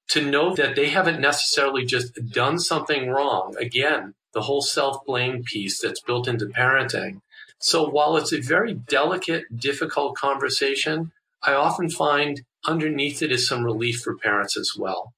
to 0.10 0.22
know 0.22 0.56
that 0.56 0.76
they 0.76 0.90
haven't 0.90 1.20
necessarily 1.20 1.86
just 1.86 2.14
done 2.32 2.60
something 2.60 3.10
wrong. 3.10 3.56
Again, 3.60 4.14
the 4.34 4.44
whole 4.44 4.62
self 4.62 5.06
blame 5.06 5.44
piece 5.44 5.82
that's 5.82 6.02
built 6.02 6.28
into 6.28 6.46
parenting. 6.46 7.22
So 7.60 7.90
while 7.90 8.18
it's 8.18 8.34
a 8.34 8.42
very 8.42 8.74
delicate, 8.74 9.58
difficult 9.58 10.16
conversation, 10.16 11.12
I 11.42 11.54
often 11.54 11.90
find 11.90 12.42
underneath 12.66 13.22
it 13.22 13.32
is 13.32 13.48
some 13.48 13.64
relief 13.64 14.02
for 14.02 14.18
parents 14.18 14.58
as 14.58 14.72
well. 14.78 15.14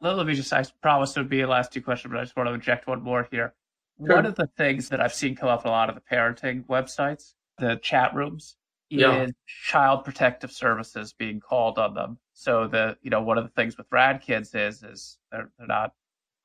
Let 0.00 0.26
me 0.26 0.34
just, 0.34 0.52
I 0.52 0.64
promised 0.80 1.16
it 1.16 1.20
would 1.20 1.28
be 1.28 1.40
the 1.40 1.48
last 1.48 1.72
two 1.72 1.82
questions, 1.82 2.12
but 2.12 2.20
I 2.20 2.24
just 2.24 2.36
want 2.36 2.48
to 2.48 2.54
inject 2.54 2.86
one 2.86 3.02
more 3.02 3.26
here. 3.30 3.54
Sure. 3.98 4.16
One 4.16 4.26
of 4.26 4.36
the 4.36 4.46
things 4.56 4.90
that 4.90 5.00
I've 5.00 5.14
seen 5.14 5.34
come 5.34 5.48
up 5.48 5.64
in 5.64 5.68
a 5.68 5.72
lot 5.72 5.88
of 5.88 5.96
the 5.96 6.00
parenting 6.00 6.64
websites, 6.66 7.34
the 7.58 7.76
chat 7.82 8.14
rooms, 8.14 8.56
is 8.90 9.32
child 9.46 10.04
protective 10.04 10.52
services 10.52 11.12
being 11.12 11.40
called 11.40 11.78
on 11.78 11.94
them. 11.94 12.18
So 12.32 12.68
the, 12.68 12.96
you 13.02 13.10
know, 13.10 13.20
one 13.20 13.36
of 13.36 13.44
the 13.44 13.50
things 13.50 13.76
with 13.76 13.86
RAD 13.90 14.22
kids 14.22 14.54
is, 14.54 14.82
is 14.82 15.18
they're, 15.32 15.50
they're 15.58 15.66
not 15.66 15.92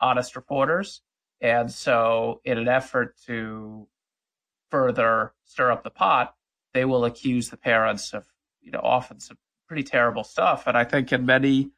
honest 0.01 0.35
reporters. 0.35 1.01
And 1.39 1.71
so 1.71 2.41
in 2.43 2.57
an 2.57 2.67
effort 2.67 3.15
to 3.27 3.87
further 4.71 5.33
stir 5.45 5.71
up 5.71 5.83
the 5.83 5.91
pot, 5.91 6.33
they 6.73 6.85
will 6.85 7.05
accuse 7.05 7.49
the 7.49 7.57
parents 7.57 8.13
of, 8.13 8.25
you 8.61 8.71
know, 8.71 8.81
often 8.81 9.19
some 9.19 9.37
pretty 9.67 9.83
terrible 9.83 10.23
stuff. 10.23 10.67
And 10.67 10.77
I 10.77 10.83
think 10.83 11.11
in 11.11 11.25
many 11.25 11.71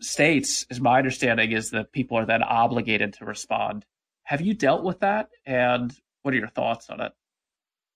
states, 0.00 0.66
is 0.70 0.80
my 0.80 0.98
understanding, 0.98 1.52
is 1.52 1.70
that 1.70 1.92
people 1.92 2.18
are 2.18 2.26
then 2.26 2.42
obligated 2.42 3.14
to 3.14 3.24
respond. 3.24 3.84
Have 4.24 4.40
you 4.40 4.54
dealt 4.54 4.84
with 4.84 5.00
that? 5.00 5.30
And 5.46 5.94
what 6.22 6.34
are 6.34 6.38
your 6.38 6.48
thoughts 6.48 6.90
on 6.90 7.00
it? 7.00 7.12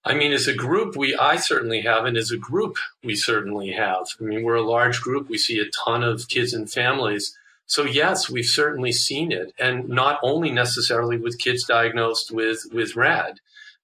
I 0.05 0.15
mean, 0.15 0.33
as 0.33 0.47
a 0.47 0.55
group, 0.55 0.95
we 0.95 1.17
I 1.17 1.37
certainly 1.37 1.81
have, 1.81 2.05
and 2.05 2.17
as 2.17 2.31
a 2.31 2.37
group, 2.37 2.77
we 3.03 3.17
certainly 3.17 3.73
have. 3.73 4.07
I 4.21 4.25
mean, 4.25 4.45
we're 4.45 4.55
a 4.55 4.63
large 4.63 5.01
group. 5.01 5.29
We 5.29 5.37
see 5.37 5.59
a 5.59 5.71
ton 5.85 6.05
of 6.05 6.29
kids 6.29 6.55
and 6.55 6.71
families. 6.71 7.37
So 7.67 7.83
yes, 7.83 8.31
we've 8.31 8.45
certainly 8.47 8.93
seen 8.93 9.33
it, 9.33 9.53
and 9.59 9.89
not 9.89 10.21
only 10.23 10.53
necessarily 10.53 11.17
with 11.17 11.41
kids 11.41 11.65
diagnosed 11.65 12.31
with 12.31 12.67
with 12.73 12.95
RAD, 12.95 13.41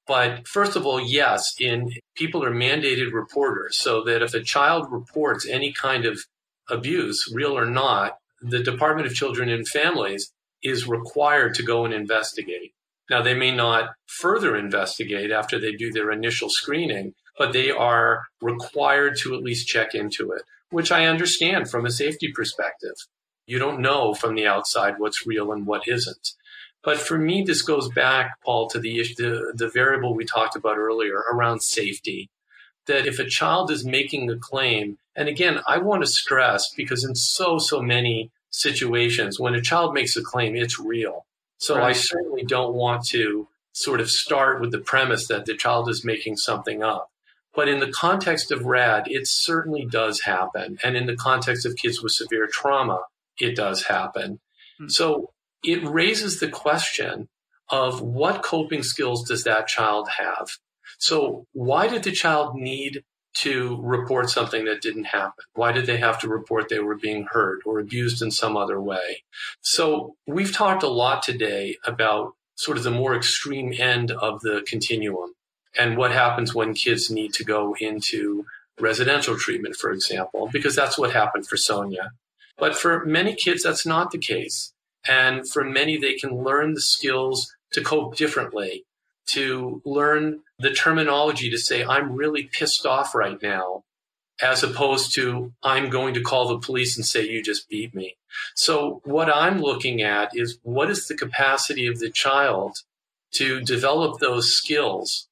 but 0.06 0.48
first 0.48 0.76
of 0.76 0.84
all, 0.84 1.00
yes, 1.00 1.54
in 1.60 1.92
people 2.16 2.44
are 2.44 2.54
mandated 2.54 3.12
reporters, 3.12 3.78
so 3.78 4.02
that 4.04 4.22
if 4.22 4.34
a 4.34 4.42
child 4.42 4.86
reports 4.90 5.46
any 5.46 5.72
kind 5.72 6.04
of 6.04 6.18
abuse, 6.68 7.30
real 7.32 7.56
or 7.56 7.66
not, 7.66 8.18
the 8.40 8.62
Department 8.62 9.06
of 9.06 9.14
Children 9.14 9.48
and 9.48 9.66
Families 9.66 10.32
is 10.62 10.88
required 10.88 11.54
to 11.54 11.62
go 11.62 11.84
and 11.84 11.94
investigate. 11.94 12.72
Now, 13.10 13.22
they 13.22 13.34
may 13.34 13.54
not 13.54 13.90
further 14.06 14.56
investigate 14.56 15.30
after 15.30 15.58
they 15.58 15.72
do 15.72 15.92
their 15.92 16.10
initial 16.10 16.48
screening, 16.48 17.14
but 17.38 17.52
they 17.52 17.70
are 17.70 18.24
required 18.40 19.16
to 19.18 19.34
at 19.34 19.42
least 19.42 19.68
check 19.68 19.94
into 19.94 20.32
it, 20.32 20.42
which 20.70 20.92
I 20.92 21.06
understand 21.06 21.70
from 21.70 21.84
a 21.84 21.90
safety 21.90 22.32
perspective. 22.34 22.94
You 23.46 23.58
don't 23.58 23.80
know 23.80 24.14
from 24.14 24.34
the 24.34 24.46
outside 24.46 24.94
what's 24.98 25.26
real 25.26 25.52
and 25.52 25.66
what 25.66 25.86
isn't. 25.86 26.30
But 26.84 26.98
for 26.98 27.16
me, 27.16 27.42
this 27.42 27.62
goes 27.62 27.88
back, 27.90 28.40
Paul, 28.44 28.68
to 28.70 28.78
the, 28.78 28.98
issue 28.98 29.14
the, 29.14 29.52
the 29.54 29.68
variable 29.68 30.14
we 30.14 30.24
talked 30.24 30.56
about 30.56 30.78
earlier 30.78 31.22
around 31.32 31.62
safety. 31.62 32.28
That 32.86 33.06
if 33.06 33.20
a 33.20 33.24
child 33.24 33.70
is 33.70 33.84
making 33.84 34.28
a 34.28 34.36
claim, 34.36 34.98
and 35.14 35.28
again, 35.28 35.60
I 35.66 35.78
want 35.78 36.02
to 36.02 36.08
stress 36.08 36.72
because 36.76 37.04
in 37.04 37.14
so, 37.14 37.58
so 37.58 37.80
many 37.80 38.32
situations, 38.50 39.38
when 39.38 39.54
a 39.54 39.62
child 39.62 39.94
makes 39.94 40.16
a 40.16 40.22
claim, 40.22 40.56
it's 40.56 40.80
real. 40.80 41.24
So 41.58 41.76
right. 41.76 41.90
I 41.90 41.92
certainly 41.92 42.42
don't 42.42 42.74
want 42.74 43.06
to 43.10 43.46
sort 43.72 44.00
of 44.00 44.10
start 44.10 44.60
with 44.60 44.72
the 44.72 44.80
premise 44.80 45.28
that 45.28 45.46
the 45.46 45.54
child 45.54 45.88
is 45.88 46.04
making 46.04 46.36
something 46.36 46.82
up. 46.82 47.10
But 47.54 47.68
in 47.68 47.80
the 47.80 47.92
context 47.92 48.50
of 48.50 48.64
RAD, 48.64 49.04
it 49.06 49.28
certainly 49.28 49.86
does 49.86 50.22
happen. 50.22 50.78
And 50.82 50.96
in 50.96 51.06
the 51.06 51.16
context 51.16 51.66
of 51.66 51.76
kids 51.76 52.02
with 52.02 52.12
severe 52.12 52.48
trauma, 52.50 53.02
it 53.38 53.54
does 53.54 53.84
happen. 53.84 54.40
Hmm. 54.78 54.88
So 54.88 55.30
it 55.62 55.84
raises 55.84 56.40
the 56.40 56.48
question 56.48 57.28
of 57.70 58.00
what 58.00 58.42
coping 58.42 58.82
skills 58.82 59.26
does 59.28 59.44
that 59.44 59.66
child 59.66 60.08
have? 60.18 60.50
So 60.98 61.46
why 61.52 61.88
did 61.88 62.02
the 62.02 62.12
child 62.12 62.54
need 62.54 63.02
to 63.34 63.80
report 63.82 64.28
something 64.28 64.66
that 64.66 64.82
didn't 64.82 65.04
happen? 65.04 65.44
Why 65.54 65.72
did 65.72 65.86
they 65.86 65.96
have 65.96 66.20
to 66.20 66.28
report 66.28 66.68
they 66.68 66.80
were 66.80 66.96
being 66.96 67.26
hurt 67.30 67.62
or 67.64 67.78
abused 67.78 68.20
in 68.22 68.30
some 68.30 68.56
other 68.56 68.80
way? 68.80 69.24
So 69.62 70.16
we've 70.26 70.52
talked 70.52 70.82
a 70.82 70.88
lot 70.88 71.22
today 71.22 71.76
about 71.84 72.34
sort 72.56 72.76
of 72.76 72.84
the 72.84 72.90
more 72.90 73.14
extreme 73.14 73.72
end 73.78 74.10
of 74.10 74.40
the 74.42 74.62
continuum 74.66 75.32
and 75.78 75.96
what 75.96 76.12
happens 76.12 76.54
when 76.54 76.74
kids 76.74 77.10
need 77.10 77.32
to 77.34 77.44
go 77.44 77.74
into 77.80 78.44
residential 78.78 79.38
treatment, 79.38 79.76
for 79.76 79.90
example, 79.90 80.50
because 80.52 80.76
that's 80.76 80.98
what 80.98 81.12
happened 81.12 81.46
for 81.46 81.56
Sonia. 81.56 82.10
But 82.58 82.76
for 82.76 83.04
many 83.06 83.34
kids, 83.34 83.62
that's 83.62 83.86
not 83.86 84.10
the 84.10 84.18
case. 84.18 84.72
And 85.06 85.48
for 85.48 85.64
many, 85.64 85.96
they 85.98 86.14
can 86.14 86.42
learn 86.44 86.74
the 86.74 86.80
skills 86.80 87.52
to 87.72 87.82
cope 87.82 88.16
differently 88.16 88.84
to 89.26 89.80
learn 89.84 90.40
the 90.58 90.72
terminology 90.72 91.50
to 91.50 91.58
say, 91.58 91.84
I'm 91.84 92.12
really 92.12 92.50
pissed 92.52 92.84
off 92.86 93.14
right 93.14 93.40
now, 93.42 93.84
as 94.42 94.62
opposed 94.62 95.14
to, 95.14 95.52
I'm 95.62 95.90
going 95.90 96.14
to 96.14 96.22
call 96.22 96.48
the 96.48 96.58
police 96.58 96.96
and 96.96 97.06
say, 97.06 97.26
you 97.26 97.42
just 97.42 97.68
beat 97.68 97.94
me. 97.94 98.16
So 98.54 99.00
what 99.04 99.34
I'm 99.34 99.60
looking 99.60 100.02
at 100.02 100.30
is 100.34 100.58
what 100.62 100.90
is 100.90 101.06
the 101.06 101.16
capacity 101.16 101.86
of 101.86 101.98
the 101.98 102.10
child 102.10 102.78
to 103.34 103.60
develop 103.60 104.18
those 104.18 104.52
skills? 104.52 105.28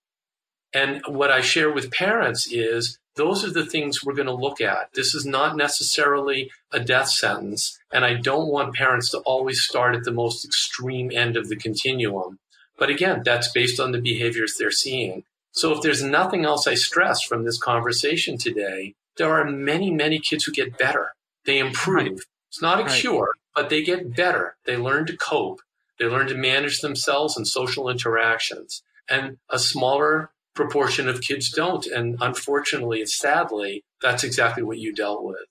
And 0.72 1.02
what 1.06 1.30
I 1.30 1.40
share 1.40 1.72
with 1.72 1.90
parents 1.90 2.46
is 2.50 2.99
those 3.16 3.44
are 3.44 3.50
the 3.50 3.66
things 3.66 4.04
we're 4.04 4.14
going 4.14 4.26
to 4.26 4.34
look 4.34 4.60
at. 4.60 4.90
This 4.94 5.14
is 5.14 5.26
not 5.26 5.56
necessarily 5.56 6.50
a 6.72 6.80
death 6.80 7.10
sentence. 7.10 7.78
And 7.92 8.04
I 8.04 8.14
don't 8.14 8.48
want 8.48 8.74
parents 8.74 9.10
to 9.10 9.18
always 9.18 9.62
start 9.62 9.94
at 9.94 10.04
the 10.04 10.12
most 10.12 10.44
extreme 10.44 11.10
end 11.12 11.36
of 11.36 11.48
the 11.48 11.56
continuum. 11.56 12.38
But 12.78 12.90
again, 12.90 13.22
that's 13.24 13.50
based 13.50 13.80
on 13.80 13.92
the 13.92 14.00
behaviors 14.00 14.56
they're 14.56 14.70
seeing. 14.70 15.24
So 15.52 15.72
if 15.72 15.82
there's 15.82 16.02
nothing 16.02 16.44
else 16.44 16.66
I 16.66 16.74
stress 16.74 17.22
from 17.22 17.44
this 17.44 17.58
conversation 17.58 18.38
today, 18.38 18.94
there 19.16 19.32
are 19.32 19.44
many, 19.44 19.90
many 19.90 20.18
kids 20.20 20.44
who 20.44 20.52
get 20.52 20.78
better. 20.78 21.14
They 21.44 21.58
improve. 21.58 22.06
Right. 22.06 22.20
It's 22.48 22.62
not 22.62 22.80
a 22.80 22.84
right. 22.84 22.92
cure, 23.00 23.34
but 23.54 23.68
they 23.68 23.82
get 23.82 24.14
better. 24.14 24.56
They 24.64 24.76
learn 24.76 25.06
to 25.06 25.16
cope. 25.16 25.60
They 25.98 26.06
learn 26.06 26.28
to 26.28 26.34
manage 26.34 26.80
themselves 26.80 27.36
and 27.36 27.46
social 27.46 27.88
interactions. 27.88 28.82
And 29.08 29.38
a 29.50 29.58
smaller 29.58 30.30
proportion 30.54 31.08
of 31.08 31.20
kids 31.20 31.50
don't. 31.50 31.86
And 31.86 32.16
unfortunately, 32.20 33.04
sadly, 33.06 33.84
that's 34.02 34.24
exactly 34.24 34.62
what 34.62 34.78
you 34.78 34.94
dealt 34.94 35.24
with. 35.24 35.46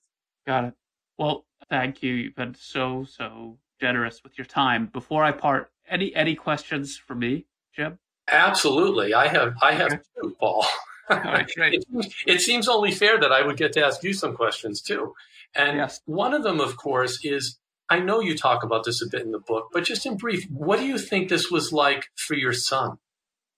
Got 0.46 0.64
it. 0.64 0.74
Well, 1.18 1.46
thank 1.68 2.02
you. 2.02 2.14
You've 2.14 2.36
been 2.36 2.54
so, 2.54 3.04
so 3.04 3.58
generous 3.80 4.22
with 4.22 4.38
your 4.38 4.46
time. 4.46 4.86
Before 4.86 5.24
I 5.24 5.32
part, 5.32 5.70
any 5.88 6.14
any 6.14 6.34
questions 6.34 6.96
for 6.96 7.14
me, 7.14 7.46
Jim? 7.74 7.98
Absolutely. 8.30 9.12
I 9.14 9.28
have 9.28 9.54
I 9.60 9.72
have 9.72 9.92
okay. 9.92 10.02
two, 10.22 10.36
Paul. 10.38 10.64
it, 11.10 11.84
it, 12.26 12.40
seems 12.40 12.68
only 12.68 12.92
fair 12.92 13.18
that 13.18 13.32
I 13.32 13.44
would 13.44 13.56
get 13.56 13.72
to 13.72 13.84
ask 13.84 14.02
you 14.04 14.12
some 14.12 14.36
questions 14.36 14.80
too. 14.80 15.14
And 15.54 15.78
yes. 15.78 16.00
one 16.04 16.34
of 16.34 16.44
them, 16.44 16.60
of 16.60 16.76
course, 16.76 17.18
is 17.24 17.58
I 17.88 17.98
know 17.98 18.20
you 18.20 18.36
talk 18.36 18.62
about 18.62 18.84
this 18.84 19.02
a 19.02 19.08
bit 19.08 19.22
in 19.22 19.32
the 19.32 19.40
book, 19.40 19.70
but 19.72 19.82
just 19.82 20.06
in 20.06 20.16
brief, 20.16 20.46
what 20.48 20.78
do 20.78 20.86
you 20.86 20.98
think 20.98 21.28
this 21.28 21.50
was 21.50 21.72
like 21.72 22.06
for 22.14 22.34
your 22.34 22.52
son? 22.52 22.98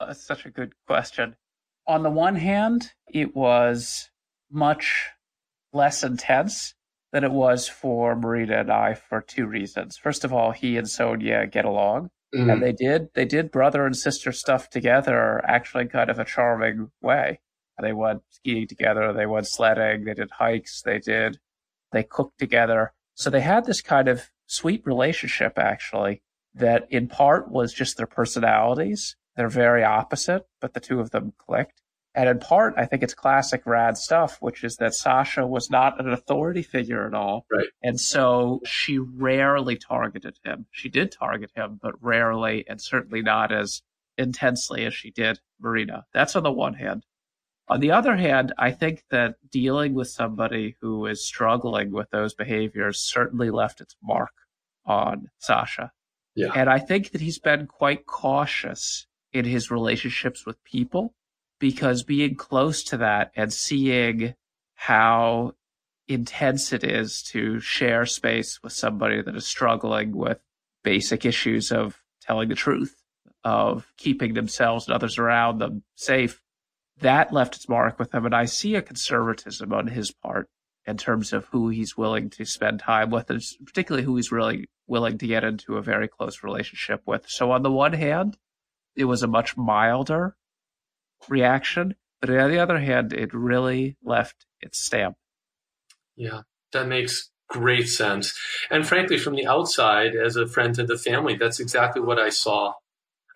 That's 0.06 0.24
such 0.24 0.46
a 0.46 0.50
good 0.50 0.72
question. 0.86 1.36
On 1.86 2.02
the 2.02 2.10
one 2.10 2.36
hand, 2.36 2.92
it 3.12 3.34
was 3.34 4.10
much 4.50 5.10
less 5.72 6.02
intense 6.02 6.74
than 7.12 7.24
it 7.24 7.32
was 7.32 7.68
for 7.68 8.14
Marina 8.14 8.60
and 8.60 8.70
I 8.70 8.94
for 8.94 9.20
two 9.20 9.46
reasons. 9.46 9.96
First 9.96 10.24
of 10.24 10.32
all, 10.32 10.52
he 10.52 10.76
and 10.76 10.88
Sonia 10.88 11.46
get 11.46 11.64
along. 11.64 12.10
Mm-hmm. 12.34 12.50
And 12.50 12.62
they 12.62 12.72
did 12.72 13.08
they 13.14 13.26
did 13.26 13.50
brother 13.50 13.84
and 13.84 13.94
sister 13.94 14.32
stuff 14.32 14.70
together 14.70 15.42
actually 15.44 15.86
kind 15.86 16.08
of 16.08 16.18
a 16.18 16.24
charming 16.24 16.90
way. 17.02 17.40
They 17.80 17.92
went 17.92 18.22
skiing 18.30 18.68
together, 18.68 19.12
they 19.12 19.26
went 19.26 19.48
sledding, 19.48 20.04
they 20.04 20.14
did 20.14 20.30
hikes, 20.30 20.82
they 20.82 20.98
did 20.98 21.38
they 21.92 22.02
cooked 22.02 22.38
together. 22.38 22.92
So 23.14 23.30
they 23.30 23.42
had 23.42 23.66
this 23.66 23.80
kind 23.80 24.08
of 24.08 24.30
sweet 24.46 24.82
relationship 24.84 25.58
actually 25.58 26.22
that 26.54 26.86
in 26.90 27.06
part 27.06 27.50
was 27.50 27.72
just 27.72 27.96
their 27.96 28.06
personalities. 28.06 29.16
They're 29.36 29.48
very 29.48 29.84
opposite, 29.84 30.46
but 30.60 30.74
the 30.74 30.80
two 30.80 31.00
of 31.00 31.10
them 31.10 31.32
clicked. 31.38 31.80
And 32.14 32.28
in 32.28 32.38
part, 32.40 32.74
I 32.76 32.84
think 32.84 33.02
it's 33.02 33.14
classic 33.14 33.62
RAD 33.64 33.96
stuff, 33.96 34.36
which 34.40 34.64
is 34.64 34.76
that 34.76 34.94
Sasha 34.94 35.46
was 35.46 35.70
not 35.70 35.98
an 35.98 36.12
authority 36.12 36.62
figure 36.62 37.06
at 37.06 37.14
all. 37.14 37.46
Right. 37.50 37.68
And 37.82 37.98
so 37.98 38.60
she 38.66 38.98
rarely 38.98 39.76
targeted 39.76 40.38
him. 40.44 40.66
She 40.70 40.90
did 40.90 41.10
target 41.10 41.50
him, 41.54 41.78
but 41.82 41.94
rarely 42.02 42.64
and 42.68 42.80
certainly 42.80 43.22
not 43.22 43.50
as 43.50 43.80
intensely 44.18 44.84
as 44.84 44.92
she 44.92 45.10
did 45.10 45.40
Marina. 45.58 46.04
That's 46.12 46.36
on 46.36 46.42
the 46.42 46.52
one 46.52 46.74
hand. 46.74 47.06
On 47.68 47.80
the 47.80 47.92
other 47.92 48.16
hand, 48.16 48.52
I 48.58 48.72
think 48.72 49.04
that 49.10 49.36
dealing 49.50 49.94
with 49.94 50.08
somebody 50.08 50.76
who 50.82 51.06
is 51.06 51.26
struggling 51.26 51.92
with 51.92 52.10
those 52.10 52.34
behaviors 52.34 53.00
certainly 53.00 53.48
left 53.48 53.80
its 53.80 53.96
mark 54.02 54.32
on 54.84 55.28
Sasha. 55.38 55.92
Yeah. 56.34 56.52
And 56.54 56.68
I 56.68 56.78
think 56.78 57.12
that 57.12 57.22
he's 57.22 57.38
been 57.38 57.66
quite 57.66 58.04
cautious 58.04 59.06
in 59.32 59.44
his 59.44 59.70
relationships 59.70 60.44
with 60.46 60.62
people 60.64 61.14
because 61.58 62.02
being 62.02 62.34
close 62.34 62.82
to 62.82 62.96
that 62.96 63.30
and 63.36 63.52
seeing 63.52 64.34
how 64.74 65.52
intense 66.08 66.72
it 66.72 66.84
is 66.84 67.22
to 67.22 67.60
share 67.60 68.04
space 68.04 68.60
with 68.62 68.72
somebody 68.72 69.22
that 69.22 69.36
is 69.36 69.46
struggling 69.46 70.16
with 70.16 70.38
basic 70.82 71.24
issues 71.24 71.70
of 71.70 72.02
telling 72.20 72.48
the 72.48 72.54
truth, 72.54 73.02
of 73.44 73.92
keeping 73.96 74.34
themselves 74.34 74.86
and 74.86 74.94
others 74.94 75.18
around 75.18 75.58
them 75.58 75.82
safe. 75.94 76.40
That 77.00 77.32
left 77.32 77.56
its 77.56 77.68
mark 77.68 77.98
with 77.98 78.14
him. 78.14 78.26
And 78.26 78.34
I 78.34 78.44
see 78.44 78.74
a 78.74 78.82
conservatism 78.82 79.72
on 79.72 79.86
his 79.86 80.10
part 80.12 80.48
in 80.84 80.96
terms 80.96 81.32
of 81.32 81.46
who 81.46 81.68
he's 81.68 81.96
willing 81.96 82.28
to 82.30 82.44
spend 82.44 82.80
time 82.80 83.10
with, 83.10 83.30
and 83.30 83.40
particularly 83.64 84.04
who 84.04 84.16
he's 84.16 84.32
really 84.32 84.68
willing 84.86 85.16
to 85.18 85.26
get 85.26 85.44
into 85.44 85.76
a 85.76 85.82
very 85.82 86.08
close 86.08 86.42
relationship 86.42 87.02
with. 87.06 87.24
So 87.28 87.52
on 87.52 87.62
the 87.62 87.70
one 87.70 87.92
hand, 87.92 88.36
it 88.96 89.04
was 89.04 89.22
a 89.22 89.28
much 89.28 89.56
milder 89.56 90.36
reaction, 91.28 91.94
but 92.20 92.30
on 92.30 92.50
the 92.50 92.58
other 92.58 92.78
hand, 92.78 93.12
it 93.12 93.32
really 93.32 93.96
left 94.02 94.46
its 94.60 94.84
stamp. 94.84 95.16
Yeah, 96.16 96.42
that 96.72 96.86
makes 96.86 97.30
great 97.48 97.88
sense. 97.88 98.34
And 98.70 98.86
frankly, 98.86 99.18
from 99.18 99.34
the 99.34 99.46
outside, 99.46 100.14
as 100.14 100.36
a 100.36 100.46
friend 100.46 100.74
to 100.74 100.84
the 100.84 100.98
family, 100.98 101.36
that's 101.36 101.60
exactly 101.60 102.02
what 102.02 102.18
I 102.18 102.30
saw. 102.30 102.74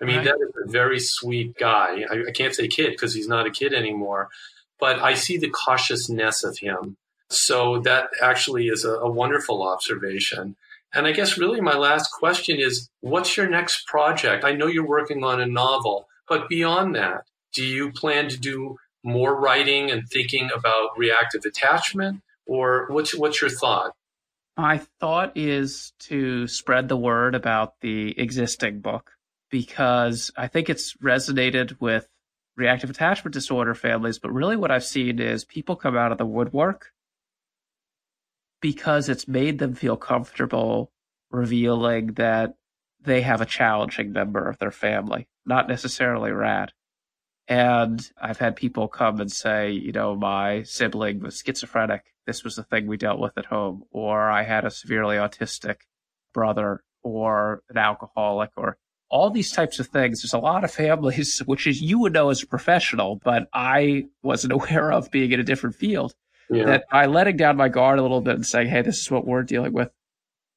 I 0.00 0.04
mean, 0.04 0.16
right. 0.16 0.24
that 0.24 0.36
is 0.36 0.68
a 0.68 0.70
very 0.70 1.00
sweet 1.00 1.56
guy. 1.56 2.04
I, 2.10 2.28
I 2.28 2.32
can't 2.32 2.54
say 2.54 2.68
kid 2.68 2.90
because 2.90 3.14
he's 3.14 3.28
not 3.28 3.46
a 3.46 3.50
kid 3.50 3.72
anymore, 3.72 4.28
but 4.78 4.98
I 4.98 5.14
see 5.14 5.38
the 5.38 5.50
cautiousness 5.50 6.44
of 6.44 6.58
him. 6.58 6.96
So 7.28 7.80
that 7.80 8.08
actually 8.22 8.68
is 8.68 8.84
a, 8.84 8.92
a 8.92 9.10
wonderful 9.10 9.62
observation. 9.66 10.56
And 10.96 11.06
I 11.06 11.12
guess 11.12 11.36
really 11.36 11.60
my 11.60 11.76
last 11.76 12.10
question 12.10 12.58
is 12.58 12.88
what's 13.00 13.36
your 13.36 13.48
next 13.48 13.86
project? 13.86 14.44
I 14.44 14.52
know 14.52 14.66
you're 14.66 14.86
working 14.86 15.22
on 15.22 15.40
a 15.40 15.46
novel, 15.46 16.08
but 16.26 16.48
beyond 16.48 16.94
that, 16.94 17.26
do 17.54 17.62
you 17.62 17.92
plan 17.92 18.30
to 18.30 18.38
do 18.38 18.76
more 19.04 19.38
writing 19.38 19.90
and 19.90 20.08
thinking 20.08 20.48
about 20.56 20.96
reactive 20.96 21.42
attachment? 21.44 22.22
Or 22.46 22.86
what's, 22.88 23.14
what's 23.14 23.42
your 23.42 23.50
thought? 23.50 23.92
My 24.56 24.80
thought 25.00 25.36
is 25.36 25.92
to 26.00 26.46
spread 26.46 26.88
the 26.88 26.96
word 26.96 27.34
about 27.34 27.74
the 27.82 28.18
existing 28.18 28.80
book 28.80 29.10
because 29.50 30.30
I 30.34 30.48
think 30.48 30.70
it's 30.70 30.96
resonated 30.96 31.78
with 31.78 32.08
reactive 32.56 32.88
attachment 32.88 33.34
disorder 33.34 33.74
families. 33.74 34.18
But 34.18 34.32
really, 34.32 34.56
what 34.56 34.70
I've 34.70 34.84
seen 34.84 35.20
is 35.20 35.44
people 35.44 35.76
come 35.76 35.96
out 35.96 36.10
of 36.10 36.16
the 36.16 36.24
woodwork 36.24 36.92
because 38.60 39.08
it's 39.08 39.28
made 39.28 39.58
them 39.58 39.74
feel 39.74 39.96
comfortable 39.96 40.92
revealing 41.30 42.14
that 42.14 42.54
they 43.02 43.22
have 43.22 43.40
a 43.40 43.46
challenging 43.46 44.12
member 44.12 44.48
of 44.48 44.58
their 44.58 44.70
family, 44.70 45.28
not 45.44 45.68
necessarily 45.68 46.32
RAD. 46.32 46.72
And 47.48 48.00
I've 48.20 48.38
had 48.38 48.56
people 48.56 48.88
come 48.88 49.20
and 49.20 49.30
say, 49.30 49.70
you 49.70 49.92
know, 49.92 50.16
my 50.16 50.64
sibling 50.64 51.20
was 51.20 51.40
schizophrenic. 51.44 52.02
This 52.26 52.42
was 52.42 52.56
the 52.56 52.64
thing 52.64 52.86
we 52.86 52.96
dealt 52.96 53.20
with 53.20 53.38
at 53.38 53.46
home. 53.46 53.84
Or 53.90 54.28
I 54.28 54.42
had 54.42 54.64
a 54.64 54.70
severely 54.70 55.16
autistic 55.16 55.76
brother 56.34 56.82
or 57.04 57.62
an 57.70 57.78
alcoholic 57.78 58.50
or 58.56 58.78
all 59.08 59.30
these 59.30 59.52
types 59.52 59.78
of 59.78 59.86
things. 59.86 60.22
There's 60.22 60.32
a 60.34 60.38
lot 60.38 60.64
of 60.64 60.72
families, 60.72 61.38
which 61.46 61.66
is 61.68 61.80
you 61.80 62.00
would 62.00 62.12
know 62.12 62.30
as 62.30 62.42
a 62.42 62.46
professional, 62.46 63.20
but 63.22 63.48
I 63.52 64.06
wasn't 64.22 64.52
aware 64.58 64.92
of 64.92 65.10
being 65.10 65.30
in 65.30 65.40
a 65.40 65.44
different 65.44 65.76
field. 65.76 66.14
Yeah. 66.50 66.64
That 66.64 66.84
by 66.90 67.06
letting 67.06 67.36
down 67.36 67.56
my 67.56 67.68
guard 67.68 67.98
a 67.98 68.02
little 68.02 68.20
bit 68.20 68.36
and 68.36 68.46
saying, 68.46 68.68
Hey, 68.68 68.82
this 68.82 68.98
is 68.98 69.10
what 69.10 69.26
we're 69.26 69.42
dealing 69.42 69.72
with. 69.72 69.90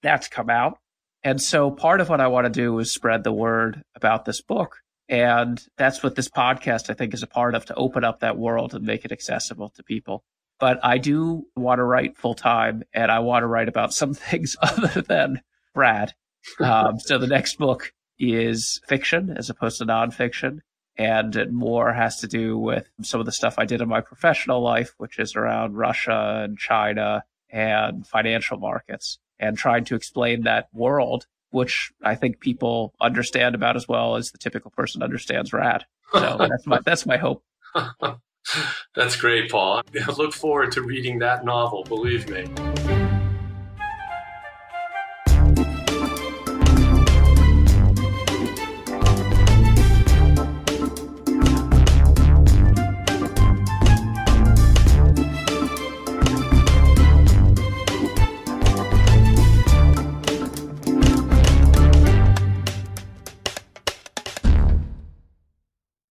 That's 0.03 0.27
come 0.27 0.49
out. 0.49 0.77
And 1.23 1.41
so 1.41 1.71
part 1.71 1.99
of 1.99 2.09
what 2.09 2.21
I 2.21 2.27
want 2.27 2.45
to 2.45 2.49
do 2.51 2.77
is 2.79 2.93
spread 2.93 3.23
the 3.23 3.33
word 3.33 3.81
about 3.95 4.25
this 4.25 4.41
book 4.41 4.77
and 5.09 5.59
that's 5.75 6.03
what 6.03 6.15
this 6.15 6.29
podcast, 6.29 6.91
I 6.91 6.93
think, 6.93 7.15
is 7.15 7.23
a 7.23 7.27
part 7.27 7.55
of 7.55 7.65
to 7.65 7.75
open 7.75 8.03
up 8.03 8.19
that 8.19 8.37
world 8.37 8.75
and 8.75 8.85
make 8.85 9.05
it 9.05 9.11
accessible 9.11 9.69
to 9.69 9.83
people. 9.83 10.23
But 10.59 10.79
I 10.83 10.99
do 10.99 11.47
want 11.55 11.79
to 11.79 11.83
write 11.83 12.17
full 12.17 12.35
time 12.35 12.83
and 12.93 13.11
I 13.11 13.19
want 13.19 13.41
to 13.41 13.47
write 13.47 13.67
about 13.67 13.93
some 13.93 14.13
things 14.13 14.55
other 14.61 15.01
than 15.01 15.41
RAD. 15.75 16.13
Um, 16.59 16.99
so 16.99 17.17
the 17.17 17.27
next 17.27 17.57
book 17.57 17.91
is 18.19 18.79
fiction 18.87 19.35
as 19.35 19.49
opposed 19.49 19.79
to 19.79 19.85
nonfiction. 19.85 20.59
And 20.99 21.35
it 21.35 21.51
more 21.51 21.91
has 21.93 22.19
to 22.19 22.27
do 22.27 22.57
with 22.57 22.87
some 23.01 23.19
of 23.19 23.25
the 23.25 23.31
stuff 23.31 23.55
I 23.57 23.65
did 23.65 23.81
in 23.81 23.89
my 23.89 24.01
professional 24.01 24.61
life, 24.61 24.93
which 24.97 25.17
is 25.17 25.35
around 25.35 25.75
Russia 25.75 26.41
and 26.43 26.57
China 26.57 27.23
and 27.49 28.05
financial 28.05 28.59
markets 28.59 29.17
and 29.39 29.57
trying 29.57 29.85
to 29.85 29.95
explain 29.95 30.43
that 30.43 30.67
world 30.73 31.25
which 31.51 31.91
I 32.03 32.15
think 32.15 32.39
people 32.39 32.93
understand 33.01 33.55
about 33.55 33.75
as 33.75 33.87
well 33.87 34.15
as 34.15 34.31
the 34.31 34.37
typical 34.37 34.71
person 34.71 35.01
understands 35.01 35.53
RAD. 35.53 35.85
So 36.13 36.37
that's 36.49 36.67
my 36.67 36.79
that's 36.85 37.05
my 37.05 37.17
hope. 37.17 37.43
that's 38.95 39.15
great, 39.15 39.51
Paul. 39.51 39.81
I 40.07 40.11
look 40.11 40.33
forward 40.33 40.71
to 40.73 40.81
reading 40.81 41.19
that 41.19 41.45
novel, 41.45 41.83
believe 41.83 42.29
me. 42.29 43.18